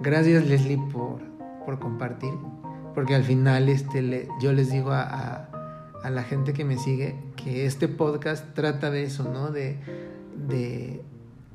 gracias 0.00 0.46
Leslie 0.46 0.78
por, 0.92 1.20
por 1.64 1.78
compartir 1.78 2.32
porque 2.98 3.14
al 3.14 3.22
final 3.22 3.68
este, 3.68 4.28
yo 4.40 4.52
les 4.52 4.72
digo 4.72 4.90
a, 4.90 5.02
a, 5.02 5.48
a, 6.02 6.10
la 6.10 6.24
gente 6.24 6.52
que 6.52 6.64
me 6.64 6.78
sigue 6.78 7.14
que 7.36 7.64
este 7.64 7.86
podcast 7.86 8.54
trata 8.54 8.90
de 8.90 9.04
eso, 9.04 9.30
¿no? 9.32 9.52
De, 9.52 9.78
de 10.48 11.00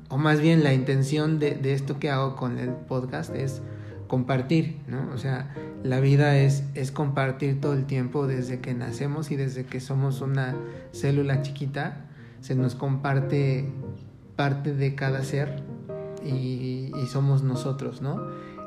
o 0.08 0.16
más 0.16 0.40
bien 0.40 0.64
la 0.64 0.72
intención 0.72 1.38
de, 1.38 1.54
de, 1.54 1.74
esto 1.74 1.98
que 1.98 2.08
hago 2.08 2.34
con 2.34 2.58
el 2.58 2.70
podcast 2.70 3.34
es 3.34 3.60
compartir, 4.08 4.80
¿no? 4.88 5.10
O 5.12 5.18
sea, 5.18 5.54
la 5.82 6.00
vida 6.00 6.38
es, 6.38 6.64
es 6.74 6.90
compartir 6.90 7.60
todo 7.60 7.74
el 7.74 7.84
tiempo 7.84 8.26
desde 8.26 8.60
que 8.60 8.72
nacemos 8.72 9.30
y 9.30 9.36
desde 9.36 9.66
que 9.66 9.80
somos 9.80 10.22
una 10.22 10.56
célula 10.92 11.42
chiquita, 11.42 12.06
se 12.40 12.54
nos 12.54 12.74
comparte 12.74 13.68
parte 14.34 14.74
de 14.74 14.94
cada 14.94 15.22
ser 15.24 15.62
y, 16.24 16.92
somos 17.08 17.42
nosotros, 17.42 18.02
¿no? 18.02 18.20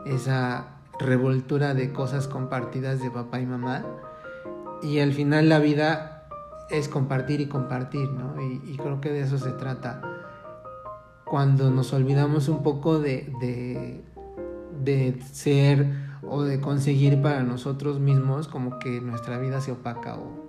Esa 0.05 0.67
revoltura 0.99 1.73
de 1.73 1.91
cosas 1.91 2.27
compartidas 2.27 3.01
de 3.01 3.11
papá 3.11 3.39
y 3.39 3.45
mamá. 3.45 3.85
Y 4.81 4.99
al 4.99 5.11
final 5.11 5.49
la 5.49 5.59
vida 5.59 6.27
es 6.69 6.87
compartir 6.87 7.41
y 7.41 7.47
compartir, 7.47 8.09
¿no? 8.09 8.41
Y, 8.41 8.77
creo 8.77 9.01
que 9.01 9.11
de 9.11 9.21
eso 9.21 9.37
se 9.37 9.51
trata. 9.51 10.01
Cuando 11.25 11.71
nos 11.71 11.91
olvidamos 11.93 12.47
un 12.47 12.63
poco 12.63 12.99
de, 12.99 13.33
de, 13.41 14.03
de 14.83 15.21
ser 15.33 15.87
o 16.21 16.43
de 16.43 16.61
conseguir 16.61 17.21
para 17.21 17.43
nosotros 17.43 17.99
mismos, 17.99 18.47
como 18.47 18.79
que 18.79 19.01
nuestra 19.01 19.37
vida 19.37 19.59
se 19.59 19.71
opaca 19.71 20.15
o 20.15 20.47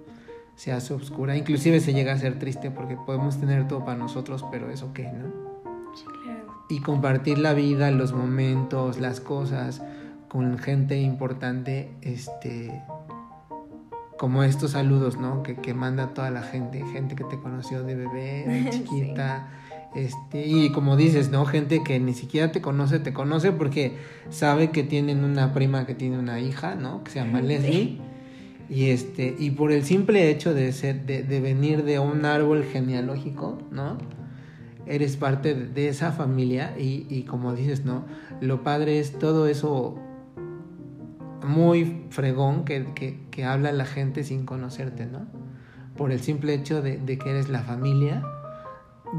se 0.55 0.73
hace 0.73 0.95
oscura. 0.95 1.37
Inclusive 1.37 1.81
se 1.81 1.95
llega 1.95 2.13
a 2.13 2.19
ser 2.19 2.39
triste 2.39 2.71
porque 2.71 2.97
podemos 2.97 3.41
tener 3.41 3.67
todo 3.67 3.85
para 3.85 3.97
nosotros, 3.97 4.45
pero 4.51 4.71
eso 4.71 4.93
qué, 4.93 5.05
¿no? 5.05 5.48
Y 6.69 6.81
compartir 6.81 7.39
la 7.39 7.55
vida, 7.55 7.91
los 7.91 8.13
momentos, 8.13 8.99
las 8.99 9.21
cosas 9.21 9.83
con 10.29 10.59
gente 10.59 11.01
importante, 11.01 11.91
este, 12.03 12.83
como 14.19 14.43
estos 14.43 14.73
saludos, 14.73 15.17
¿no? 15.17 15.43
Que, 15.43 15.57
que 15.57 15.75
manda 15.75 16.13
toda 16.13 16.31
la 16.31 16.43
gente, 16.43 16.85
gente 16.93 17.17
que 17.17 17.25
te 17.25 17.39
conoció 17.39 17.83
de 17.83 17.95
bebé, 17.95 18.45
de 18.47 18.71
chiquita. 18.71 19.49
Este, 19.95 20.47
y 20.47 20.71
como 20.71 20.97
dices, 20.97 21.31
¿no? 21.31 21.47
Gente 21.47 21.83
que 21.83 21.99
ni 21.99 22.13
siquiera 22.13 22.53
te 22.53 22.61
conoce, 22.61 22.99
te 22.99 23.15
conoce 23.15 23.53
porque 23.53 23.97
sabe 24.29 24.71
que 24.71 24.83
tienen 24.83 25.25
una 25.25 25.55
prima 25.55 25.87
que 25.87 25.95
tiene 25.95 26.19
una 26.19 26.41
hija, 26.41 26.75
¿no? 26.75 27.03
Que 27.05 27.13
se 27.13 27.21
llama 27.21 27.41
Leslie. 27.41 27.99
Y 28.69 28.91
este, 28.91 29.35
y 29.39 29.53
por 29.53 29.73
el 29.73 29.85
simple 29.85 30.29
hecho 30.29 30.53
de 30.53 30.73
ser, 30.73 31.07
de, 31.07 31.23
de 31.23 31.41
venir 31.41 31.85
de 31.85 31.99
un 31.99 32.27
árbol 32.27 32.65
genealógico, 32.65 33.59
¿no? 33.71 33.97
Eres 34.89 35.17
parte 35.17 35.55
de, 35.55 35.89
esa 35.89 36.13
familia 36.13 36.75
y, 36.79 37.07
y 37.09 37.25
como 37.25 37.55
dices, 37.55 37.85
¿no? 37.85 38.05
Lo 38.41 38.63
padre 38.63 38.99
es 38.99 39.19
todo 39.19 39.47
eso 39.47 39.97
muy 41.47 42.07
fregón 42.11 42.65
que, 42.65 42.93
que, 42.95 43.21
que, 43.31 43.45
habla 43.45 43.73
la 43.73 43.85
gente 43.85 44.25
sin 44.25 44.45
conocerte, 44.45 45.07
¿no? 45.07 45.27
Por 45.97 46.13
el 46.13 46.21
simple 46.21 46.55
hecho 46.55 46.83
de, 46.83 46.99
de, 46.99 47.19
que 47.19 47.31
eres 47.31 47.49
la 47.49 47.61
familia, 47.61 48.23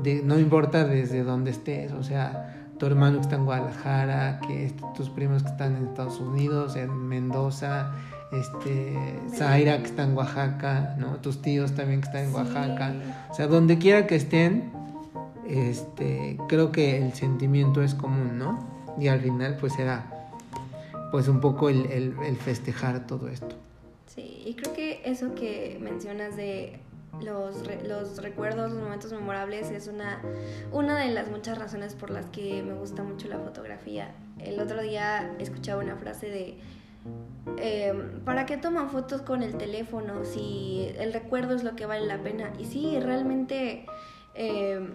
de, 0.04 0.22
no 0.24 0.40
importa 0.40 0.86
desde 0.86 1.24
dónde 1.24 1.52
estés, 1.52 1.92
o 1.92 2.04
sea, 2.04 2.70
tu 2.78 2.86
hermano 2.86 3.18
que 3.18 3.24
está 3.24 3.36
en 3.36 3.46
Guadalajara, 3.46 4.40
que 4.48 4.74
tus 4.96 5.10
primos 5.10 5.44
que 5.44 5.50
están 5.50 5.76
en 5.76 5.88
Estados 5.88 6.20
Unidos, 6.20 6.76
en 6.76 7.08
Mendoza, 7.08 7.92
este, 8.32 8.96
Zaira 9.36 9.78
que 9.80 9.86
está 9.86 10.04
en 10.04 10.16
Oaxaca, 10.16 10.96
¿no? 10.98 11.18
Tus 11.18 11.42
tíos 11.42 11.74
también 11.74 12.02
que 12.02 12.08
están 12.08 12.26
en 12.26 12.34
Oaxaca, 12.34 12.94
o 13.30 13.34
sea, 13.34 13.48
donde 13.48 13.78
quiera 13.80 14.08
que 14.08 14.16
estén, 14.16 14.72
este, 15.50 16.38
creo 16.48 16.72
que 16.72 16.98
el 16.98 17.14
sentimiento 17.14 17.82
es 17.82 17.96
común, 17.96 18.38
¿no? 18.38 18.60
Y 19.00 19.08
al 19.08 19.22
final 19.22 19.58
pues 19.60 19.80
era 19.80 20.20
pues 21.12 21.28
un 21.28 21.42
poco 21.42 21.70
el, 21.70 22.38
festejar 22.44 23.08
todo 23.08 23.28
esto. 23.28 23.56
Sí, 24.06 24.44
y 24.46 24.54
creo 24.54 24.74
que 24.74 25.02
eso 25.06 25.34
que 25.34 25.80
mencionas 25.82 26.36
de 26.36 26.80
los, 27.22 27.64
los, 27.88 28.22
recuerdos, 28.22 28.72
los 28.72 28.82
momentos 28.82 29.12
memorables 29.12 29.72
es 29.72 29.88
una, 29.88 30.22
una 30.72 30.98
de 31.00 31.12
las 31.12 31.30
muchas 31.30 31.58
razones 31.58 31.96
por 31.96 32.12
las 32.12 32.28
que 32.28 32.62
me 32.64 32.74
gusta 32.74 33.04
mucho 33.04 33.28
la 33.28 33.40
fotografía. 33.40 34.14
El 34.40 34.60
otro 34.60 34.82
día 34.82 35.34
escuchaba 35.40 35.84
una 35.84 35.96
frase 35.96 36.30
de, 36.30 36.58
em, 37.58 38.20
¿para 38.24 38.46
qué 38.46 38.58
toman 38.58 38.90
fotos 38.90 39.22
con 39.22 39.42
el 39.44 39.58
teléfono 39.58 40.24
si 40.24 40.92
el 40.98 41.12
recuerdo 41.12 41.56
es 41.56 41.64
lo 41.64 41.76
que 41.76 41.86
vale 41.86 42.06
la 42.06 42.22
pena? 42.22 42.54
Y 42.60 42.66
sí, 42.66 43.00
realmente 43.00 43.86
em, 44.36 44.94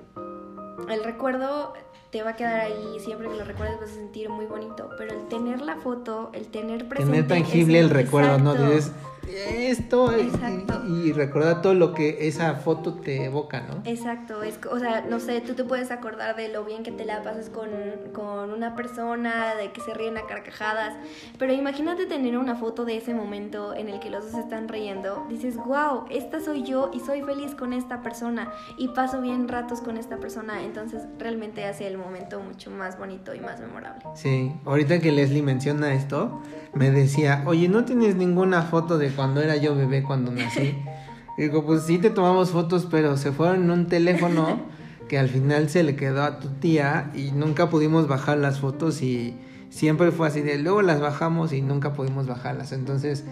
el 0.89 1.05
recuerdo 1.05 1.73
te 2.11 2.23
va 2.23 2.31
a 2.31 2.37
quedar 2.37 2.61
ahí, 2.61 3.01
siempre 3.01 3.29
que 3.29 3.37
lo 3.37 3.45
recuerdes 3.45 3.81
vas 3.81 3.91
a 3.91 3.95
sentir 3.95 4.29
muy 4.29 4.47
bonito, 4.47 4.89
pero 4.97 5.15
el 5.15 5.29
tener 5.29 5.61
la 5.61 5.77
foto, 5.77 6.31
el 6.33 6.47
tener 6.47 6.89
presente... 6.89 7.11
Tener 7.11 7.27
tangible 7.27 7.81
el 7.81 7.91
recuerdo, 7.91 8.39
¿no? 8.39 8.55
Dices, 8.55 8.93
esto 9.29 10.13
y, 10.19 11.09
y, 11.09 11.13
recuerda 11.13 11.63
todo 11.63 11.75
lo 11.75 11.95
que 11.95 12.29
esa 12.29 12.55
foto 12.57 12.95
te 12.95 13.25
evoca, 13.25 13.61
¿no? 13.61 13.83
Exacto, 13.85 14.43
es, 14.43 14.59
o 14.71 14.79
sea, 14.79 15.03
no 15.03 15.21
sé, 15.21 15.41
tú 15.41 15.55
te 15.55 15.65
puedes 15.65 15.91
acordar 15.91 16.37
de 16.37 16.49
lo 16.49 16.65
bien 16.65 16.83
que 16.83 16.93
te 16.93 17.05
la 17.05 17.23
pasas 17.23 17.49
con, 17.49 17.69
con 18.13 18.53
una 18.53 18.75
persona, 18.77 19.55
de 19.55 19.73
que 19.73 19.81
se 19.81 19.95
ríen 19.95 20.19
a 20.19 20.27
carcajadas, 20.27 20.95
pero 21.39 21.53
imagínate 21.53 22.07
tener 22.07 22.37
una 22.37 22.57
foto 22.57 22.85
de 22.85 22.97
ese 22.97 23.15
momento 23.15 23.75
en 23.75 23.89
el 23.89 24.01
que 24.01 24.11
los 24.11 24.31
dos 24.31 24.41
están 24.41 24.69
riendo, 24.69 25.27
dices, 25.29 25.57
wow, 25.57 26.05
esta 26.11 26.41
soy 26.41 26.63
yo 26.63 26.91
y 26.93 27.01
soy 27.01 27.23
feliz 27.23 27.55
con 27.55 27.73
esta 27.73 28.03
persona 28.03 28.53
y 28.77 28.89
paso 28.89 29.21
bien 29.21 29.49
ratos 29.49 29.81
con 29.81 29.97
esta 29.97 30.19
persona, 30.19 30.63
entonces 30.63 31.03
realmente 31.19 31.65
hace 31.65 31.87
el 31.87 31.99
momento 31.99 32.41
mucho 32.41 32.71
más 32.71 32.99
bonito 32.99 33.35
y 33.35 33.41
más 33.41 33.61
memorable. 33.61 34.03
Sí, 34.15 34.53
ahorita 34.65 35.01
que 35.01 35.13
Leslie 35.13 35.43
menciona 35.43 35.95
esto, 35.95 36.41
me 36.75 36.91
decía, 36.91 37.43
oye, 37.47 37.69
¿no 37.69 37.85
tienes 37.85 38.17
ninguna 38.17 38.63
foto 38.63 38.99
de 38.99 39.11
cuando 39.15 39.41
era 39.41 39.57
yo 39.57 39.75
bebé, 39.75 40.03
cuando 40.03 40.31
nací. 40.31 40.77
digo, 41.39 41.65
pues 41.65 41.83
sí 41.83 41.99
te 41.99 42.11
tomamos 42.11 42.51
fotos, 42.51 42.87
pero 42.91 43.17
se 43.17 43.33
fueron 43.33 43.65
en 43.65 43.71
un 43.71 43.87
teléfono 43.87 44.61
que 45.09 45.19
al 45.19 45.29
final 45.29 45.69
se 45.69 45.83
le 45.83 45.97
quedó 45.97 46.23
a 46.23 46.39
tu 46.41 46.49
tía 46.49 47.11
y 47.15 47.33
nunca 47.33 47.71
pudimos 47.71 48.09
bajar 48.09 48.39
las 48.39 48.61
fotos 48.61 49.03
y 49.03 49.35
siempre 49.69 50.13
fue 50.13 50.29
así 50.29 50.41
de 50.41 50.59
luego 50.59 50.83
las 50.83 51.01
bajamos 51.01 51.53
y 51.53 51.61
nunca 51.61 51.93
pudimos 51.93 52.27
bajarlas. 52.27 52.73
Entonces, 52.73 53.25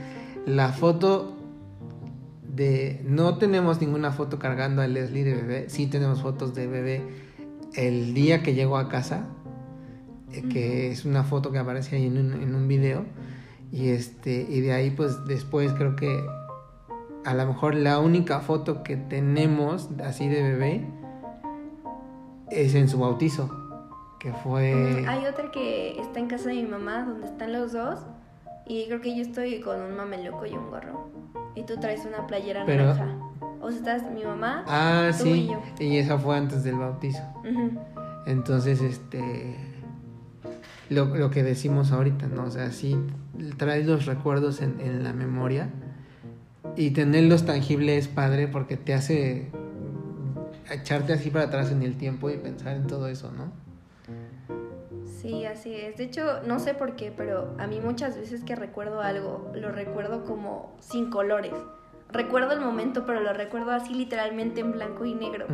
la 0.47 0.71
foto 0.71 1.37
de 2.43 3.01
no 3.05 3.39
tenemos 3.39 3.81
ninguna 3.81 4.13
foto 4.13 4.39
cargando 4.39 4.83
a 4.83 4.87
Leslie 4.87 5.25
de 5.25 5.35
bebé, 5.35 5.65
sí 5.69 5.87
tenemos 5.87 6.21
fotos 6.21 6.55
de 6.55 6.67
bebé 6.67 7.03
el 7.75 8.13
día 8.13 8.43
que 8.43 8.55
llegó 8.55 8.77
a 8.77 8.89
casa, 8.89 9.25
eh, 10.33 10.43
que 10.51 10.91
es 10.91 11.07
una 11.07 11.25
foto 11.25 11.51
que 11.51 11.59
aparece 11.59 11.97
ahí 11.97 12.07
en 12.07 12.19
un, 12.19 12.43
en 12.43 12.55
un 12.55 12.69
video 12.69 13.07
y, 13.73 13.89
este, 13.89 14.47
y 14.49 14.61
de 14.61 14.73
ahí 14.73 14.91
pues 14.91 15.25
después 15.25 15.73
creo 15.73 15.97
que 15.97 16.25
a 17.25 17.35
lo 17.35 17.47
mejor 17.47 17.75
la 17.75 17.99
única 18.01 18.41
foto 18.41 18.83
que 18.83 18.97
tenemos 18.97 19.89
así 20.05 20.29
de 20.29 20.43
bebé 20.43 20.87
es 22.51 22.75
en 22.75 22.89
su 22.89 22.99
bautizo, 22.99 23.51
que 24.21 24.33
fue... 24.33 24.75
Mm, 24.75 25.09
hay 25.09 25.25
otra 25.25 25.51
que 25.51 25.99
está 25.99 26.21
en 26.21 26.29
casa 26.29 26.51
de 26.51 26.57
mi 26.57 26.65
mamá, 26.65 27.05
donde 27.05 27.27
están 27.27 27.53
los 27.55 27.73
dos, 27.73 28.01
y 28.67 28.87
creo 28.87 29.01
que 29.01 29.17
yo 29.17 29.23
estoy 29.23 29.61
con 29.61 29.81
un 29.81 29.97
mameluco 29.97 30.45
y 30.45 30.53
un 30.53 30.69
gorro. 30.69 31.09
Y 31.55 31.65
tú 31.65 31.79
traes 31.79 32.05
una 32.05 32.27
playera 32.27 32.65
naranja. 32.65 33.17
O 33.61 33.71
sea, 33.71 33.79
estás 33.79 34.11
mi 34.11 34.25
mamá. 34.25 34.65
Ah, 34.67 35.11
sí. 35.13 35.51
Y, 35.79 35.97
esa 35.97 36.19
fue 36.19 36.37
antes 36.37 36.63
del 36.65 36.77
bautizo. 36.77 37.23
Entonces, 38.27 38.81
este 38.83 39.57
lo, 40.91 41.07
lo, 41.17 41.31
que 41.31 41.43
decimos 41.43 41.93
ahorita, 41.93 42.27
¿no? 42.27 42.45
O 42.45 42.51
sea, 42.51 42.71
sí 42.73 42.97
traes 43.57 43.87
los 43.87 44.07
recuerdos 44.07 44.61
en, 44.61 44.81
en, 44.81 45.05
la 45.05 45.13
memoria 45.13 45.71
y 46.77 46.91
tenerlos 46.91 47.45
tangibles 47.45 48.07
es 48.07 48.09
padre 48.09 48.49
porque 48.49 48.77
te 48.77 48.95
hace 48.95 49.51
echarte 50.71 51.13
así 51.13 51.31
para 51.31 51.47
atrás 51.47 51.71
en 51.71 51.83
el 51.83 51.97
tiempo 51.97 52.31
y 52.31 52.37
pensar 52.37 52.77
en 52.77 52.87
todo 52.87 53.09
eso, 53.09 53.33
¿no? 53.33 53.53
Sí, 55.05 55.45
así 55.45 55.75
es. 55.75 55.97
De 55.97 56.05
hecho, 56.05 56.43
no 56.47 56.59
sé 56.59 56.75
por 56.75 56.97
qué, 56.97 57.13
pero 57.17 57.55
a 57.59 57.67
mí 57.67 57.81
muchas 57.81 58.17
veces 58.17 58.43
que 58.43 58.57
recuerdo 58.57 59.01
algo, 59.01 59.53
lo 59.55 59.71
recuerdo 59.71 60.25
como 60.25 60.77
sin 60.81 61.11
colores 61.11 61.55
recuerdo 62.13 62.53
el 62.53 62.61
momento, 62.61 63.05
pero 63.07 63.21
lo 63.21 63.33
recuerdo 63.33 63.73
así 63.73 63.95
literalmente 63.95 64.61
en 64.61 64.73
blanco 64.73 65.05
y 65.05 65.15
negro. 65.15 65.47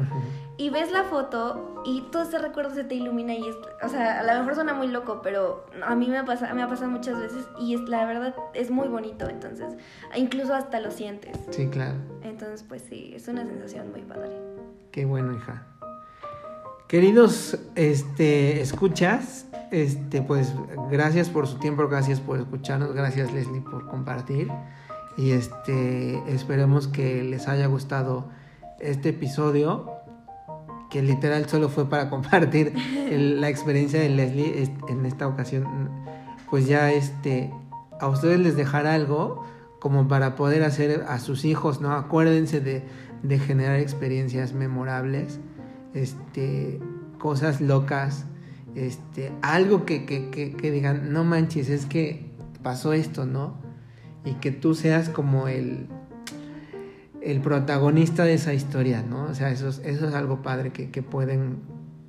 Y 0.56 0.70
ves 0.70 0.90
la 0.90 1.04
foto 1.04 1.82
y 1.84 2.02
todo 2.10 2.24
ese 2.24 2.38
recuerdo 2.38 2.74
se 2.74 2.84
te 2.84 2.96
ilumina 2.96 3.34
y 3.34 3.48
es, 3.48 3.56
o 3.82 3.88
sea, 3.88 4.20
a 4.20 4.22
lo 4.24 4.40
mejor 4.40 4.56
suena 4.56 4.74
muy 4.74 4.88
loco, 4.88 5.20
pero 5.22 5.64
a 5.86 5.94
mí 5.94 6.08
me 6.08 6.18
ha 6.18 6.24
pasado, 6.24 6.54
me 6.54 6.62
ha 6.62 6.68
pasado 6.68 6.90
muchas 6.90 7.18
veces 7.18 7.46
y 7.60 7.74
es, 7.74 7.88
la 7.88 8.04
verdad 8.04 8.34
es 8.54 8.70
muy 8.70 8.88
bonito, 8.88 9.28
entonces, 9.28 9.74
incluso 10.16 10.54
hasta 10.54 10.80
lo 10.80 10.90
sientes. 10.90 11.38
Sí, 11.50 11.68
claro. 11.68 11.96
Entonces, 12.22 12.64
pues 12.68 12.82
sí, 12.82 13.12
es 13.14 13.28
una 13.28 13.46
sensación 13.46 13.92
muy 13.92 14.02
padre. 14.02 14.32
Qué 14.90 15.04
bueno, 15.04 15.32
hija. 15.34 15.64
Queridos, 16.88 17.58
este, 17.74 18.62
escuchas, 18.62 19.46
este, 19.70 20.22
pues 20.22 20.54
gracias 20.90 21.28
por 21.28 21.46
su 21.46 21.58
tiempo, 21.58 21.86
gracias 21.86 22.18
por 22.18 22.38
escucharnos, 22.38 22.94
gracias 22.94 23.30
Leslie 23.32 23.60
por 23.60 23.86
compartir. 23.86 24.50
Y 25.18 25.32
este, 25.32 26.22
esperemos 26.32 26.86
que 26.86 27.24
les 27.24 27.48
haya 27.48 27.66
gustado 27.66 28.28
este 28.78 29.08
episodio, 29.08 29.90
que 30.90 31.02
literal 31.02 31.48
solo 31.48 31.68
fue 31.68 31.90
para 31.90 32.08
compartir 32.10 32.72
la 33.10 33.48
experiencia 33.48 34.00
de 34.00 34.08
Leslie 34.10 34.70
en 34.88 35.04
esta 35.04 35.26
ocasión. 35.26 35.90
Pues 36.48 36.68
ya 36.68 36.92
este, 36.92 37.52
a 38.00 38.06
ustedes 38.06 38.38
les 38.38 38.56
dejará 38.56 38.94
algo 38.94 39.44
como 39.80 40.06
para 40.06 40.36
poder 40.36 40.62
hacer 40.62 41.04
a 41.08 41.18
sus 41.18 41.44
hijos, 41.44 41.80
¿no? 41.80 41.92
Acuérdense 41.92 42.60
de, 42.60 42.84
de 43.24 43.38
generar 43.40 43.80
experiencias 43.80 44.52
memorables, 44.52 45.40
este, 45.94 46.80
cosas 47.18 47.60
locas, 47.60 48.24
este, 48.76 49.32
algo 49.42 49.84
que, 49.84 50.06
que, 50.06 50.30
que, 50.30 50.52
que 50.52 50.70
digan, 50.70 51.12
no 51.12 51.24
manches, 51.24 51.70
es 51.70 51.86
que 51.86 52.30
pasó 52.62 52.92
esto, 52.92 53.26
¿no? 53.26 53.67
Y 54.28 54.34
que 54.34 54.50
tú 54.50 54.74
seas 54.74 55.08
como 55.08 55.48
el, 55.48 55.86
el 57.22 57.40
protagonista 57.40 58.24
de 58.24 58.34
esa 58.34 58.52
historia, 58.52 59.02
¿no? 59.02 59.24
O 59.24 59.34
sea, 59.34 59.50
eso 59.50 59.68
es, 59.68 59.80
eso 59.84 60.06
es 60.06 60.14
algo 60.14 60.42
padre 60.42 60.70
que, 60.70 60.90
que 60.90 61.02
pueden 61.02 61.60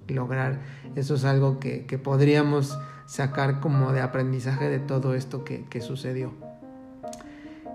lograr, 0.08 0.60
eso 0.96 1.16
es 1.16 1.24
algo 1.24 1.60
que, 1.60 1.86
que, 1.86 1.98
podríamos 1.98 2.78
sacar 3.06 3.60
como 3.60 3.92
de 3.92 4.02
aprendizaje 4.02 4.70
de 4.70 4.80
todo 4.80 5.14
esto 5.16 5.44
que, 5.44 5.66
que 5.66 5.82
sucedió. 5.82 6.34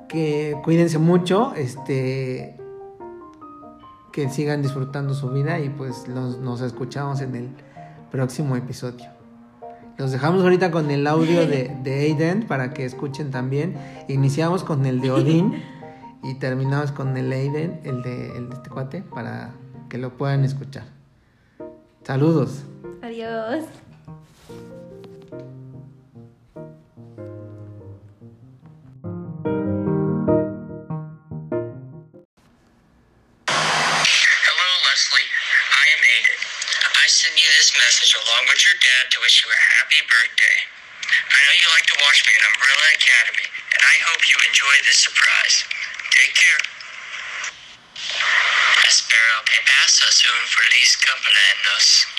Que 0.09 0.57
cuídense 0.63 0.99
mucho, 0.99 1.55
este, 1.55 2.57
que 4.13 4.29
sigan 4.29 4.63
disfrutando 4.63 5.15
su 5.15 5.31
vida 5.31 5.59
y 5.59 5.71
pues 5.71 6.07
nos 6.09 6.61
escuchamos 6.61 7.21
en 7.21 7.35
el 7.35 7.49
próximo 8.11 8.57
episodio. 8.57 9.14
Los 9.97 10.11
dejamos 10.11 10.43
ahorita 10.43 10.71
con 10.71 10.91
el 10.91 11.07
audio 11.07 11.47
de, 11.47 11.75
de 11.83 11.95
Aiden 12.01 12.47
para 12.47 12.73
que 12.73 12.85
escuchen 12.85 13.31
también. 13.31 13.77
Iniciamos 14.09 14.65
con 14.65 14.87
el 14.87 15.01
de 15.01 15.11
Odín 15.11 15.63
y 16.23 16.35
terminamos 16.35 16.93
con 16.93 17.17
el 17.17 17.31
Aiden, 17.33 17.81
el 17.85 18.03
de, 18.03 18.37
el 18.37 18.49
de 18.49 18.55
este 18.55 18.71
cuate, 18.71 19.03
para 19.03 19.53
que 19.89 19.99
lo 19.99 20.17
puedan 20.17 20.45
escuchar. 20.45 20.85
Saludos. 22.03 22.65
Adiós. 23.03 23.65
Along 38.13 38.45
with 38.53 38.61
your 38.61 38.77
dad 38.77 39.09
to 39.09 39.17
wish 39.25 39.41
you 39.41 39.49
a 39.49 39.61
happy 39.81 39.97
birthday. 40.05 40.59
I 41.01 41.39
know 41.49 41.57
you 41.57 41.69
like 41.73 41.89
to 41.89 41.97
watch 42.05 42.21
me 42.29 42.33
at 42.37 42.45
Umbrella 42.53 42.87
Academy, 42.93 43.49
and 43.49 43.83
I 43.89 43.97
hope 44.05 44.21
you 44.29 44.37
enjoy 44.45 44.77
this 44.85 45.01
surprise. 45.01 45.65
Take 46.13 46.37
care. 46.37 46.61
Espero 48.85 49.37
que 49.49 49.65
feliz 50.45 50.93
cumpleaños. 51.09 52.14